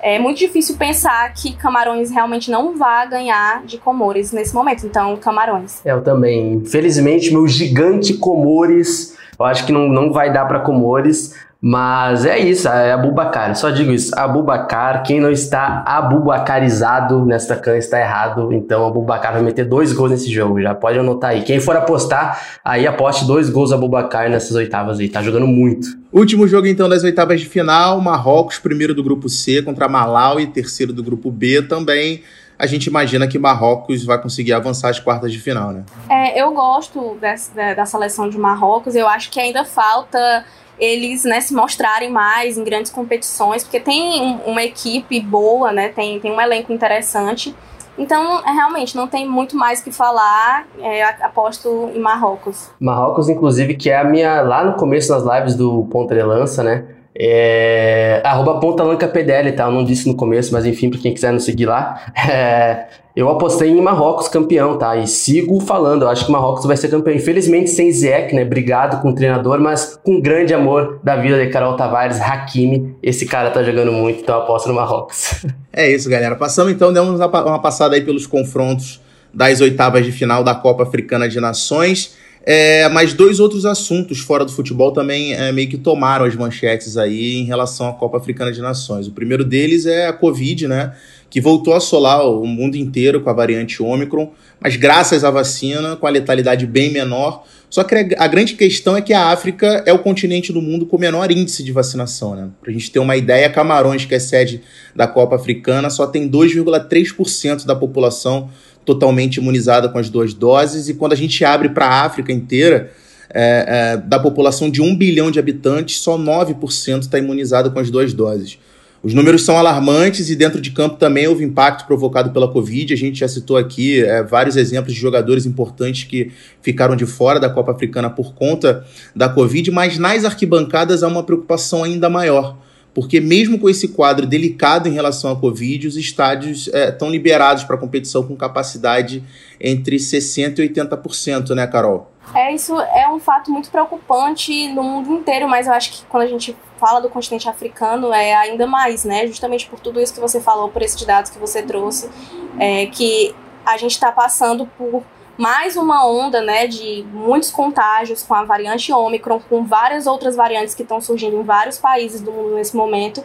é 0.00 0.18
muito 0.18 0.38
difícil 0.38 0.76
pensar 0.76 1.32
que 1.32 1.54
Camarões 1.54 2.10
realmente 2.10 2.50
não 2.50 2.76
vá 2.76 3.04
ganhar 3.04 3.64
de 3.64 3.78
Comores 3.78 4.32
nesse 4.32 4.54
momento. 4.54 4.86
Então, 4.86 5.16
Camarões. 5.16 5.84
Eu 5.84 6.02
também. 6.02 6.54
Infelizmente, 6.54 7.32
meu 7.32 7.46
gigante 7.46 8.14
Comores, 8.14 9.16
eu 9.38 9.44
acho 9.44 9.66
que 9.66 9.72
não, 9.72 9.88
não 9.88 10.12
vai 10.12 10.32
dar 10.32 10.46
para 10.46 10.60
Comores. 10.60 11.34
Mas 11.60 12.24
é 12.24 12.38
isso, 12.38 12.68
é 12.68 12.92
Abubacar. 12.92 13.56
Só 13.56 13.70
digo 13.70 13.90
isso, 13.90 14.16
Abubacar. 14.16 15.02
Quem 15.02 15.20
não 15.20 15.30
está 15.30 15.82
abubacarizado 15.84 17.26
nesta 17.26 17.56
can 17.56 17.76
está 17.76 17.98
errado. 17.98 18.52
Então, 18.52 18.86
Abubacar 18.86 19.32
vai 19.32 19.42
meter 19.42 19.64
dois 19.64 19.92
gols 19.92 20.12
nesse 20.12 20.30
jogo. 20.30 20.62
Já 20.62 20.72
pode 20.72 21.00
anotar 21.00 21.30
aí. 21.30 21.42
Quem 21.42 21.58
for 21.58 21.76
apostar, 21.76 22.60
aí 22.64 22.86
aposte 22.86 23.26
dois 23.26 23.50
gols 23.50 23.72
Abubacar 23.72 24.30
nessas 24.30 24.54
oitavas 24.54 25.00
aí. 25.00 25.08
Tá 25.08 25.20
jogando 25.20 25.48
muito. 25.48 25.88
Último 26.12 26.46
jogo 26.46 26.68
então 26.68 26.88
das 26.88 27.02
oitavas 27.02 27.40
de 27.40 27.46
final: 27.46 28.00
Marrocos, 28.00 28.60
primeiro 28.60 28.94
do 28.94 29.02
grupo 29.02 29.28
C 29.28 29.60
contra 29.60 29.88
Malawi, 29.88 30.46
terceiro 30.46 30.92
do 30.92 31.02
grupo 31.02 31.28
B 31.28 31.62
também. 31.62 32.22
a 32.56 32.66
gente 32.66 32.86
imagina 32.86 33.26
que 33.26 33.38
Marrocos 33.38 34.04
vai 34.04 34.20
conseguir 34.20 34.52
avançar 34.52 34.90
às 34.90 34.98
quartas 34.98 35.32
de 35.32 35.38
final, 35.38 35.72
né? 35.72 35.84
É, 36.08 36.40
eu 36.40 36.52
gosto 36.52 37.16
dessa, 37.20 37.74
da 37.74 37.84
seleção 37.84 38.28
de 38.28 38.38
Marrocos, 38.38 38.94
eu 38.94 39.08
acho 39.08 39.30
que 39.30 39.38
ainda 39.38 39.64
falta 39.64 40.44
eles 40.78 41.24
né, 41.24 41.40
se 41.40 41.54
mostrarem 41.54 42.10
mais 42.10 42.56
em 42.56 42.64
grandes 42.64 42.90
competições, 42.90 43.62
porque 43.62 43.80
tem 43.80 44.40
uma 44.46 44.62
equipe 44.62 45.20
boa, 45.20 45.72
né, 45.72 45.88
tem, 45.88 46.20
tem 46.20 46.32
um 46.32 46.40
elenco 46.40 46.72
interessante. 46.72 47.54
Então, 47.98 48.38
é, 48.46 48.52
realmente, 48.52 48.96
não 48.96 49.08
tem 49.08 49.28
muito 49.28 49.56
mais 49.56 49.82
que 49.82 49.90
falar. 49.90 50.68
É, 50.80 51.02
aposto 51.02 51.90
em 51.92 51.98
Marrocos. 51.98 52.70
Marrocos, 52.78 53.28
inclusive, 53.28 53.74
que 53.74 53.90
é 53.90 53.96
a 53.96 54.04
minha. 54.04 54.40
Lá 54.42 54.64
no 54.64 54.74
começo 54.74 55.08
das 55.08 55.24
lives 55.24 55.56
do 55.56 55.84
Ponta 55.90 56.14
de 56.14 56.22
Lança, 56.22 56.62
né? 56.62 56.84
É, 57.20 58.22
arroba 58.24 58.60
PDL, 58.60 59.50
tá? 59.52 59.64
Eu 59.64 59.72
não 59.72 59.84
disse 59.84 60.06
no 60.06 60.14
começo, 60.14 60.52
mas 60.52 60.64
enfim, 60.64 60.88
para 60.88 61.00
quem 61.00 61.12
quiser 61.12 61.32
nos 61.32 61.44
seguir 61.44 61.66
lá. 61.66 62.00
É, 62.30 62.86
eu 63.18 63.28
apostei 63.28 63.68
em 63.68 63.80
Marrocos 63.80 64.28
campeão, 64.28 64.78
tá? 64.78 64.96
E 64.96 65.08
sigo 65.08 65.58
falando, 65.58 66.02
eu 66.02 66.08
acho 66.08 66.24
que 66.24 66.30
Marrocos 66.30 66.64
vai 66.64 66.76
ser 66.76 66.88
campeão. 66.88 67.16
Infelizmente 67.16 67.68
sem 67.68 67.90
Ziyech, 67.90 68.32
né? 68.32 68.44
Brigado 68.44 69.02
com 69.02 69.10
o 69.10 69.12
treinador, 69.12 69.58
mas 69.58 69.98
com 70.04 70.20
grande 70.20 70.54
amor 70.54 71.00
da 71.02 71.16
vida 71.16 71.44
de 71.44 71.50
Carol 71.50 71.74
Tavares, 71.74 72.20
Hakimi. 72.20 72.94
Esse 73.02 73.26
cara 73.26 73.50
tá 73.50 73.60
jogando 73.64 73.90
muito, 73.90 74.20
então 74.20 74.38
aposto 74.38 74.68
no 74.68 74.74
Marrocos. 74.74 75.44
É 75.70 75.88
isso, 75.88 76.10
galera. 76.10 76.34
Passamos 76.34 76.72
então, 76.72 76.92
demos 76.92 77.20
uma 77.20 77.60
passada 77.60 77.94
aí 77.94 78.00
pelos 78.00 78.26
confrontos 78.26 79.00
das 79.32 79.60
oitavas 79.60 80.04
de 80.04 80.10
final 80.10 80.42
da 80.42 80.52
Copa 80.52 80.82
Africana 80.82 81.28
de 81.28 81.38
Nações. 81.38 82.16
É, 82.44 82.88
mas 82.88 83.12
dois 83.12 83.38
outros 83.38 83.64
assuntos 83.64 84.18
fora 84.18 84.44
do 84.44 84.50
futebol 84.50 84.90
também 84.90 85.34
é, 85.34 85.52
meio 85.52 85.68
que 85.68 85.76
tomaram 85.76 86.24
as 86.24 86.34
manchetes 86.34 86.96
aí 86.96 87.36
em 87.36 87.44
relação 87.44 87.88
à 87.88 87.92
Copa 87.92 88.16
Africana 88.16 88.50
de 88.50 88.60
Nações. 88.60 89.06
O 89.06 89.12
primeiro 89.12 89.44
deles 89.44 89.86
é 89.86 90.06
a 90.06 90.12
Covid, 90.12 90.66
né? 90.66 90.94
Que 91.30 91.40
voltou 91.40 91.74
a 91.74 91.76
assolar 91.76 92.26
o 92.26 92.46
mundo 92.46 92.76
inteiro 92.76 93.20
com 93.20 93.28
a 93.28 93.32
variante 93.32 93.82
Ômicron, 93.82 94.32
mas 94.60 94.76
graças 94.76 95.24
à 95.24 95.30
vacina, 95.30 95.96
com 95.96 96.06
a 96.06 96.10
letalidade 96.10 96.66
bem 96.66 96.90
menor. 96.90 97.44
Só 97.70 97.84
que 97.84 97.94
a 98.16 98.26
grande 98.26 98.54
questão 98.54 98.96
é 98.96 99.02
que 99.02 99.12
a 99.12 99.26
África 99.26 99.82
é 99.84 99.92
o 99.92 99.98
continente 99.98 100.52
do 100.52 100.62
mundo 100.62 100.86
com 100.86 100.96
menor 100.96 101.30
índice 101.30 101.62
de 101.62 101.70
vacinação, 101.70 102.34
né? 102.34 102.48
Pra 102.62 102.72
gente 102.72 102.90
ter 102.90 102.98
uma 102.98 103.14
ideia, 103.14 103.50
Camarões, 103.50 104.06
que 104.06 104.14
é 104.14 104.18
sede 104.18 104.62
da 104.96 105.06
Copa 105.06 105.36
Africana, 105.36 105.90
só 105.90 106.06
tem 106.06 106.28
2,3% 106.28 107.66
da 107.66 107.76
população 107.76 108.48
totalmente 108.86 109.36
imunizada 109.36 109.86
com 109.90 109.98
as 109.98 110.08
duas 110.08 110.32
doses, 110.32 110.88
e 110.88 110.94
quando 110.94 111.12
a 111.12 111.16
gente 111.16 111.44
abre 111.44 111.68
para 111.68 111.86
a 111.86 112.04
África 112.06 112.32
inteira, 112.32 112.90
é, 113.30 113.64
é, 113.68 113.96
da 113.98 114.18
população 114.18 114.70
de 114.70 114.80
1 114.80 114.96
bilhão 114.96 115.30
de 115.30 115.38
habitantes, 115.38 115.98
só 115.98 116.18
9% 116.18 117.02
está 117.02 117.18
imunizado 117.18 117.70
com 117.70 117.78
as 117.78 117.90
duas 117.90 118.14
doses. 118.14 118.58
Os 119.02 119.14
números 119.14 119.44
são 119.44 119.56
alarmantes 119.56 120.28
e 120.28 120.34
dentro 120.34 120.60
de 120.60 120.72
campo 120.72 120.96
também 120.96 121.28
houve 121.28 121.44
impacto 121.44 121.86
provocado 121.86 122.30
pela 122.30 122.48
Covid. 122.48 122.92
A 122.92 122.96
gente 122.96 123.20
já 123.20 123.28
citou 123.28 123.56
aqui 123.56 124.02
é, 124.02 124.22
vários 124.22 124.56
exemplos 124.56 124.92
de 124.92 125.00
jogadores 125.00 125.46
importantes 125.46 126.04
que 126.04 126.32
ficaram 126.60 126.96
de 126.96 127.06
fora 127.06 127.38
da 127.38 127.48
Copa 127.48 127.72
Africana 127.72 128.10
por 128.10 128.34
conta 128.34 128.84
da 129.14 129.28
Covid, 129.28 129.70
mas 129.70 129.98
nas 129.98 130.24
arquibancadas 130.24 131.02
há 131.02 131.08
uma 131.08 131.22
preocupação 131.22 131.84
ainda 131.84 132.10
maior 132.10 132.56
porque 132.98 133.20
mesmo 133.20 133.60
com 133.60 133.68
esse 133.68 133.86
quadro 133.86 134.26
delicado 134.26 134.88
em 134.88 134.92
relação 134.92 135.30
à 135.30 135.36
Covid, 135.36 135.86
os 135.86 135.96
estádios 135.96 136.66
estão 136.66 137.06
é, 137.06 137.10
liberados 137.12 137.62
para 137.62 137.76
competição 137.76 138.26
com 138.26 138.34
capacidade 138.34 139.22
entre 139.60 139.98
60% 139.98 140.58
e 140.58 140.68
80%, 140.68 141.54
né, 141.54 141.64
Carol? 141.68 142.10
É, 142.34 142.52
isso 142.52 142.78
é 142.80 143.08
um 143.08 143.20
fato 143.20 143.52
muito 143.52 143.70
preocupante 143.70 144.68
no 144.72 144.82
mundo 144.82 145.12
inteiro, 145.12 145.48
mas 145.48 145.68
eu 145.68 145.74
acho 145.74 145.92
que 145.92 146.04
quando 146.06 146.24
a 146.24 146.26
gente 146.26 146.56
fala 146.78 147.00
do 147.00 147.10
continente 147.10 147.48
africano 147.48 148.12
é 148.12 148.34
ainda 148.34 148.66
mais, 148.66 149.04
né? 149.04 149.26
Justamente 149.26 149.66
por 149.66 149.80
tudo 149.80 150.00
isso 150.00 150.14
que 150.14 150.20
você 150.20 150.40
falou, 150.40 150.70
por 150.70 150.82
esses 150.82 151.02
dados 151.04 151.30
que 151.30 151.38
você 151.38 151.62
trouxe, 151.62 152.10
é, 152.58 152.86
que 152.86 153.34
a 153.66 153.76
gente 153.76 153.92
está 153.92 154.10
passando 154.10 154.66
por 154.78 155.02
mais 155.36 155.76
uma 155.76 156.04
onda 156.04 156.42
né, 156.42 156.66
de 156.66 157.06
muitos 157.12 157.50
contágios 157.50 158.24
com 158.24 158.34
a 158.34 158.44
variante 158.44 158.92
Ômicron, 158.92 159.40
com 159.48 159.64
várias 159.64 160.06
outras 160.06 160.34
variantes 160.34 160.74
que 160.74 160.82
estão 160.82 161.00
surgindo 161.00 161.36
em 161.36 161.44
vários 161.44 161.78
países 161.78 162.20
do 162.20 162.32
mundo 162.32 162.56
nesse 162.56 162.76
momento, 162.76 163.22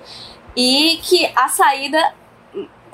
e 0.56 1.00
que 1.02 1.32
a 1.36 1.48
saída 1.48 2.14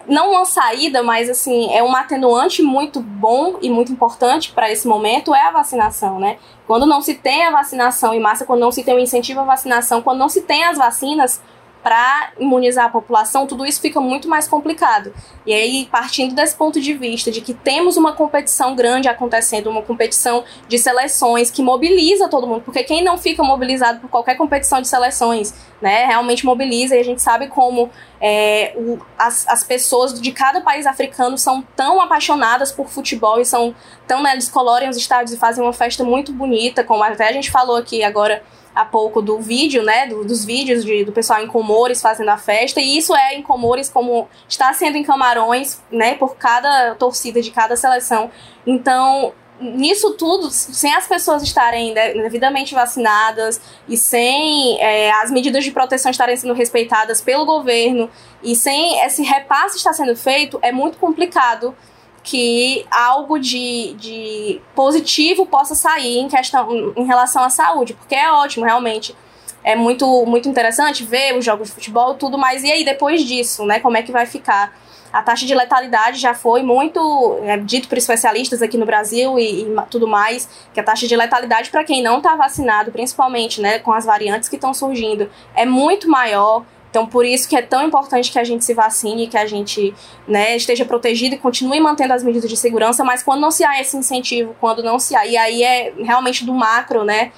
não 0.09 0.31
uma 0.31 0.43
saída, 0.43 1.03
mas 1.03 1.29
assim, 1.29 1.71
é 1.73 1.83
um 1.83 1.95
atenuante 1.95 2.61
muito 2.61 2.99
bom 2.99 3.57
e 3.61 3.69
muito 3.69 3.91
importante 3.91 4.51
para 4.51 4.71
esse 4.71 4.87
momento 4.87 5.33
é 5.33 5.41
a 5.43 5.51
vacinação, 5.51 6.19
né? 6.19 6.37
Quando 6.67 6.85
não 6.85 7.01
se 7.01 7.13
tem 7.15 7.45
a 7.45 7.51
vacinação 7.51 8.13
em 8.13 8.19
massa, 8.19 8.45
quando 8.45 8.61
não 8.61 8.71
se 8.71 8.83
tem 8.83 8.95
o 8.95 8.99
incentivo 8.99 9.39
à 9.39 9.43
vacinação, 9.43 10.01
quando 10.01 10.19
não 10.19 10.29
se 10.29 10.41
tem 10.41 10.63
as 10.63 10.77
vacinas, 10.77 11.41
para 11.81 12.31
imunizar 12.37 12.85
a 12.85 12.89
população, 12.89 13.47
tudo 13.47 13.65
isso 13.65 13.79
fica 13.79 14.01
muito 14.01 14.27
mais 14.27 14.47
complicado. 14.47 15.13
E 15.45 15.53
aí, 15.53 15.87
partindo 15.89 16.35
desse 16.35 16.55
ponto 16.55 16.79
de 16.79 16.93
vista 16.93 17.31
de 17.31 17.41
que 17.41 17.53
temos 17.53 17.95
uma 17.95 18.13
competição 18.13 18.75
grande 18.75 19.07
acontecendo, 19.07 19.69
uma 19.69 19.81
competição 19.81 20.43
de 20.67 20.77
seleções 20.77 21.49
que 21.49 21.61
mobiliza 21.61 22.27
todo 22.27 22.45
mundo, 22.45 22.61
porque 22.61 22.83
quem 22.83 23.03
não 23.03 23.17
fica 23.17 23.41
mobilizado 23.43 23.99
por 23.99 24.09
qualquer 24.09 24.35
competição 24.35 24.81
de 24.81 24.87
seleções, 24.87 25.53
né, 25.81 26.05
realmente 26.05 26.45
mobiliza, 26.45 26.95
e 26.95 26.99
a 26.99 27.03
gente 27.03 27.21
sabe 27.21 27.47
como 27.47 27.89
é, 28.19 28.73
o, 28.75 28.99
as, 29.17 29.47
as 29.47 29.63
pessoas 29.63 30.19
de 30.19 30.31
cada 30.31 30.59
país 30.61 30.85
africano 30.85 31.37
são 31.37 31.61
tão 31.75 32.01
apaixonadas 32.01 32.71
por 32.71 32.89
futebol 32.89 33.39
e 33.39 33.45
são 33.45 33.73
tão, 34.05 34.21
né, 34.21 34.33
eles 34.33 34.49
colorem 34.49 34.89
os 34.89 34.97
estádios 34.97 35.33
e 35.33 35.37
fazem 35.37 35.63
uma 35.63 35.73
festa 35.73 36.03
muito 36.03 36.33
bonita, 36.33 36.83
como 36.83 37.03
até 37.03 37.29
a 37.29 37.31
gente 37.31 37.49
falou 37.49 37.77
aqui 37.77 38.03
agora 38.03 38.43
há 38.79 38.85
pouco 38.85 39.21
do 39.21 39.39
vídeo, 39.39 39.83
né, 39.83 40.07
do, 40.07 40.23
dos 40.23 40.45
vídeos 40.45 40.85
de, 40.85 41.03
do 41.03 41.11
pessoal 41.11 41.41
em 41.41 41.47
Comores 41.47 42.01
fazendo 42.01 42.29
a 42.29 42.37
festa, 42.37 42.79
e 42.79 42.97
isso 42.97 43.13
é 43.13 43.35
em 43.35 43.43
Comores 43.43 43.89
como 43.89 44.29
está 44.47 44.73
sendo 44.73 44.97
em 44.97 45.03
Camarões, 45.03 45.81
né, 45.91 46.15
por 46.15 46.37
cada 46.37 46.95
torcida 46.95 47.41
de 47.41 47.51
cada 47.51 47.75
seleção. 47.75 48.31
Então, 48.65 49.33
nisso 49.59 50.11
tudo, 50.11 50.49
sem 50.49 50.93
as 50.95 51.07
pessoas 51.07 51.43
estarem 51.43 51.93
devidamente 51.93 52.73
vacinadas 52.73 53.59
e 53.87 53.97
sem 53.97 54.81
é, 54.81 55.11
as 55.11 55.29
medidas 55.29 55.65
de 55.65 55.71
proteção 55.71 56.09
estarem 56.09 56.37
sendo 56.37 56.53
respeitadas 56.53 57.19
pelo 57.19 57.45
governo 57.45 58.09
e 58.41 58.55
sem 58.55 59.03
esse 59.03 59.21
repasse 59.23 59.75
estar 59.75 59.91
sendo 59.91 60.15
feito, 60.15 60.57
é 60.61 60.71
muito 60.71 60.97
complicado 60.97 61.75
que 62.23 62.85
algo 62.91 63.39
de, 63.39 63.93
de 63.93 64.61
positivo 64.75 65.45
possa 65.45 65.75
sair 65.75 66.19
em 66.19 66.27
questão 66.27 66.93
em 66.95 67.05
relação 67.05 67.43
à 67.43 67.49
saúde, 67.49 67.93
porque 67.93 68.15
é 68.15 68.31
ótimo, 68.31 68.65
realmente. 68.65 69.15
É 69.63 69.75
muito, 69.75 70.25
muito 70.25 70.47
interessante 70.47 71.03
ver 71.03 71.37
os 71.37 71.43
jogos 71.43 71.67
de 71.67 71.73
futebol 71.73 72.15
tudo 72.15 72.37
mais. 72.37 72.63
E 72.63 72.71
aí, 72.71 72.85
depois 72.85 73.23
disso, 73.25 73.65
né? 73.65 73.79
Como 73.79 73.97
é 73.97 74.01
que 74.01 74.11
vai 74.11 74.25
ficar? 74.25 74.73
A 75.11 75.23
taxa 75.23 75.45
de 75.45 75.55
letalidade 75.55 76.19
já 76.19 76.35
foi 76.35 76.61
muito 76.61 77.39
é, 77.43 77.57
dito 77.57 77.87
por 77.89 77.97
especialistas 77.97 78.61
aqui 78.61 78.77
no 78.77 78.85
Brasil 78.85 79.39
e, 79.39 79.63
e, 79.63 79.75
tudo 79.89 80.07
mais, 80.07 80.47
que 80.71 80.79
a 80.79 80.83
taxa 80.83 81.07
de 81.07 81.15
letalidade 81.15 81.71
para 81.71 81.83
quem 81.83 82.01
não 82.01 82.17
está 82.19 82.35
vacinado, 82.35 82.91
principalmente 82.91 83.59
né, 83.59 83.79
com 83.79 83.91
as 83.91 84.05
variantes 84.05 84.47
que 84.47 84.55
estão 84.55 84.73
surgindo, 84.73 85.29
é 85.55 85.65
muito 85.65 86.07
maior. 86.07 86.63
Então, 86.89 87.05
por 87.05 87.23
isso 87.23 87.47
que 87.47 87.55
é 87.55 87.61
tão 87.61 87.85
importante 87.85 88.31
que 88.31 88.39
a 88.39 88.43
gente 88.43 88.65
se 88.65 88.73
vacine, 88.73 89.27
que 89.27 89.37
a 89.37 89.45
gente 89.45 89.93
né, 90.27 90.55
esteja 90.55 90.83
protegido 90.85 91.35
e 91.35 91.37
continue 91.37 91.79
mantendo 91.79 92.13
as 92.13 92.23
medidas 92.23 92.49
de 92.49 92.57
segurança, 92.57 93.03
mas 93.03 93.21
quando 93.21 93.41
não 93.41 93.51
se 93.51 93.63
há 93.63 93.79
esse 93.79 93.95
incentivo, 93.95 94.55
quando 94.59 94.81
não 94.81 94.97
se 94.97 95.15
há, 95.15 95.25
e 95.25 95.37
aí 95.37 95.63
é 95.63 95.93
realmente 95.99 96.43
do 96.43 96.53
macro, 96.53 97.03
né? 97.03 97.31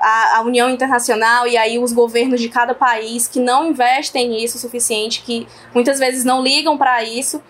A, 0.00 0.38
a 0.38 0.42
União 0.42 0.68
Internacional 0.68 1.46
e 1.46 1.56
aí 1.56 1.78
os 1.78 1.90
governos 1.90 2.38
de 2.38 2.50
cada 2.50 2.74
país 2.74 3.26
que 3.26 3.40
não 3.40 3.70
investem 3.70 4.28
nisso 4.28 4.58
o 4.58 4.60
suficiente, 4.60 5.22
que 5.22 5.46
muitas 5.72 5.98
vezes 5.98 6.22
não 6.24 6.42
ligam 6.42 6.76
para 6.76 7.02
isso. 7.02 7.40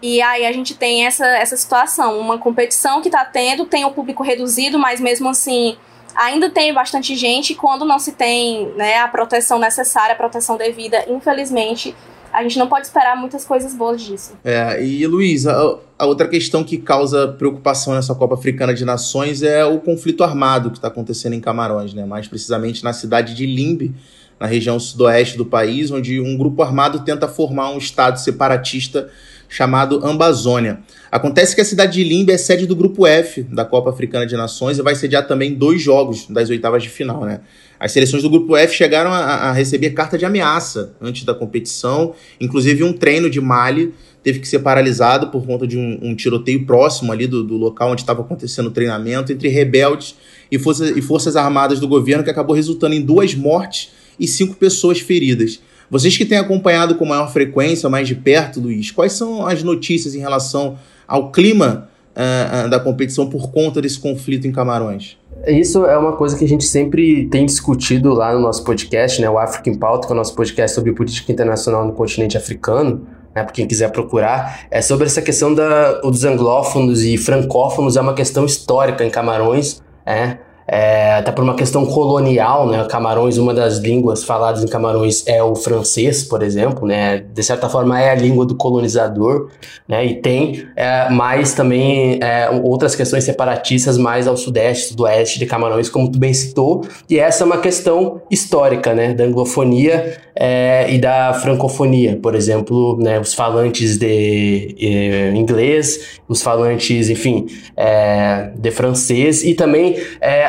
E 0.00 0.22
aí 0.22 0.46
a 0.46 0.52
gente 0.52 0.74
tem 0.74 1.06
essa, 1.06 1.26
essa 1.26 1.56
situação, 1.56 2.18
uma 2.18 2.38
competição 2.38 3.02
que 3.02 3.08
está 3.08 3.24
tendo, 3.24 3.66
tem 3.66 3.84
o 3.84 3.90
público 3.90 4.22
reduzido, 4.22 4.78
mas 4.78 5.00
mesmo 5.00 5.28
assim 5.28 5.76
ainda 6.16 6.50
tem 6.50 6.72
bastante 6.72 7.16
gente 7.16 7.54
quando 7.54 7.84
não 7.84 7.98
se 7.98 8.12
tem 8.12 8.72
né, 8.76 8.98
a 8.98 9.08
proteção 9.08 9.58
necessária, 9.58 10.14
a 10.14 10.16
proteção 10.16 10.56
devida, 10.56 11.04
infelizmente, 11.08 11.94
a 12.32 12.42
gente 12.42 12.58
não 12.58 12.66
pode 12.66 12.86
esperar 12.86 13.16
muitas 13.16 13.44
coisas 13.44 13.74
boas 13.74 14.00
disso. 14.00 14.32
É, 14.42 14.82
e 14.82 15.06
Luiz, 15.06 15.46
a, 15.46 15.78
a, 15.98 16.06
outra 16.06 16.26
questão 16.26 16.64
que 16.64 16.78
causa 16.78 17.28
preocupação 17.28 17.94
nessa 17.94 18.14
Copa 18.14 18.34
Africana 18.34 18.72
de 18.72 18.84
Nações 18.84 19.42
é 19.42 19.64
o 19.64 19.78
conflito 19.78 20.24
armado 20.24 20.70
que 20.70 20.78
está 20.78 20.88
acontecendo 20.88 21.34
em 21.34 21.40
Camarões, 21.40 21.92
né? 21.92 22.06
mais 22.06 22.26
precisamente 22.26 22.82
na 22.82 22.94
cidade 22.94 23.34
de 23.34 23.44
Limbe, 23.44 23.94
na 24.40 24.46
região 24.46 24.80
sudoeste 24.80 25.36
do 25.36 25.44
país, 25.44 25.90
onde 25.90 26.20
um 26.20 26.36
grupo 26.36 26.62
armado 26.62 27.00
tenta 27.00 27.28
formar 27.28 27.70
um 27.70 27.78
estado 27.78 28.18
separatista 28.18 29.10
chamado 29.52 30.00
Ambazônia. 30.02 30.80
Acontece 31.10 31.54
que 31.54 31.60
a 31.60 31.64
cidade 31.64 31.92
de 31.92 32.04
Limbe 32.04 32.32
é 32.32 32.38
sede 32.38 32.66
do 32.66 32.74
grupo 32.74 33.06
F 33.06 33.42
da 33.42 33.66
Copa 33.66 33.90
Africana 33.90 34.26
de 34.26 34.34
Nações 34.34 34.78
e 34.78 34.82
vai 34.82 34.94
sediar 34.94 35.26
também 35.26 35.52
dois 35.52 35.82
jogos 35.82 36.26
das 36.26 36.48
oitavas 36.48 36.82
de 36.82 36.88
final, 36.88 37.26
né? 37.26 37.40
As 37.78 37.92
seleções 37.92 38.22
do 38.22 38.30
grupo 38.30 38.56
F 38.56 38.74
chegaram 38.74 39.12
a, 39.12 39.18
a 39.18 39.52
receber 39.52 39.90
carta 39.90 40.16
de 40.16 40.24
ameaça 40.24 40.94
antes 40.98 41.24
da 41.24 41.34
competição, 41.34 42.14
inclusive 42.40 42.82
um 42.82 42.94
treino 42.94 43.28
de 43.28 43.42
Mali 43.42 43.92
teve 44.22 44.38
que 44.38 44.48
ser 44.48 44.60
paralisado 44.60 45.28
por 45.28 45.44
conta 45.44 45.66
de 45.66 45.76
um, 45.76 45.98
um 46.00 46.14
tiroteio 46.14 46.64
próximo 46.64 47.12
ali 47.12 47.26
do, 47.26 47.44
do 47.44 47.58
local 47.58 47.90
onde 47.90 48.00
estava 48.00 48.22
acontecendo 48.22 48.68
o 48.68 48.70
treinamento 48.70 49.32
entre 49.32 49.48
rebeldes 49.48 50.14
e, 50.50 50.56
e 50.56 51.02
forças 51.02 51.36
armadas 51.36 51.78
do 51.78 51.86
governo 51.86 52.24
que 52.24 52.30
acabou 52.30 52.56
resultando 52.56 52.94
em 52.94 53.02
duas 53.02 53.34
mortes 53.34 53.90
e 54.18 54.26
cinco 54.26 54.54
pessoas 54.54 55.00
feridas. 55.00 55.60
Vocês 55.92 56.16
que 56.16 56.24
têm 56.24 56.38
acompanhado 56.38 56.94
com 56.94 57.04
maior 57.04 57.30
frequência, 57.30 57.86
mais 57.86 58.08
de 58.08 58.14
perto, 58.14 58.58
Luiz, 58.60 58.90
quais 58.90 59.12
são 59.12 59.46
as 59.46 59.62
notícias 59.62 60.14
em 60.14 60.20
relação 60.20 60.78
ao 61.06 61.30
clima 61.30 61.86
uh, 62.16 62.66
uh, 62.66 62.70
da 62.70 62.80
competição 62.80 63.28
por 63.28 63.52
conta 63.52 63.82
desse 63.82 63.98
conflito 64.00 64.46
em 64.46 64.52
Camarões? 64.52 65.18
Isso 65.46 65.84
é 65.84 65.98
uma 65.98 66.16
coisa 66.16 66.34
que 66.34 66.46
a 66.46 66.48
gente 66.48 66.64
sempre 66.64 67.26
tem 67.26 67.44
discutido 67.44 68.14
lá 68.14 68.32
no 68.32 68.40
nosso 68.40 68.64
podcast, 68.64 69.20
né? 69.20 69.28
O 69.28 69.36
African 69.36 69.74
Pauta, 69.74 70.06
que 70.06 70.12
é 70.14 70.14
o 70.14 70.16
nosso 70.16 70.34
podcast 70.34 70.74
sobre 70.74 70.94
política 70.94 71.30
internacional 71.30 71.86
no 71.86 71.92
continente 71.92 72.38
africano, 72.38 73.06
né? 73.34 73.42
Para 73.42 73.52
quem 73.52 73.66
quiser 73.66 73.92
procurar, 73.92 74.66
é 74.70 74.80
sobre 74.80 75.04
essa 75.04 75.20
questão 75.20 75.52
da, 75.54 76.00
dos 76.00 76.24
anglófonos 76.24 77.04
e 77.04 77.18
francófonos, 77.18 77.98
é 77.98 78.00
uma 78.00 78.14
questão 78.14 78.46
histórica 78.46 79.04
em 79.04 79.10
Camarões, 79.10 79.82
é 80.06 80.38
é, 80.66 81.14
até 81.14 81.32
por 81.32 81.42
uma 81.42 81.54
questão 81.54 81.84
colonial, 81.84 82.66
né? 82.68 82.84
Camarões, 82.84 83.38
uma 83.38 83.52
das 83.52 83.78
línguas 83.78 84.24
faladas 84.24 84.62
em 84.62 84.68
Camarões 84.68 85.26
é 85.26 85.42
o 85.42 85.54
francês, 85.54 86.22
por 86.22 86.42
exemplo, 86.42 86.86
né? 86.86 87.18
De 87.18 87.42
certa 87.42 87.68
forma 87.68 88.00
é 88.00 88.10
a 88.10 88.14
língua 88.14 88.46
do 88.46 88.54
colonizador, 88.54 89.48
né? 89.88 90.04
E 90.04 90.14
tem 90.20 90.66
é, 90.76 91.08
mais 91.10 91.52
também 91.52 92.18
é, 92.22 92.48
outras 92.62 92.94
questões 92.94 93.24
separatistas 93.24 93.98
mais 93.98 94.26
ao 94.26 94.36
sudeste, 94.36 94.88
sudoeste 94.88 95.38
de 95.38 95.46
Camarões, 95.46 95.88
como 95.88 96.10
tu 96.10 96.18
bem 96.18 96.32
citou. 96.32 96.84
E 97.08 97.18
essa 97.18 97.44
é 97.44 97.46
uma 97.46 97.58
questão 97.58 98.22
histórica, 98.30 98.94
né? 98.94 99.14
Da 99.14 99.24
anglofonia 99.24 100.18
é, 100.34 100.86
e 100.90 100.98
da 100.98 101.34
francofonia, 101.34 102.18
por 102.22 102.34
exemplo, 102.34 102.98
né? 103.00 103.18
Os 103.18 103.34
falantes 103.34 103.98
de 103.98 104.76
é, 104.80 105.32
inglês, 105.34 106.20
os 106.28 106.42
falantes, 106.42 107.10
enfim, 107.10 107.46
é, 107.76 108.50
de 108.56 108.70
francês 108.70 109.42
e 109.42 109.54
também 109.54 109.96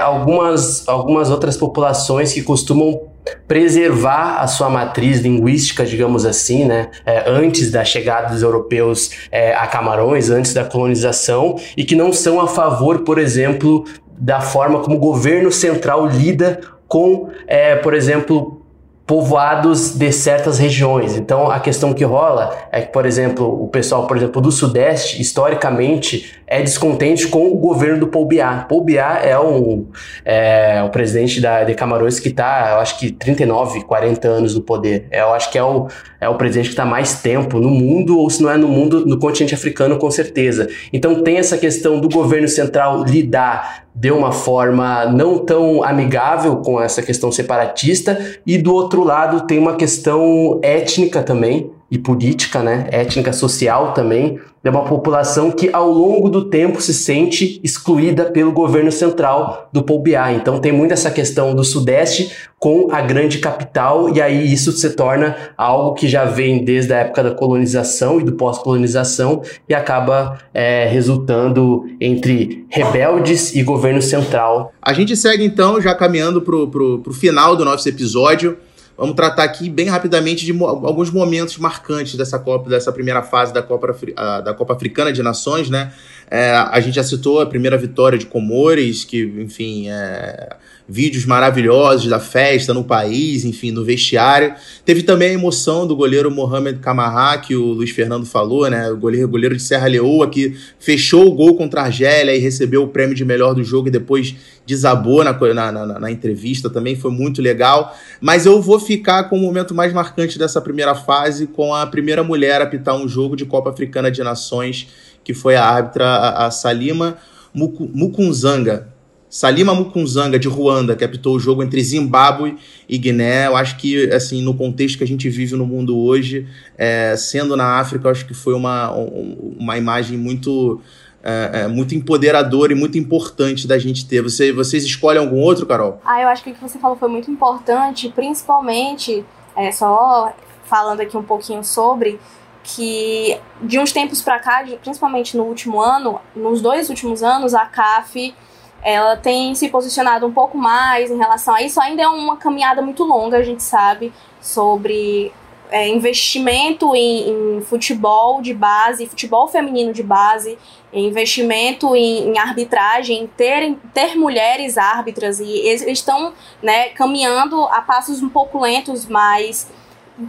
algumas, 0.03 0.87
algumas 0.87 1.29
outras 1.29 1.57
populações 1.57 2.33
que 2.33 2.41
costumam 2.41 3.13
preservar 3.47 4.41
a 4.41 4.47
sua 4.47 4.69
matriz 4.69 5.19
linguística, 5.19 5.85
digamos 5.85 6.25
assim, 6.25 6.65
né, 6.65 6.89
é, 7.05 7.23
antes 7.29 7.71
da 7.71 7.85
chegada 7.85 8.33
dos 8.33 8.41
europeus 8.41 9.11
é, 9.31 9.53
a 9.53 9.65
Camarões, 9.65 10.29
antes 10.29 10.53
da 10.53 10.65
colonização, 10.65 11.55
e 11.77 11.85
que 11.85 11.95
não 11.95 12.11
são 12.11 12.41
a 12.41 12.47
favor, 12.47 12.99
por 12.99 13.17
exemplo, 13.17 13.85
da 14.17 14.41
forma 14.41 14.79
como 14.79 14.97
o 14.97 14.99
governo 14.99 15.51
central 15.51 16.05
lida 16.05 16.59
com, 16.87 17.29
é, 17.47 17.75
por 17.75 17.93
exemplo, 17.93 18.61
povoados 19.05 19.95
de 19.95 20.11
certas 20.11 20.57
regiões. 20.57 21.17
Então, 21.17 21.51
a 21.51 21.59
questão 21.59 21.93
que 21.93 22.05
rola 22.05 22.55
é 22.71 22.81
que, 22.81 22.93
por 22.93 23.05
exemplo, 23.05 23.63
o 23.63 23.67
pessoal, 23.67 24.07
por 24.07 24.15
exemplo, 24.15 24.41
do 24.41 24.51
Sudeste, 24.51 25.21
historicamente, 25.21 26.41
é 26.53 26.61
descontente 26.61 27.27
com 27.27 27.47
o 27.47 27.55
governo 27.55 28.01
do 28.01 28.07
Paul 28.07 28.25
Biá. 28.25 28.65
Paul 28.69 28.83
Biá 28.83 29.19
é, 29.23 29.39
um, 29.39 29.87
é 30.23 30.83
o 30.83 30.89
presidente 30.89 31.41
da, 31.41 31.63
de 31.63 31.73
Camarões 31.73 32.19
que 32.19 32.29
está, 32.29 32.73
eu 32.73 32.77
acho 32.77 32.99
que 32.99 33.11
39, 33.11 33.83
40 33.83 34.27
anos 34.27 34.53
no 34.53 34.61
poder. 34.61 35.07
É, 35.09 35.21
eu 35.21 35.33
acho 35.33 35.51
que 35.51 35.57
é 35.57 35.63
o, 35.63 35.87
é 36.21 36.29
o 36.29 36.35
presidente 36.35 36.65
que 36.65 36.73
está 36.73 36.85
mais 36.85 37.21
tempo 37.21 37.59
no 37.59 37.69
mundo, 37.69 38.19
ou 38.19 38.29
se 38.29 38.43
não 38.43 38.51
é 38.51 38.57
no 38.57 38.67
mundo, 38.67 39.03
no 39.05 39.17
continente 39.17 39.55
africano, 39.55 39.97
com 39.97 40.11
certeza. 40.11 40.69
Então, 40.91 41.23
tem 41.23 41.37
essa 41.37 41.57
questão 41.57 41.99
do 41.99 42.07
governo 42.07 42.47
central 42.47 43.03
lidar 43.03 43.83
de 43.95 44.11
uma 44.11 44.31
forma 44.31 45.05
não 45.05 45.39
tão 45.39 45.83
amigável 45.83 46.57
com 46.57 46.81
essa 46.81 47.01
questão 47.01 47.31
separatista, 47.31 48.17
e 48.45 48.57
do 48.57 48.73
outro 48.73 49.03
lado 49.03 49.47
tem 49.47 49.57
uma 49.57 49.75
questão 49.75 50.59
étnica 50.63 51.23
também, 51.23 51.71
e 51.93 51.97
política, 51.99 52.63
né, 52.63 52.87
étnica 52.91 53.31
social 53.31 53.93
também, 53.93 54.39
de 54.63 54.69
uma 54.69 54.83
população 54.83 55.51
que 55.51 55.69
ao 55.71 55.91
longo 55.91 56.27
do 56.27 56.45
tempo 56.45 56.81
se 56.81 56.91
sente 56.91 57.59
excluída 57.63 58.25
pelo 58.25 58.51
governo 58.51 58.91
central 58.91 59.69
do 59.71 59.83
Biá. 59.99 60.33
Então 60.33 60.59
tem 60.59 60.71
muito 60.71 60.91
essa 60.91 61.11
questão 61.11 61.53
do 61.53 61.63
Sudeste 61.63 62.31
com 62.57 62.87
a 62.91 62.99
grande 63.01 63.37
capital 63.37 64.09
e 64.15 64.19
aí 64.19 64.51
isso 64.51 64.71
se 64.71 64.89
torna 64.91 65.35
algo 65.55 65.93
que 65.93 66.07
já 66.07 66.25
vem 66.25 66.63
desde 66.63 66.93
a 66.93 66.99
época 66.99 67.21
da 67.21 67.31
colonização 67.31 68.19
e 68.19 68.23
do 68.23 68.31
pós-colonização 68.31 69.43
e 69.69 69.73
acaba 69.75 70.39
é, 70.51 70.87
resultando 70.87 71.85
entre 72.01 72.65
rebeldes 72.69 73.53
e 73.53 73.61
governo 73.61 74.01
central. 74.01 74.73
A 74.81 74.93
gente 74.93 75.15
segue 75.15 75.45
então 75.45 75.79
já 75.79 75.93
caminhando 75.93 76.41
para 76.41 76.55
o 76.55 77.13
final 77.13 77.55
do 77.55 77.63
nosso 77.63 77.87
episódio. 77.87 78.57
Vamos 78.97 79.15
tratar 79.15 79.43
aqui 79.43 79.69
bem 79.69 79.87
rapidamente 79.87 80.45
de 80.45 80.53
mo 80.53 80.65
alguns 80.65 81.09
momentos 81.09 81.57
marcantes 81.57 82.15
dessa 82.15 82.37
Copa, 82.37 82.69
dessa 82.69 82.91
primeira 82.91 83.23
fase 83.23 83.53
da 83.53 83.61
Copa, 83.61 83.95
da 84.43 84.53
Copa 84.53 84.73
Africana 84.73 85.11
de 85.11 85.23
Nações, 85.23 85.69
né? 85.69 85.91
É, 86.35 86.49
a 86.49 86.79
gente 86.79 86.95
já 86.95 87.03
citou 87.03 87.39
a 87.39 87.45
primeira 87.45 87.77
vitória 87.77 88.17
de 88.17 88.25
Comores, 88.25 89.05
que, 89.05 89.21
enfim, 89.37 89.87
é, 89.87 90.55
vídeos 90.89 91.27
maravilhosos 91.27 92.09
da 92.09 92.19
festa 92.19 92.73
no 92.73 92.83
país, 92.83 93.45
enfim, 93.45 93.69
no 93.69 93.85
vestiário. 93.85 94.55
Teve 94.83 95.03
também 95.03 95.29
a 95.29 95.33
emoção 95.33 95.85
do 95.85 95.95
goleiro 95.95 96.31
Mohamed 96.31 96.79
Camará, 96.79 97.37
que 97.37 97.55
o 97.55 97.65
Luiz 97.65 97.91
Fernando 97.91 98.25
falou, 98.25 98.67
né? 98.67 98.89
O 98.89 98.97
goleiro, 98.97 99.27
goleiro 99.27 99.55
de 99.55 99.61
Serra 99.61 99.85
Leoa, 99.85 100.27
que 100.27 100.57
fechou 100.79 101.27
o 101.27 101.35
gol 101.35 101.55
contra 101.55 101.81
a 101.81 101.83
Argélia 101.85 102.35
e 102.35 102.39
recebeu 102.39 102.81
o 102.81 102.87
prêmio 102.87 103.13
de 103.13 103.23
melhor 103.23 103.53
do 103.53 103.63
jogo 103.63 103.89
e 103.89 103.91
depois 103.91 104.35
desabou 104.65 105.23
na, 105.23 105.33
na, 105.33 105.71
na, 105.71 105.99
na 105.99 106.11
entrevista 106.11 106.69
também, 106.69 106.95
foi 106.95 107.11
muito 107.11 107.43
legal. 107.43 107.95
Mas 108.19 108.47
eu 108.47 108.59
vou 108.59 108.79
ficar 108.79 109.25
com 109.25 109.37
o 109.37 109.39
momento 109.39 109.75
mais 109.75 109.93
marcante 109.93 110.39
dessa 110.39 110.59
primeira 110.59 110.95
fase, 110.95 111.45
com 111.45 111.75
a 111.75 111.85
primeira 111.85 112.23
mulher 112.23 112.59
a 112.61 112.63
apitar 112.63 112.95
um 112.95 113.07
jogo 113.07 113.35
de 113.35 113.45
Copa 113.45 113.69
Africana 113.69 114.09
de 114.09 114.23
Nações, 114.23 114.87
que 115.23 115.33
foi 115.33 115.55
a 115.55 115.65
árbitra 115.65 116.05
a, 116.05 116.47
a 116.47 116.51
Salima 116.51 117.17
Mukunzanga. 117.53 118.93
Salima 119.33 119.73
Mukunzanga, 119.73 120.37
de 120.37 120.47
Ruanda, 120.47 120.95
que 120.95 121.03
apitou 121.03 121.35
o 121.35 121.39
jogo 121.39 121.63
entre 121.63 121.83
Zimbábue 121.83 122.55
e 122.87 122.99
Guiné. 122.99 123.47
Eu 123.47 123.55
acho 123.55 123.77
que, 123.77 124.11
assim, 124.11 124.43
no 124.43 124.53
contexto 124.53 124.99
que 124.99 125.03
a 125.03 125.07
gente 125.07 125.27
vive 125.27 125.55
no 125.55 125.65
mundo 125.65 125.97
hoje, 125.97 126.47
é, 126.77 127.15
sendo 127.17 127.57
na 127.57 127.79
África, 127.79 128.07
eu 128.07 128.11
acho 128.11 128.27
que 128.27 128.33
foi 128.35 128.53
uma, 128.53 128.91
uma 128.91 129.75
imagem 129.75 130.19
muito, 130.19 130.79
é, 131.23 131.63
é, 131.63 131.67
muito 131.67 131.95
empoderadora 131.95 132.73
e 132.73 132.75
muito 132.75 132.95
importante 132.95 133.67
da 133.67 133.79
gente 133.79 134.05
ter. 134.05 134.21
Você, 134.21 134.51
vocês 134.51 134.83
escolhem 134.83 135.19
algum 135.19 135.39
outro, 135.39 135.65
Carol? 135.65 135.99
Ah, 136.05 136.21
eu 136.21 136.27
acho 136.27 136.43
que 136.43 136.51
o 136.51 136.53
que 136.53 136.61
você 136.61 136.77
falou 136.77 136.95
foi 136.95 137.09
muito 137.09 137.31
importante, 137.31 138.13
principalmente, 138.15 139.25
é, 139.55 139.71
só 139.71 140.31
falando 140.65 141.01
aqui 141.01 141.17
um 141.17 141.23
pouquinho 141.23 141.63
sobre 141.63 142.19
que 142.63 143.37
de 143.61 143.77
uns 143.77 143.91
tempos 143.91 144.21
para 144.21 144.39
cá, 144.39 144.63
principalmente 144.81 145.35
no 145.35 145.43
último 145.43 145.81
ano, 145.81 146.19
nos 146.35 146.61
dois 146.61 146.89
últimos 146.89 147.21
anos, 147.21 147.53
a 147.53 147.65
CAF 147.65 148.33
ela 148.81 149.15
tem 149.15 149.55
se 149.55 149.69
posicionado 149.69 150.25
um 150.25 150.33
pouco 150.33 150.57
mais 150.57 151.09
em 151.09 151.17
relação 151.17 151.53
a 151.53 151.61
isso. 151.61 151.79
Ainda 151.79 152.03
é 152.03 152.07
uma 152.07 152.37
caminhada 152.37 152.81
muito 152.81 153.03
longa, 153.03 153.37
a 153.37 153.43
gente 153.43 153.63
sabe, 153.63 154.11
sobre 154.41 155.31
é, 155.71 155.87
investimento 155.87 156.93
em, 156.95 157.29
em, 157.57 157.61
futebol 157.61 158.41
de 158.41 158.53
base, 158.53 159.07
futebol 159.07 159.47
feminino 159.47 159.93
de 159.93 160.03
base, 160.03 160.57
investimento 160.91 161.95
em, 161.95 162.29
em 162.29 162.37
arbitragem, 162.37 163.29
ter, 163.37 163.75
ter 163.93 164.15
mulheres 164.15 164.77
árbitras, 164.77 165.39
e 165.39 165.49
eles 165.49 165.81
estão 165.87 166.33
né, 166.61 166.89
caminhando 166.89 167.63
a 167.67 167.81
passos 167.81 168.21
um 168.21 168.29
pouco 168.29 168.59
lentos, 168.59 169.07
mas 169.07 169.67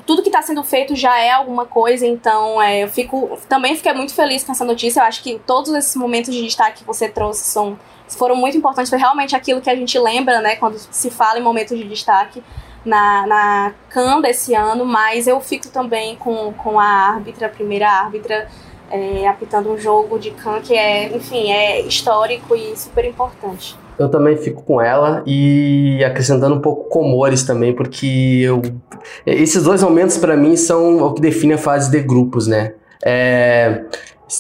tudo 0.07 0.23
que 0.23 0.29
está 0.29 0.41
sendo 0.41 0.65
feito 0.65 0.97
já 0.97 1.19
é 1.19 1.31
alguma 1.31 1.67
coisa, 1.67 2.07
então 2.07 2.61
é, 2.61 2.85
eu 2.85 2.89
fico 2.89 3.39
também 3.49 3.77
fiquei 3.77 3.93
muito 3.93 4.15
feliz 4.15 4.43
com 4.43 4.53
essa 4.53 4.65
notícia. 4.65 5.01
Eu 5.01 5.05
acho 5.05 5.23
que 5.23 5.39
todos 5.47 5.73
esses 5.75 5.95
momentos 5.97 6.35
de 6.35 6.43
destaque 6.43 6.79
que 6.79 6.85
você 6.85 7.09
trouxe 7.09 7.45
são 7.45 7.79
foram 8.09 8.37
muito 8.37 8.57
importantes, 8.57 8.91
foi 8.91 8.99
realmente 8.99 9.35
aquilo 9.35 9.61
que 9.61 9.71
a 9.71 9.75
gente 9.75 9.99
lembra, 9.99 10.41
né, 10.41 10.57
quando 10.57 10.79
se 10.79 11.11
fala 11.11 11.39
em 11.39 11.43
momentos 11.43 11.77
de 11.77 11.85
destaque 11.85 12.43
na, 12.85 13.27
na 13.27 13.75
CAN 13.89 14.21
desse 14.21 14.55
ano, 14.55 14.85
mas 14.85 15.27
eu 15.27 15.41
fico 15.41 15.69
também 15.69 16.15
com, 16.17 16.53
com 16.53 16.79
a 16.79 16.85
árbitra, 16.85 17.47
a 17.47 17.51
primeira 17.51 17.89
árbitra, 17.89 18.49
é, 18.91 19.27
apitando 19.27 19.73
um 19.73 19.79
jogo 19.79 20.19
de 20.19 20.31
CAN 20.33 20.61
que 20.61 20.77
é, 20.77 21.17
enfim, 21.17 21.51
é 21.51 21.81
histórico 21.81 22.55
e 22.55 22.77
super 22.77 23.05
importante. 23.05 23.77
Eu 23.99 24.09
também 24.09 24.37
fico 24.37 24.63
com 24.63 24.81
ela 24.81 25.23
e 25.27 26.03
acrescentando 26.05 26.55
um 26.55 26.61
pouco 26.61 26.89
Comores 26.89 27.45
também, 27.45 27.73
porque 27.73 28.41
eu, 28.43 28.61
esses 29.25 29.63
dois 29.63 29.83
momentos 29.83 30.19
para 30.19 30.37
mim 30.37 30.57
são 30.57 31.03
o 31.03 31.15
que 31.15 31.21
define 31.21 31.55
a 31.55 31.59
fase 31.59 31.91
de 31.91 32.01
grupos, 32.01 32.47
né? 32.47 32.75
É, 33.05 33.83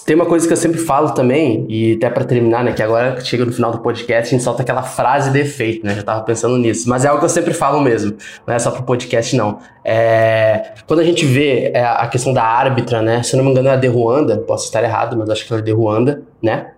tem 0.04 0.16
uma 0.16 0.24
coisa 0.26 0.46
que 0.46 0.52
eu 0.52 0.56
sempre 0.56 0.78
falo 0.78 1.10
também, 1.10 1.66
e 1.68 1.94
até 1.94 2.08
para 2.08 2.24
terminar, 2.24 2.64
né, 2.64 2.72
que 2.72 2.82
agora 2.82 3.20
chega 3.20 3.44
no 3.44 3.52
final 3.52 3.70
do 3.70 3.78
podcast, 3.78 4.28
a 4.28 4.30
gente 4.30 4.42
solta 4.42 4.62
aquela 4.62 4.82
frase 4.82 5.30
de 5.30 5.38
efeito, 5.38 5.86
né? 5.86 5.94
Já 5.94 6.02
tava 6.02 6.22
pensando 6.22 6.56
nisso, 6.56 6.88
mas 6.88 7.04
é 7.04 7.08
algo 7.08 7.20
que 7.20 7.26
eu 7.26 7.30
sempre 7.30 7.52
falo 7.52 7.80
mesmo, 7.80 8.16
não 8.46 8.54
é 8.54 8.58
só 8.58 8.70
pro 8.70 8.82
podcast, 8.82 9.36
não. 9.36 9.58
É, 9.84 10.72
quando 10.86 11.00
a 11.00 11.04
gente 11.04 11.24
vê 11.24 11.70
é, 11.74 11.84
a 11.84 12.06
questão 12.08 12.32
da 12.32 12.42
árbitra, 12.42 13.02
né? 13.02 13.22
Se 13.22 13.34
eu 13.34 13.38
não 13.38 13.44
me 13.44 13.50
engano, 13.50 13.68
é 13.68 13.72
a 13.72 13.76
de 13.76 13.86
Ruanda, 13.86 14.38
posso 14.38 14.64
estar 14.64 14.82
errado, 14.82 15.16
mas 15.16 15.28
acho 15.30 15.46
que 15.46 15.52
ela 15.52 15.60
é 15.60 15.64
de 15.64 15.72
Ruanda, 15.72 16.22
né? 16.42 16.73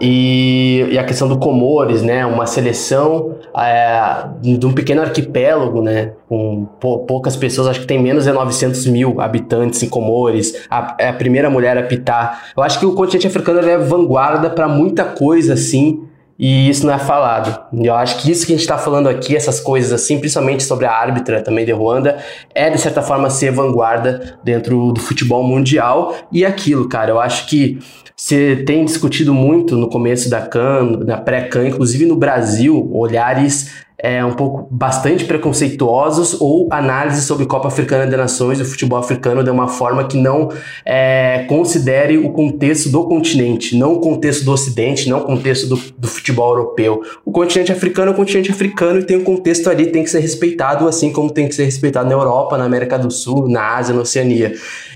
E, 0.00 0.86
e, 0.90 0.98
a 0.98 1.04
questão 1.04 1.28
do 1.28 1.38
Comores, 1.38 2.02
né, 2.02 2.24
uma 2.24 2.46
seleção 2.46 3.34
é, 3.56 4.26
de 4.40 4.64
um 4.64 4.72
pequeno 4.72 5.02
arquipélago, 5.02 5.82
né, 5.82 6.12
com 6.28 6.66
poucas 6.80 7.36
pessoas, 7.36 7.68
acho 7.68 7.80
que 7.80 7.86
tem 7.86 8.00
menos 8.00 8.24
de 8.24 8.32
900 8.32 8.86
mil 8.86 9.20
habitantes 9.20 9.82
em 9.82 9.88
Comores, 9.88 10.66
a, 10.70 10.96
é 10.98 11.08
a 11.08 11.12
primeira 11.12 11.50
mulher 11.50 11.76
a 11.76 11.82
pitar. 11.82 12.50
Eu 12.56 12.62
acho 12.62 12.78
que 12.78 12.86
o 12.86 12.94
continente 12.94 13.26
africano 13.26 13.60
é 13.60 13.76
vanguarda 13.76 14.50
para 14.50 14.68
muita 14.68 15.04
coisa, 15.04 15.54
assim, 15.54 16.07
e 16.38 16.68
isso 16.68 16.86
não 16.86 16.94
é 16.94 16.98
falado. 16.98 17.58
E 17.72 17.86
eu 17.86 17.94
acho 17.94 18.18
que 18.18 18.30
isso 18.30 18.46
que 18.46 18.52
a 18.52 18.56
gente 18.56 18.62
está 18.62 18.78
falando 18.78 19.08
aqui, 19.08 19.34
essas 19.34 19.58
coisas 19.58 19.92
assim, 19.92 20.20
principalmente 20.20 20.62
sobre 20.62 20.86
a 20.86 20.92
árbitra 20.92 21.42
também 21.42 21.64
de 21.64 21.72
Ruanda, 21.72 22.18
é 22.54 22.70
de 22.70 22.78
certa 22.78 23.02
forma 23.02 23.28
ser 23.28 23.50
vanguarda 23.50 24.38
dentro 24.44 24.92
do 24.92 25.00
futebol 25.00 25.42
mundial. 25.42 26.14
E 26.30 26.44
aquilo, 26.44 26.88
cara, 26.88 27.10
eu 27.10 27.18
acho 27.18 27.46
que 27.46 27.78
você 28.14 28.56
tem 28.56 28.84
discutido 28.84 29.34
muito 29.34 29.76
no 29.76 29.88
começo 29.88 30.30
da 30.30 30.40
CAN, 30.40 30.98
na 31.04 31.16
pré-CAN, 31.16 31.68
inclusive 31.68 32.06
no 32.06 32.16
Brasil, 32.16 32.88
olhares 32.92 33.86
é, 34.00 34.24
um 34.24 34.32
pouco 34.32 34.68
bastante 34.70 35.24
preconceituosos 35.24 36.40
ou 36.40 36.68
análises 36.70 37.24
sobre 37.24 37.46
Copa 37.46 37.66
Africana 37.66 38.06
de 38.06 38.16
Nações 38.16 38.60
e 38.60 38.64
futebol 38.64 38.96
africano 38.96 39.42
de 39.42 39.50
uma 39.50 39.66
forma 39.66 40.06
que 40.06 40.16
não 40.16 40.50
é, 40.86 41.44
considere 41.48 42.16
o 42.16 42.30
contexto 42.30 42.90
do 42.90 43.04
continente, 43.08 43.76
não 43.76 43.94
o 43.94 44.00
contexto 44.00 44.44
do 44.44 44.52
Ocidente, 44.52 45.08
não 45.08 45.18
o 45.18 45.24
contexto 45.24 45.66
do, 45.66 45.76
do, 45.98 46.06
futebol 46.06 46.50
europeu. 46.50 47.02
O 47.24 47.32
continente 47.32 47.72
africano 47.72 48.12
é 48.12 48.14
o 48.14 48.16
continente 48.16 48.52
africano 48.52 49.00
e 49.00 49.04
tem 49.04 49.16
um 49.16 49.24
contexto 49.24 49.68
ali 49.68 49.86
tem 49.86 50.04
que 50.04 50.10
ser 50.10 50.20
respeitado, 50.20 50.86
assim 50.86 51.12
como 51.12 51.32
tem 51.32 51.48
que 51.48 51.54
ser 51.54 51.64
respeitado 51.64 52.08
na 52.08 52.14
Europa, 52.14 52.56
na 52.56 52.64
América 52.64 52.96
do 52.96 53.10
Sul, 53.10 53.48
na 53.48 53.76
Ásia, 53.76 53.94
na 53.94 54.02
Oceania. 54.02 54.54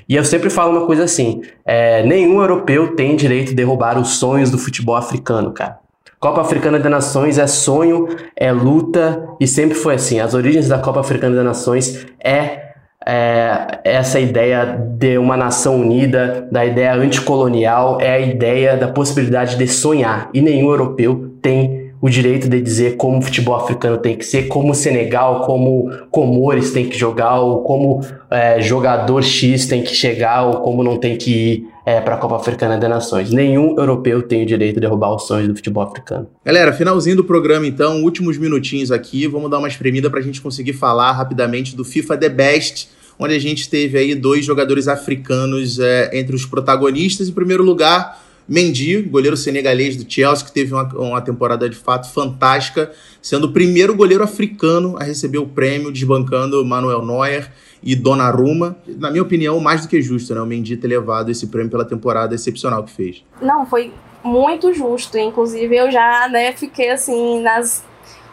E 0.09 0.15
eu 0.15 0.25
sempre 0.25 0.49
falo 0.49 0.77
uma 0.79 0.87
coisa 0.87 1.05
assim: 1.05 1.43
é, 1.65 2.05
nenhum 2.05 2.41
europeu 2.41 2.95
tem 2.95 3.17
direito 3.17 3.49
de 3.49 3.55
derrubar 3.55 3.99
os 3.99 4.11
sonhos 4.11 4.51
do 4.51 4.59
futebol 4.59 4.95
africano, 4.95 5.53
cara. 5.53 5.82
Copa 6.23 6.41
Africana 6.41 6.79
das 6.79 6.89
Nações 6.89 7.37
é 7.37 7.49
sonho, 7.49 8.07
é 8.37 8.53
luta 8.53 9.29
e 9.41 9.47
sempre 9.49 9.75
foi 9.75 9.97
assim. 9.97 10.21
As 10.21 10.35
origens 10.35 10.69
da 10.69 10.79
Copa 10.79 11.01
Africana 11.01 11.35
das 11.35 11.45
Nações 11.45 12.07
é, 12.23 12.61
é 13.05 13.81
essa 13.83 14.21
ideia 14.21 14.65
de 14.65 15.19
uma 15.19 15.37
nação 15.37 15.81
unida, 15.81 16.47
da 16.49 16.65
ideia 16.65 16.95
anticolonial, 16.95 18.01
é 18.01 18.13
a 18.13 18.21
ideia 18.21 18.77
da 18.77 18.87
possibilidade 18.87 19.57
de 19.57 19.67
sonhar. 19.67 20.31
E 20.33 20.41
nenhum 20.41 20.71
europeu 20.71 21.33
tem 21.43 21.91
o 22.01 22.09
direito 22.09 22.49
de 22.49 22.61
dizer 22.61 22.97
como 22.97 23.19
o 23.19 23.23
futebol 23.23 23.57
africano 23.57 23.99
tem 23.99 24.15
que 24.15 24.25
ser, 24.25 24.47
como 24.47 24.71
o 24.71 24.75
Senegal, 24.77 25.41
como 25.41 25.91
Comores 26.09 26.71
tem 26.71 26.89
que 26.89 26.97
jogar, 26.97 27.41
ou 27.41 27.65
como 27.65 28.01
é, 28.31 28.61
jogador 28.61 29.25
X 29.25 29.67
tem 29.67 29.83
que 29.83 29.93
chegar, 29.93 30.45
ou 30.45 30.61
como 30.61 30.85
não 30.85 30.99
tem 30.99 31.17
que 31.17 31.31
ir 31.33 31.72
é, 31.85 32.01
para 32.01 32.15
a 32.15 32.19
Copa 32.19 32.37
Africana 32.37 32.79
das 32.79 32.89
Nações. 32.89 33.31
Nenhum 33.31 33.77
europeu 33.79 34.23
tem 34.23 34.43
o 34.43 34.47
direito 34.47 34.75
de 34.75 34.81
derrubar 34.81 35.15
os 35.15 35.27
sonhos 35.27 35.49
do 35.49 35.57
futebol 35.57 35.83
africano. 35.83 36.29
Galera, 36.45 36.73
finalzinho 36.73 37.17
do 37.17 37.25
programa 37.25 37.67
então, 37.67 38.03
últimos 38.03 38.39
minutinhos 38.39 38.93
aqui, 38.93 39.27
vamos 39.27 39.51
dar 39.51 39.59
uma 39.59 39.69
espremida 39.69 40.09
para 40.09 40.21
a 40.21 40.23
gente 40.23 40.41
conseguir 40.41 40.73
falar 40.75 41.13
rapidamente 41.13 41.77
do 41.77 41.85
FIFA 41.85 42.17
The 42.17 42.29
Best, 42.29 42.89
onde 43.19 43.35
a 43.35 43.39
gente 43.39 43.69
teve 43.69 43.99
aí 43.99 44.15
dois 44.15 44.45
jogadores 44.45 44.89
africanos 44.89 45.79
é, 45.79 46.11
entre 46.19 46.35
os 46.35 46.47
protagonistas. 46.47 47.29
Em 47.29 47.33
primeiro 47.33 47.63
lugar, 47.63 48.21
Mendy, 48.49 49.03
goleiro 49.03 49.37
senegalês 49.37 49.97
do 49.97 50.11
Chelsea, 50.11 50.45
que 50.45 50.53
teve 50.53 50.73
uma, 50.73 50.85
uma, 50.95 51.21
temporada 51.21 51.69
de 51.69 51.77
fato 51.77 52.13
fantástica, 52.13 52.91
sendo 53.21 53.47
o 53.47 53.53
primeiro 53.53 53.95
goleiro 53.95 54.25
africano 54.25 54.97
a 54.99 55.05
receber 55.05 55.39
o 55.39 55.47
prêmio, 55.47 55.93
desbancando 55.93 56.65
Manuel 56.65 57.05
Neuer 57.05 57.51
e 57.83 57.97
Donnarumma. 57.97 58.77
Na 58.99 59.11
minha 59.11 59.23
opinião, 59.23 59.59
mais 59.61 59.83
do 59.83 59.89
que 59.89 60.01
justo, 60.01 60.35
né? 60.35 60.41
O 60.41 60.47
Mendy 60.47 60.77
ter 60.77 60.89
levado 60.89 61.31
esse 61.31 61.47
prêmio 61.49 61.71
pela 61.71 61.85
temporada 61.85 62.35
excepcional 62.35 62.85
que 62.85 62.93
fez. 62.93 63.25
Não, 63.41 63.67
foi 63.67 63.93
muito 64.23 64.73
justo. 64.73 65.19
Inclusive, 65.19 65.77
eu 65.77 65.91
já 65.91 66.29
né, 66.29 66.53
fiquei 66.53 66.91
assim 66.91 67.41
nas, 67.43 67.85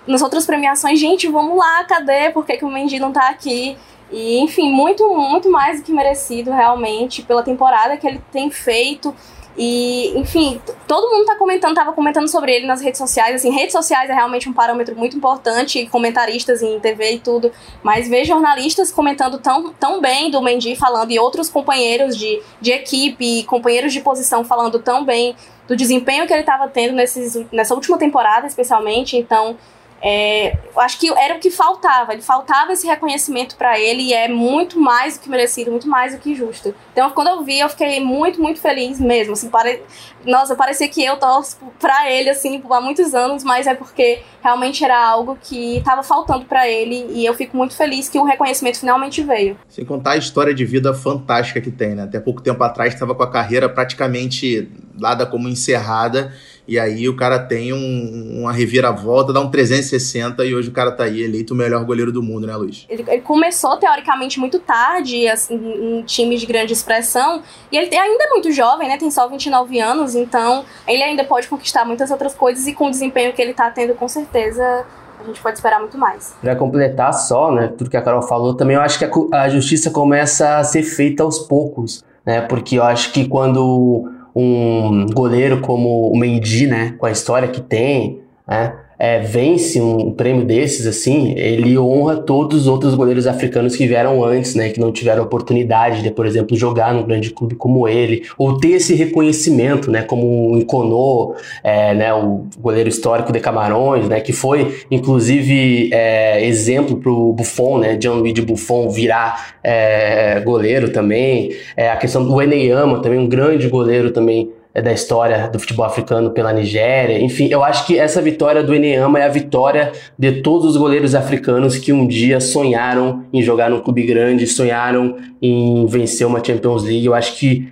nas 0.07 0.21
outras 0.21 0.45
premiações, 0.45 0.99
gente, 0.99 1.27
vamos 1.27 1.57
lá, 1.57 1.83
cadê? 1.85 2.29
Por 2.29 2.45
que, 2.45 2.57
que 2.57 2.65
o 2.65 2.71
Mendy 2.71 2.99
não 2.99 3.11
tá 3.11 3.29
aqui? 3.29 3.75
E, 4.11 4.39
enfim, 4.39 4.71
muito, 4.71 5.07
muito 5.15 5.51
mais 5.51 5.79
do 5.79 5.85
que 5.85 5.91
merecido, 5.91 6.51
realmente, 6.51 7.21
pela 7.21 7.43
temporada 7.43 7.95
que 7.97 8.07
ele 8.07 8.21
tem 8.31 8.49
feito. 8.49 9.13
E, 9.57 10.17
enfim, 10.17 10.61
todo 10.87 11.09
mundo 11.09 11.25
tá 11.25 11.35
comentando, 11.35 11.75
tava 11.75 11.91
comentando 11.91 12.27
sobre 12.27 12.55
ele 12.55 12.65
nas 12.65 12.81
redes 12.81 12.97
sociais. 12.97 13.35
Assim, 13.35 13.49
redes 13.51 13.73
sociais 13.73 14.09
é 14.09 14.13
realmente 14.13 14.47
um 14.47 14.53
parâmetro 14.53 14.95
muito 14.95 15.17
importante, 15.17 15.85
comentaristas 15.87 16.61
em 16.61 16.79
TV 16.79 17.13
e 17.13 17.19
tudo. 17.19 17.51
Mas 17.83 18.07
ver 18.07 18.23
jornalistas 18.25 18.91
comentando 18.91 19.37
tão, 19.39 19.73
tão 19.73 19.99
bem 19.99 20.31
do 20.31 20.41
Mendy 20.41 20.75
falando, 20.75 21.11
e 21.11 21.19
outros 21.19 21.49
companheiros 21.49 22.15
de, 22.15 22.41
de 22.61 22.71
equipe, 22.71 23.43
companheiros 23.43 23.91
de 23.91 24.01
posição 24.01 24.45
falando 24.45 24.79
tão 24.79 25.03
bem 25.03 25.35
do 25.67 25.75
desempenho 25.75 26.25
que 26.25 26.33
ele 26.33 26.41
estava 26.41 26.67
tendo 26.67 26.93
nesses, 26.93 27.45
nessa 27.51 27.75
última 27.75 27.97
temporada, 27.97 28.47
especialmente. 28.47 29.17
Então, 29.17 29.57
é, 30.01 30.53
eu 30.53 30.81
acho 30.81 30.99
que 30.99 31.09
era 31.09 31.35
o 31.35 31.39
que 31.39 31.51
faltava. 31.51 32.13
Ele 32.13 32.21
faltava 32.21 32.73
esse 32.73 32.87
reconhecimento 32.87 33.55
para 33.55 33.79
ele 33.79 34.03
e 34.03 34.13
é 34.13 34.27
muito 34.27 34.79
mais 34.79 35.17
do 35.17 35.21
que 35.21 35.29
merecido, 35.29 35.71
muito 35.71 35.87
mais 35.87 36.13
do 36.13 36.19
que 36.19 36.33
justo. 36.33 36.73
Então, 36.93 37.09
quando 37.11 37.27
eu 37.27 37.43
vi, 37.43 37.59
eu 37.59 37.69
fiquei 37.69 37.99
muito, 37.99 38.41
muito 38.41 38.59
feliz 38.59 38.99
mesmo. 38.99 39.33
Assim, 39.33 39.49
pare... 39.49 39.81
Nossa, 40.25 40.55
parecia 40.55 40.87
que 40.87 41.03
eu 41.03 41.17
torço 41.17 41.57
para 41.79 42.11
ele 42.11 42.29
assim 42.29 42.61
há 42.69 42.81
muitos 42.81 43.13
anos, 43.13 43.43
mas 43.43 43.67
é 43.67 43.73
porque 43.73 44.19
realmente 44.41 44.83
era 44.83 45.01
algo 45.01 45.37
que 45.41 45.77
estava 45.77 46.03
faltando 46.03 46.45
para 46.45 46.67
ele 46.67 47.07
e 47.11 47.25
eu 47.25 47.33
fico 47.33 47.55
muito 47.55 47.73
feliz 47.73 48.09
que 48.09 48.17
o 48.19 48.25
reconhecimento 48.25 48.79
finalmente 48.79 49.23
veio. 49.23 49.57
Sem 49.69 49.85
contar 49.85 50.11
a 50.11 50.17
história 50.17 50.53
de 50.53 50.65
vida 50.65 50.93
fantástica 50.93 51.61
que 51.61 51.71
tem, 51.71 51.95
né? 51.95 52.03
Até 52.03 52.19
pouco 52.19 52.41
tempo 52.41 52.61
atrás 52.63 52.93
estava 52.93 53.15
com 53.15 53.23
a 53.23 53.31
carreira 53.31 53.69
praticamente 53.69 54.69
dada 54.93 55.25
como 55.25 55.47
encerrada 55.47 56.33
e 56.69 56.77
aí 56.77 57.09
o 57.09 57.15
cara 57.15 57.39
tem 57.39 57.73
um, 57.73 58.41
uma 58.41 58.53
reviravolta, 58.53 59.33
dá 59.33 59.39
um 59.39 59.49
360 59.49 60.45
e 60.45 60.53
hoje 60.53 60.69
o 60.69 60.71
cara 60.71 60.91
tá 60.91 61.05
aí 61.05 61.23
eleito 61.23 61.55
o 61.55 61.57
melhor 61.57 61.83
goleiro 61.83 62.11
do 62.11 62.21
mundo, 62.21 62.45
né, 62.45 62.55
Luiz? 62.55 62.85
Ele, 62.87 63.03
ele 63.07 63.21
começou, 63.21 63.75
teoricamente, 63.77 64.39
muito 64.39 64.59
tarde, 64.59 65.27
assim, 65.27 65.55
em 65.55 66.03
times 66.03 66.39
de 66.39 66.45
grande 66.45 66.71
expressão, 66.71 67.41
e 67.71 67.77
ele 67.77 67.95
ainda 67.97 68.23
é 68.23 68.29
muito 68.29 68.51
jovem, 68.51 68.87
né, 68.87 68.97
tem 68.97 69.09
só 69.09 69.27
29 69.27 69.79
anos, 69.79 70.13
então 70.13 70.63
ele 70.87 71.01
ainda 71.01 71.23
pode 71.23 71.47
conquistar 71.47 71.83
muitas 71.85 72.11
outras 72.11 72.35
coisas 72.35 72.67
e 72.67 72.73
com 72.73 72.85
o 72.85 72.91
desempenho 72.91 73.33
que 73.33 73.41
ele 73.41 73.55
tá 73.55 73.71
tendo, 73.71 73.95
com 73.95 74.07
certeza, 74.07 74.85
a 75.19 75.23
gente 75.23 75.41
pode 75.41 75.57
esperar 75.57 75.79
muito 75.79 75.97
mais. 75.97 76.35
Para 76.39 76.55
completar 76.55 77.11
só, 77.15 77.51
né, 77.51 77.73
tudo 77.75 77.89
que 77.89 77.97
a 77.97 78.01
Carol 78.03 78.21
falou, 78.21 78.53
também 78.53 78.75
eu 78.75 78.81
acho 78.83 78.99
que 78.99 79.05
a, 79.05 79.41
a 79.41 79.49
justiça 79.49 79.89
começa 79.89 80.59
a 80.59 80.63
ser 80.63 80.83
feita 80.83 81.23
aos 81.23 81.39
poucos, 81.39 82.03
né, 82.23 82.41
porque 82.41 82.75
eu 82.75 82.83
acho 82.83 83.11
que 83.11 83.27
quando 83.27 84.07
um 84.35 85.05
goleiro 85.07 85.61
como 85.61 86.11
o 86.11 86.17
Mendy, 86.17 86.67
né, 86.67 86.95
com 86.97 87.05
a 87.05 87.11
história 87.11 87.47
que 87.47 87.61
tem, 87.61 88.21
né, 88.47 88.73
é, 88.99 89.19
vence 89.19 89.79
um 89.79 90.11
prêmio 90.11 90.43
desses, 90.43 90.85
assim, 90.85 91.33
ele 91.37 91.77
honra 91.77 92.17
todos 92.17 92.61
os 92.61 92.67
outros 92.67 92.93
goleiros 92.93 93.25
africanos 93.25 93.73
que 93.77 93.87
vieram 93.87 94.21
antes, 94.25 94.55
né, 94.55 94.69
que 94.69 94.79
não 94.79 94.91
tiveram 94.91 95.23
oportunidade 95.23 96.03
de, 96.03 96.11
por 96.11 96.25
exemplo, 96.25 96.57
jogar 96.57 96.93
num 96.93 97.03
grande 97.03 97.29
clube 97.29 97.55
como 97.55 97.87
ele, 97.87 98.23
ou 98.37 98.59
ter 98.59 98.71
esse 98.71 98.93
reconhecimento, 98.93 99.89
né, 99.89 100.01
como 100.01 100.51
o 100.51 100.57
Inconô, 100.57 101.35
é, 101.63 101.93
né, 101.93 102.13
o 102.13 102.43
goleiro 102.59 102.89
histórico 102.89 103.31
de 103.31 103.39
Camarões, 103.39 104.09
né, 104.09 104.19
que 104.19 104.33
foi, 104.33 104.81
inclusive, 104.91 105.89
é, 105.93 106.45
exemplo 106.45 106.97
para 106.97 107.11
o 107.11 107.31
Buffon, 107.31 107.77
né, 107.77 107.97
Gianluigi 107.99 108.41
Buffon 108.41 108.89
virar 108.89 109.55
é, 109.63 110.41
goleiro 110.41 110.89
também, 110.89 111.51
é, 111.77 111.89
a 111.89 111.95
questão 111.95 112.25
do 112.25 112.41
Eneyama, 112.41 113.01
também 113.01 113.19
um 113.19 113.27
grande 113.27 113.69
goleiro 113.69 114.11
também 114.11 114.49
da 114.73 114.93
história 114.93 115.49
do 115.49 115.59
futebol 115.59 115.85
africano 115.85 116.29
pela 116.31 116.53
Nigéria. 116.53 117.19
Enfim, 117.19 117.47
eu 117.49 117.63
acho 117.63 117.87
que 117.87 117.97
essa 117.97 118.21
vitória 118.21 118.63
do 118.63 118.73
Eneama 118.73 119.19
é 119.19 119.23
a 119.23 119.29
vitória 119.29 119.91
de 120.17 120.41
todos 120.41 120.67
os 120.67 120.77
goleiros 120.77 121.15
africanos 121.15 121.77
que 121.77 121.91
um 121.91 122.07
dia 122.07 122.39
sonharam 122.39 123.25
em 123.33 123.41
jogar 123.41 123.69
num 123.69 123.79
clube 123.79 124.03
grande, 124.03 124.45
sonharam 124.45 125.17
em 125.41 125.85
vencer 125.87 126.25
uma 126.25 126.43
Champions 126.43 126.83
League. 126.83 127.05
Eu 127.05 127.15
acho 127.15 127.37
que 127.37 127.67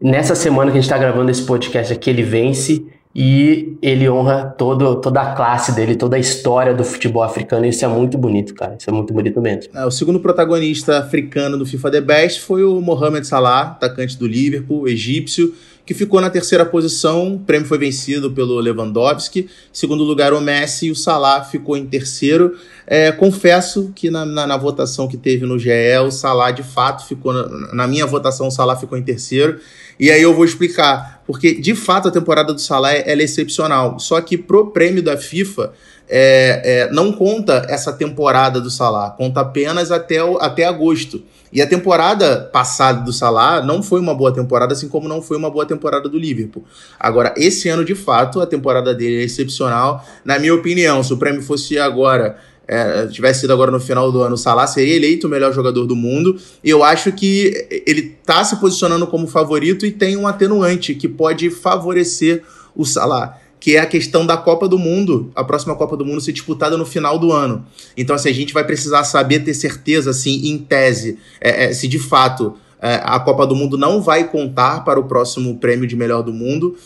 nessa 0.00 0.34
semana 0.34 0.70
que 0.70 0.78
a 0.78 0.80
gente 0.80 0.90
está 0.90 0.98
gravando 0.98 1.30
esse 1.30 1.42
podcast 1.42 1.92
aqui, 1.92 2.08
ele 2.08 2.22
vence 2.22 2.84
e 3.14 3.76
ele 3.82 4.08
honra 4.08 4.54
todo, 4.56 5.00
toda 5.00 5.20
a 5.20 5.34
classe 5.34 5.72
dele, 5.72 5.96
toda 5.96 6.16
a 6.16 6.18
história 6.18 6.72
do 6.72 6.84
futebol 6.84 7.22
africano. 7.22 7.66
Isso 7.66 7.84
é 7.84 7.88
muito 7.88 8.16
bonito, 8.16 8.54
cara. 8.54 8.76
Isso 8.78 8.88
é 8.88 8.92
muito 8.92 9.12
bonito 9.12 9.40
mesmo. 9.40 9.76
É, 9.76 9.84
o 9.84 9.90
segundo 9.90 10.20
protagonista 10.20 10.98
africano 10.98 11.58
do 11.58 11.66
FIFA 11.66 11.90
The 11.90 12.00
Best 12.00 12.40
foi 12.40 12.64
o 12.64 12.80
Mohamed 12.80 13.26
Salah, 13.26 13.62
atacante 13.72 14.16
do 14.16 14.26
Liverpool, 14.26 14.88
egípcio 14.88 15.52
que 15.88 15.94
ficou 15.94 16.20
na 16.20 16.28
terceira 16.28 16.66
posição. 16.66 17.36
O 17.36 17.38
prêmio 17.38 17.66
foi 17.66 17.78
vencido 17.78 18.30
pelo 18.30 18.60
Lewandowski. 18.60 19.48
Segundo 19.72 20.04
lugar, 20.04 20.34
o 20.34 20.40
Messi 20.40 20.88
e 20.88 20.90
o 20.90 20.94
Salah 20.94 21.42
ficou 21.42 21.78
em 21.78 21.86
terceiro. 21.86 22.58
É, 22.86 23.10
confesso 23.10 23.90
que 23.96 24.10
na, 24.10 24.26
na, 24.26 24.46
na, 24.46 24.56
votação 24.58 25.08
que 25.08 25.16
teve 25.16 25.46
no 25.46 25.58
GE, 25.58 25.70
o 26.06 26.10
Salah 26.10 26.50
de 26.50 26.62
fato 26.62 27.06
ficou. 27.06 27.32
Na, 27.32 27.72
na, 27.72 27.86
minha 27.86 28.04
votação, 28.04 28.48
o 28.48 28.50
Salah 28.50 28.76
ficou 28.76 28.98
em 28.98 29.02
terceiro. 29.02 29.60
E 29.98 30.10
aí 30.10 30.20
eu 30.20 30.34
vou 30.34 30.44
explicar. 30.44 31.22
Porque 31.26 31.58
de 31.58 31.74
fato 31.74 32.08
a 32.08 32.10
temporada 32.10 32.52
do 32.52 32.60
Salah 32.60 32.92
é, 32.92 33.10
é 33.10 33.16
excepcional. 33.22 33.98
Só 33.98 34.20
que 34.20 34.36
pro 34.36 34.70
prêmio 34.70 35.02
da 35.02 35.16
FIFA. 35.16 35.72
É, 36.10 36.62
é, 36.64 36.90
não 36.90 37.12
conta 37.12 37.66
essa 37.68 37.92
temporada 37.92 38.62
do 38.62 38.70
Salah, 38.70 39.10
conta 39.10 39.42
apenas 39.42 39.92
até, 39.92 40.24
o, 40.24 40.38
até 40.38 40.64
agosto. 40.64 41.22
E 41.52 41.62
a 41.62 41.66
temporada 41.66 42.48
passada 42.52 43.00
do 43.02 43.12
Salah 43.12 43.62
não 43.62 43.82
foi 43.82 44.00
uma 44.00 44.14
boa 44.14 44.32
temporada, 44.32 44.72
assim 44.72 44.88
como 44.88 45.08
não 45.08 45.22
foi 45.22 45.36
uma 45.36 45.50
boa 45.50 45.64
temporada 45.64 46.08
do 46.08 46.18
Liverpool. 46.18 46.64
Agora, 46.98 47.32
esse 47.36 47.68
ano, 47.68 47.84
de 47.84 47.94
fato, 47.94 48.40
a 48.40 48.46
temporada 48.46 48.94
dele 48.94 49.22
é 49.22 49.24
excepcional. 49.24 50.04
Na 50.24 50.38
minha 50.38 50.54
opinião, 50.54 51.02
se 51.02 51.12
o 51.12 51.16
prêmio 51.16 51.42
fosse 51.42 51.78
agora 51.78 52.36
é, 52.68 53.06
tivesse 53.06 53.40
sido 53.40 53.52
agora 53.52 53.70
no 53.70 53.80
final 53.80 54.12
do 54.12 54.22
ano, 54.22 54.34
o 54.34 54.38
Salah 54.38 54.66
seria 54.66 54.94
eleito 54.94 55.26
o 55.26 55.30
melhor 55.30 55.54
jogador 55.54 55.86
do 55.86 55.96
mundo. 55.96 56.38
E 56.62 56.68
eu 56.68 56.84
acho 56.84 57.10
que 57.12 57.66
ele 57.86 58.16
está 58.20 58.44
se 58.44 58.56
posicionando 58.56 59.06
como 59.06 59.26
favorito 59.26 59.86
e 59.86 59.90
tem 59.90 60.16
um 60.18 60.26
atenuante 60.26 60.94
que 60.94 61.08
pode 61.08 61.48
favorecer 61.48 62.42
o 62.76 62.84
Salah 62.84 63.38
que 63.60 63.76
é 63.76 63.80
a 63.80 63.86
questão 63.86 64.24
da 64.24 64.36
Copa 64.36 64.68
do 64.68 64.78
Mundo, 64.78 65.30
a 65.34 65.42
próxima 65.42 65.74
Copa 65.74 65.96
do 65.96 66.04
Mundo 66.04 66.20
ser 66.20 66.32
disputada 66.32 66.76
no 66.76 66.86
final 66.86 67.18
do 67.18 67.32
ano. 67.32 67.64
Então, 67.96 68.14
assim, 68.14 68.28
a 68.28 68.34
gente 68.34 68.52
vai 68.52 68.64
precisar 68.64 69.04
saber, 69.04 69.40
ter 69.40 69.54
certeza, 69.54 70.10
assim, 70.10 70.48
em 70.48 70.58
tese, 70.58 71.18
é, 71.40 71.64
é, 71.64 71.72
se 71.72 71.88
de 71.88 71.98
fato 71.98 72.54
é, 72.80 73.00
a 73.02 73.18
Copa 73.18 73.46
do 73.46 73.56
Mundo 73.56 73.76
não 73.76 74.00
vai 74.00 74.24
contar 74.24 74.84
para 74.84 75.00
o 75.00 75.04
próximo 75.04 75.58
prêmio 75.58 75.86
de 75.86 75.96
melhor 75.96 76.22
do 76.22 76.32
mundo, 76.32 76.76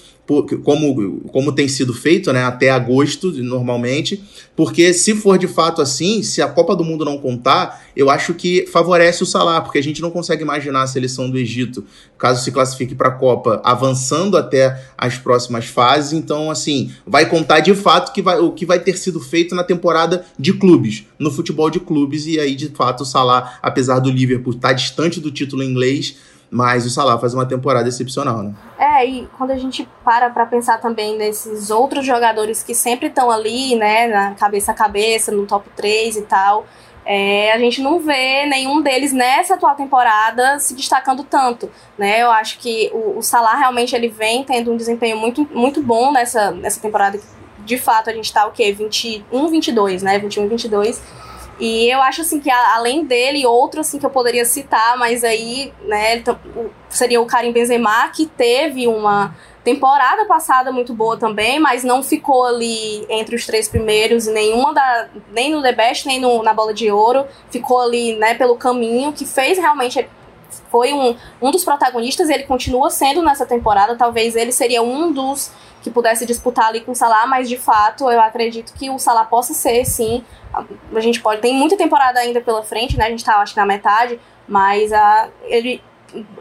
como, 0.63 1.21
como 1.29 1.53
tem 1.53 1.69
sido 1.69 1.93
feito, 1.93 2.33
né, 2.33 2.45
até 2.45 2.71
agosto, 2.71 3.31
normalmente, 3.43 4.23
porque 4.55 4.93
se 4.93 5.15
for 5.15 5.39
de 5.39 5.47
fato 5.47 5.83
assim, 5.83 6.23
se 6.23 6.41
a 6.41 6.49
Copa 6.49 6.77
do 6.77 6.85
Mundo 6.85 7.05
não 7.05 7.19
contar, 7.19 7.83
eu 7.97 8.09
acho 8.09 8.35
que 8.35 8.67
favorece 8.67 9.23
o 9.23 9.27
Salah, 9.27 9.61
porque 9.61 9.79
a 9.79 9.83
gente 9.83 10.01
não 10.01 10.11
consegue 10.11 10.43
imaginar 10.43 10.83
a 10.83 10.87
seleção 10.87 11.31
do 11.31 11.39
Egito, 11.39 11.85
caso 12.19 12.43
se 12.43 12.51
classifique 12.51 12.95
para 12.95 13.09
a 13.09 13.13
Copa, 13.13 13.61
avançando 13.65 14.37
até 14.37 14.81
as 14.97 15.19
próximas 15.19 15.67
fases, 15.67 16.13
então, 16.13 16.51
assim, 16.51 16.91
vai 17.07 17.29
contar 17.29 17.61
de 17.61 17.75
fato 17.75 18.13
que 18.13 18.23
vai, 18.23 18.39
o 18.39 18.53
que 18.53 18.65
vai 18.65 18.79
ter 18.79 18.97
sido 18.97 19.21
feito 19.21 19.55
na 19.55 19.65
temporada 19.65 20.25
de 20.39 20.53
clubes, 20.53 21.05
no 21.19 21.31
futebol 21.31 21.69
de 21.69 21.81
clubes, 21.81 22.27
e 22.27 22.39
aí, 22.39 22.55
de 22.55 22.69
fato, 22.69 23.03
o 23.03 23.07
Salah, 23.07 23.59
apesar 23.63 23.99
do 23.99 24.11
Liverpool 24.11 24.55
estar 24.55 24.73
distante 24.73 25.21
do 25.21 25.31
título 25.31 25.63
inglês, 25.63 26.17
mas 26.53 26.85
o 26.85 26.91
Salah 26.91 27.19
faz 27.19 27.33
uma 27.33 27.47
temporada 27.47 27.89
excepcional, 27.89 28.43
né? 28.43 28.53
É, 28.79 29.07
e 29.07 29.27
quando 29.39 29.53
a 29.53 29.57
gente 29.57 29.89
para 30.05 30.29
para 30.29 30.45
pensar 30.45 30.79
também 30.79 31.17
nesses 31.17 31.71
outros 31.71 32.05
jogadores 32.05 32.63
que 32.63 32.75
sempre 32.75 33.07
estão 33.07 33.31
ali, 33.31 33.75
né, 33.75 34.07
na 34.07 34.35
cabeça 34.35 34.71
a 34.71 34.75
cabeça, 34.75 35.33
no 35.33 35.47
top 35.47 35.71
3 35.75 36.17
e 36.17 36.23
tal, 36.23 36.67
é, 37.07 37.53
a 37.53 37.59
gente 37.59 37.81
não 37.81 37.99
vê 38.01 38.45
nenhum 38.45 38.83
deles 38.83 39.15
nessa 39.15 39.55
atual 39.55 39.75
temporada 39.75 40.59
se 40.59 40.75
destacando 40.75 41.25
tanto, 41.25 41.71
né? 41.97 42.23
Eu 42.23 42.31
acho 42.31 42.59
que 42.59 42.91
o, 42.93 43.17
o 43.17 43.23
Salah 43.23 43.57
realmente 43.57 43.97
ele 43.97 44.09
vem 44.09 44.45
tendo 44.45 44.71
um 44.71 44.77
desempenho 44.77 45.17
muito, 45.17 45.49
muito 45.55 45.83
bom 45.83 46.13
nessa, 46.13 46.51
nessa 46.51 46.79
temporada. 46.79 47.19
De 47.65 47.79
fato, 47.79 48.11
a 48.11 48.13
gente 48.13 48.31
tá 48.31 48.47
o 48.47 48.53
quê? 48.53 48.73
21, 48.73 49.49
22, 49.49 50.03
né? 50.03 50.19
21, 50.19 50.49
22 50.49 51.01
e 51.65 51.89
eu 51.89 52.03
acho 52.03 52.23
assim 52.23 52.41
que 52.41 52.51
além 52.51 53.05
dele, 53.05 53.47
outro 53.47 53.83
assim 53.83 53.97
que 53.97 54.05
eu 54.05 54.11
poderia 54.11 54.45
citar, 54.45 54.99
mas 54.99 55.23
aí, 55.23 55.73
né, 55.83 56.21
seria 56.91 57.21
o 57.21 57.25
Karim 57.25 57.53
Benzema, 57.53 58.09
que 58.09 58.27
teve 58.27 58.89
uma 58.89 59.33
temporada 59.63 60.25
passada 60.25 60.73
muito 60.73 60.93
boa 60.93 61.17
também, 61.17 61.61
mas 61.61 61.85
não 61.85 62.03
ficou 62.03 62.45
ali 62.45 63.07
entre 63.09 63.37
os 63.37 63.47
três 63.47 63.69
primeiros, 63.69 64.27
nenhuma 64.27 64.75
da, 64.75 65.07
nem 65.31 65.53
no 65.53 65.63
The 65.63 65.71
Best, 65.71 66.05
nem 66.05 66.19
no, 66.19 66.43
na 66.43 66.53
Bola 66.53 66.75
de 66.75 66.91
Ouro, 66.91 67.29
ficou 67.49 67.79
ali, 67.79 68.17
né, 68.17 68.35
pelo 68.35 68.57
caminho, 68.57 69.13
que 69.13 69.25
fez 69.25 69.57
realmente 69.57 70.05
foi 70.73 70.95
um, 70.95 71.15
um 71.41 71.51
dos 71.51 71.65
protagonistas, 71.65 72.31
ele 72.31 72.45
continua 72.45 72.89
sendo 72.89 73.23
nessa 73.23 73.45
temporada, 73.45 73.95
talvez 73.95 74.35
ele 74.35 74.51
seria 74.51 74.83
um 74.83 75.13
dos 75.13 75.53
que 75.83 75.91
pudesse 75.91 76.25
disputar 76.25 76.69
ali 76.69 76.81
com 76.81 76.93
o 76.93 76.95
Salah, 76.95 77.27
mas 77.27 77.49
de 77.49 77.59
fato 77.59 78.11
eu 78.11 78.21
acredito 78.21 78.73
que 78.73 78.89
o 78.89 78.99
Salah 78.99 79.25
possa 79.25 79.53
ser, 79.53 79.85
sim. 79.85 80.25
A 80.95 81.01
gente 81.01 81.21
pode. 81.21 81.41
Tem 81.41 81.55
muita 81.55 81.77
temporada 81.77 82.21
ainda 82.21 82.41
pela 82.41 82.63
frente, 82.63 82.97
né? 82.97 83.07
A 83.07 83.11
gente 83.11 83.25
tá, 83.25 83.37
acho 83.39 83.53
que 83.55 83.61
na 83.61 83.67
metade, 83.67 84.19
mas 84.49 84.93
a, 84.93 85.29
ele. 85.45 85.83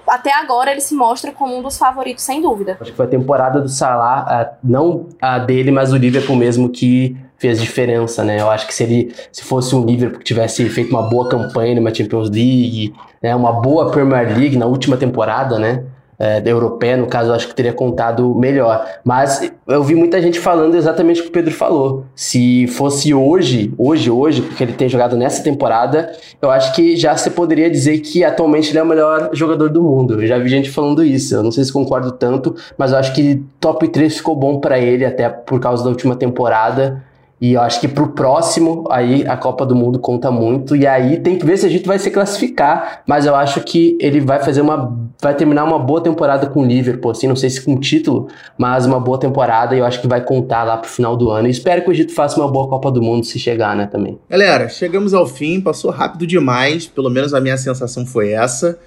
Até 0.07 0.33
agora 0.33 0.71
ele 0.71 0.81
se 0.81 0.93
mostra 0.93 1.31
como 1.31 1.57
um 1.57 1.61
dos 1.61 1.77
favoritos, 1.77 2.23
sem 2.23 2.41
dúvida. 2.41 2.77
Acho 2.79 2.91
que 2.91 2.97
foi 2.97 3.05
a 3.05 3.09
temporada 3.09 3.59
do 3.59 3.69
Salah, 3.69 4.57
não 4.63 5.07
a 5.21 5.39
dele, 5.39 5.71
mas 5.71 5.93
o 5.93 5.97
Liverpool 5.97 6.35
mesmo 6.35 6.69
que 6.69 7.15
fez 7.37 7.59
diferença, 7.59 8.23
né? 8.23 8.39
Eu 8.39 8.51
acho 8.51 8.67
que 8.67 8.73
se 8.73 8.83
ele 8.83 9.15
se 9.31 9.43
fosse 9.43 9.75
um 9.75 9.83
Liverpool 9.83 10.19
que 10.19 10.25
tivesse 10.25 10.67
feito 10.69 10.91
uma 10.91 11.03
boa 11.03 11.27
campanha 11.27 11.73
numa 11.73 11.93
Champions 11.93 12.29
League, 12.29 12.93
né, 13.21 13.35
uma 13.35 13.51
boa 13.51 13.89
Premier 13.89 14.27
League 14.27 14.55
na 14.55 14.67
última 14.67 14.95
temporada, 14.95 15.57
né? 15.57 15.83
É, 16.21 16.39
europeia, 16.45 16.95
no 16.95 17.07
caso, 17.07 17.31
eu 17.31 17.33
acho 17.33 17.47
que 17.47 17.55
teria 17.55 17.73
contado 17.73 18.35
melhor. 18.35 18.85
Mas 19.03 19.51
eu 19.67 19.83
vi 19.83 19.95
muita 19.95 20.21
gente 20.21 20.39
falando 20.39 20.75
exatamente 20.75 21.19
o 21.19 21.23
que 21.23 21.29
o 21.29 21.31
Pedro 21.31 21.51
falou. 21.51 22.05
Se 22.15 22.67
fosse 22.67 23.11
hoje, 23.11 23.73
hoje, 23.75 24.11
hoje, 24.11 24.43
porque 24.43 24.63
ele 24.63 24.73
tem 24.73 24.87
jogado 24.87 25.17
nessa 25.17 25.43
temporada, 25.43 26.11
eu 26.39 26.51
acho 26.51 26.75
que 26.75 26.95
já 26.95 27.17
se 27.17 27.31
poderia 27.31 27.71
dizer 27.71 28.01
que 28.01 28.23
atualmente 28.23 28.69
ele 28.69 28.77
é 28.77 28.83
o 28.83 28.85
melhor 28.85 29.31
jogador 29.33 29.67
do 29.71 29.81
mundo. 29.81 30.21
Eu 30.21 30.27
já 30.27 30.37
vi 30.37 30.47
gente 30.47 30.69
falando 30.69 31.03
isso. 31.03 31.33
Eu 31.33 31.41
não 31.41 31.51
sei 31.51 31.63
se 31.63 31.73
concordo 31.73 32.11
tanto, 32.11 32.55
mas 32.77 32.91
eu 32.91 32.99
acho 32.99 33.13
que 33.15 33.43
top 33.59 33.87
3 33.87 34.17
ficou 34.17 34.35
bom 34.35 34.59
para 34.59 34.77
ele, 34.77 35.03
até 35.03 35.27
por 35.27 35.59
causa 35.59 35.83
da 35.83 35.89
última 35.89 36.15
temporada. 36.15 37.03
E 37.41 37.53
eu 37.53 37.61
acho 37.61 37.81
que 37.81 37.87
pro 37.87 38.09
próximo, 38.09 38.87
aí 38.91 39.25
a 39.27 39.35
Copa 39.35 39.65
do 39.65 39.75
Mundo 39.75 39.97
conta 39.97 40.29
muito. 40.29 40.75
E 40.75 40.85
aí 40.85 41.19
tem 41.19 41.39
que 41.39 41.43
ver 41.43 41.57
se 41.57 41.65
a 41.65 41.69
gente 41.69 41.87
vai 41.87 41.97
se 41.97 42.11
classificar. 42.11 43.01
Mas 43.07 43.25
eu 43.25 43.35
acho 43.35 43.61
que 43.61 43.97
ele 43.99 44.19
vai 44.21 44.43
fazer 44.43 44.61
uma. 44.61 44.95
Vai 45.19 45.33
terminar 45.33 45.63
uma 45.63 45.79
boa 45.79 46.01
temporada 46.01 46.45
com 46.45 46.61
o 46.61 46.65
Liverpool, 46.65 47.11
assim, 47.11 47.27
não 47.27 47.35
sei 47.35 47.49
se 47.49 47.61
com 47.61 47.79
título, 47.79 48.27
mas 48.57 48.85
uma 48.85 48.99
boa 48.99 49.19
temporada. 49.19 49.75
E 49.75 49.79
eu 49.79 49.85
acho 49.85 49.99
que 49.99 50.07
vai 50.07 50.21
contar 50.21 50.63
lá 50.63 50.77
pro 50.77 50.89
final 50.89 51.17
do 51.17 51.31
ano. 51.31 51.47
E 51.47 51.51
espero 51.51 51.81
que 51.81 51.89
o 51.89 51.91
Egito 51.91 52.13
faça 52.13 52.39
uma 52.39 52.51
boa 52.51 52.67
Copa 52.67 52.91
do 52.91 53.01
Mundo 53.01 53.25
se 53.25 53.39
chegar, 53.39 53.75
né, 53.75 53.87
também. 53.87 54.19
Galera, 54.29 54.69
chegamos 54.69 55.13
ao 55.13 55.25
fim, 55.25 55.59
passou 55.61 55.89
rápido 55.89 56.27
demais. 56.27 56.85
Pelo 56.85 57.09
menos 57.09 57.33
a 57.33 57.41
minha 57.41 57.57
sensação 57.57 58.05
foi 58.05 58.31
essa. 58.31 58.79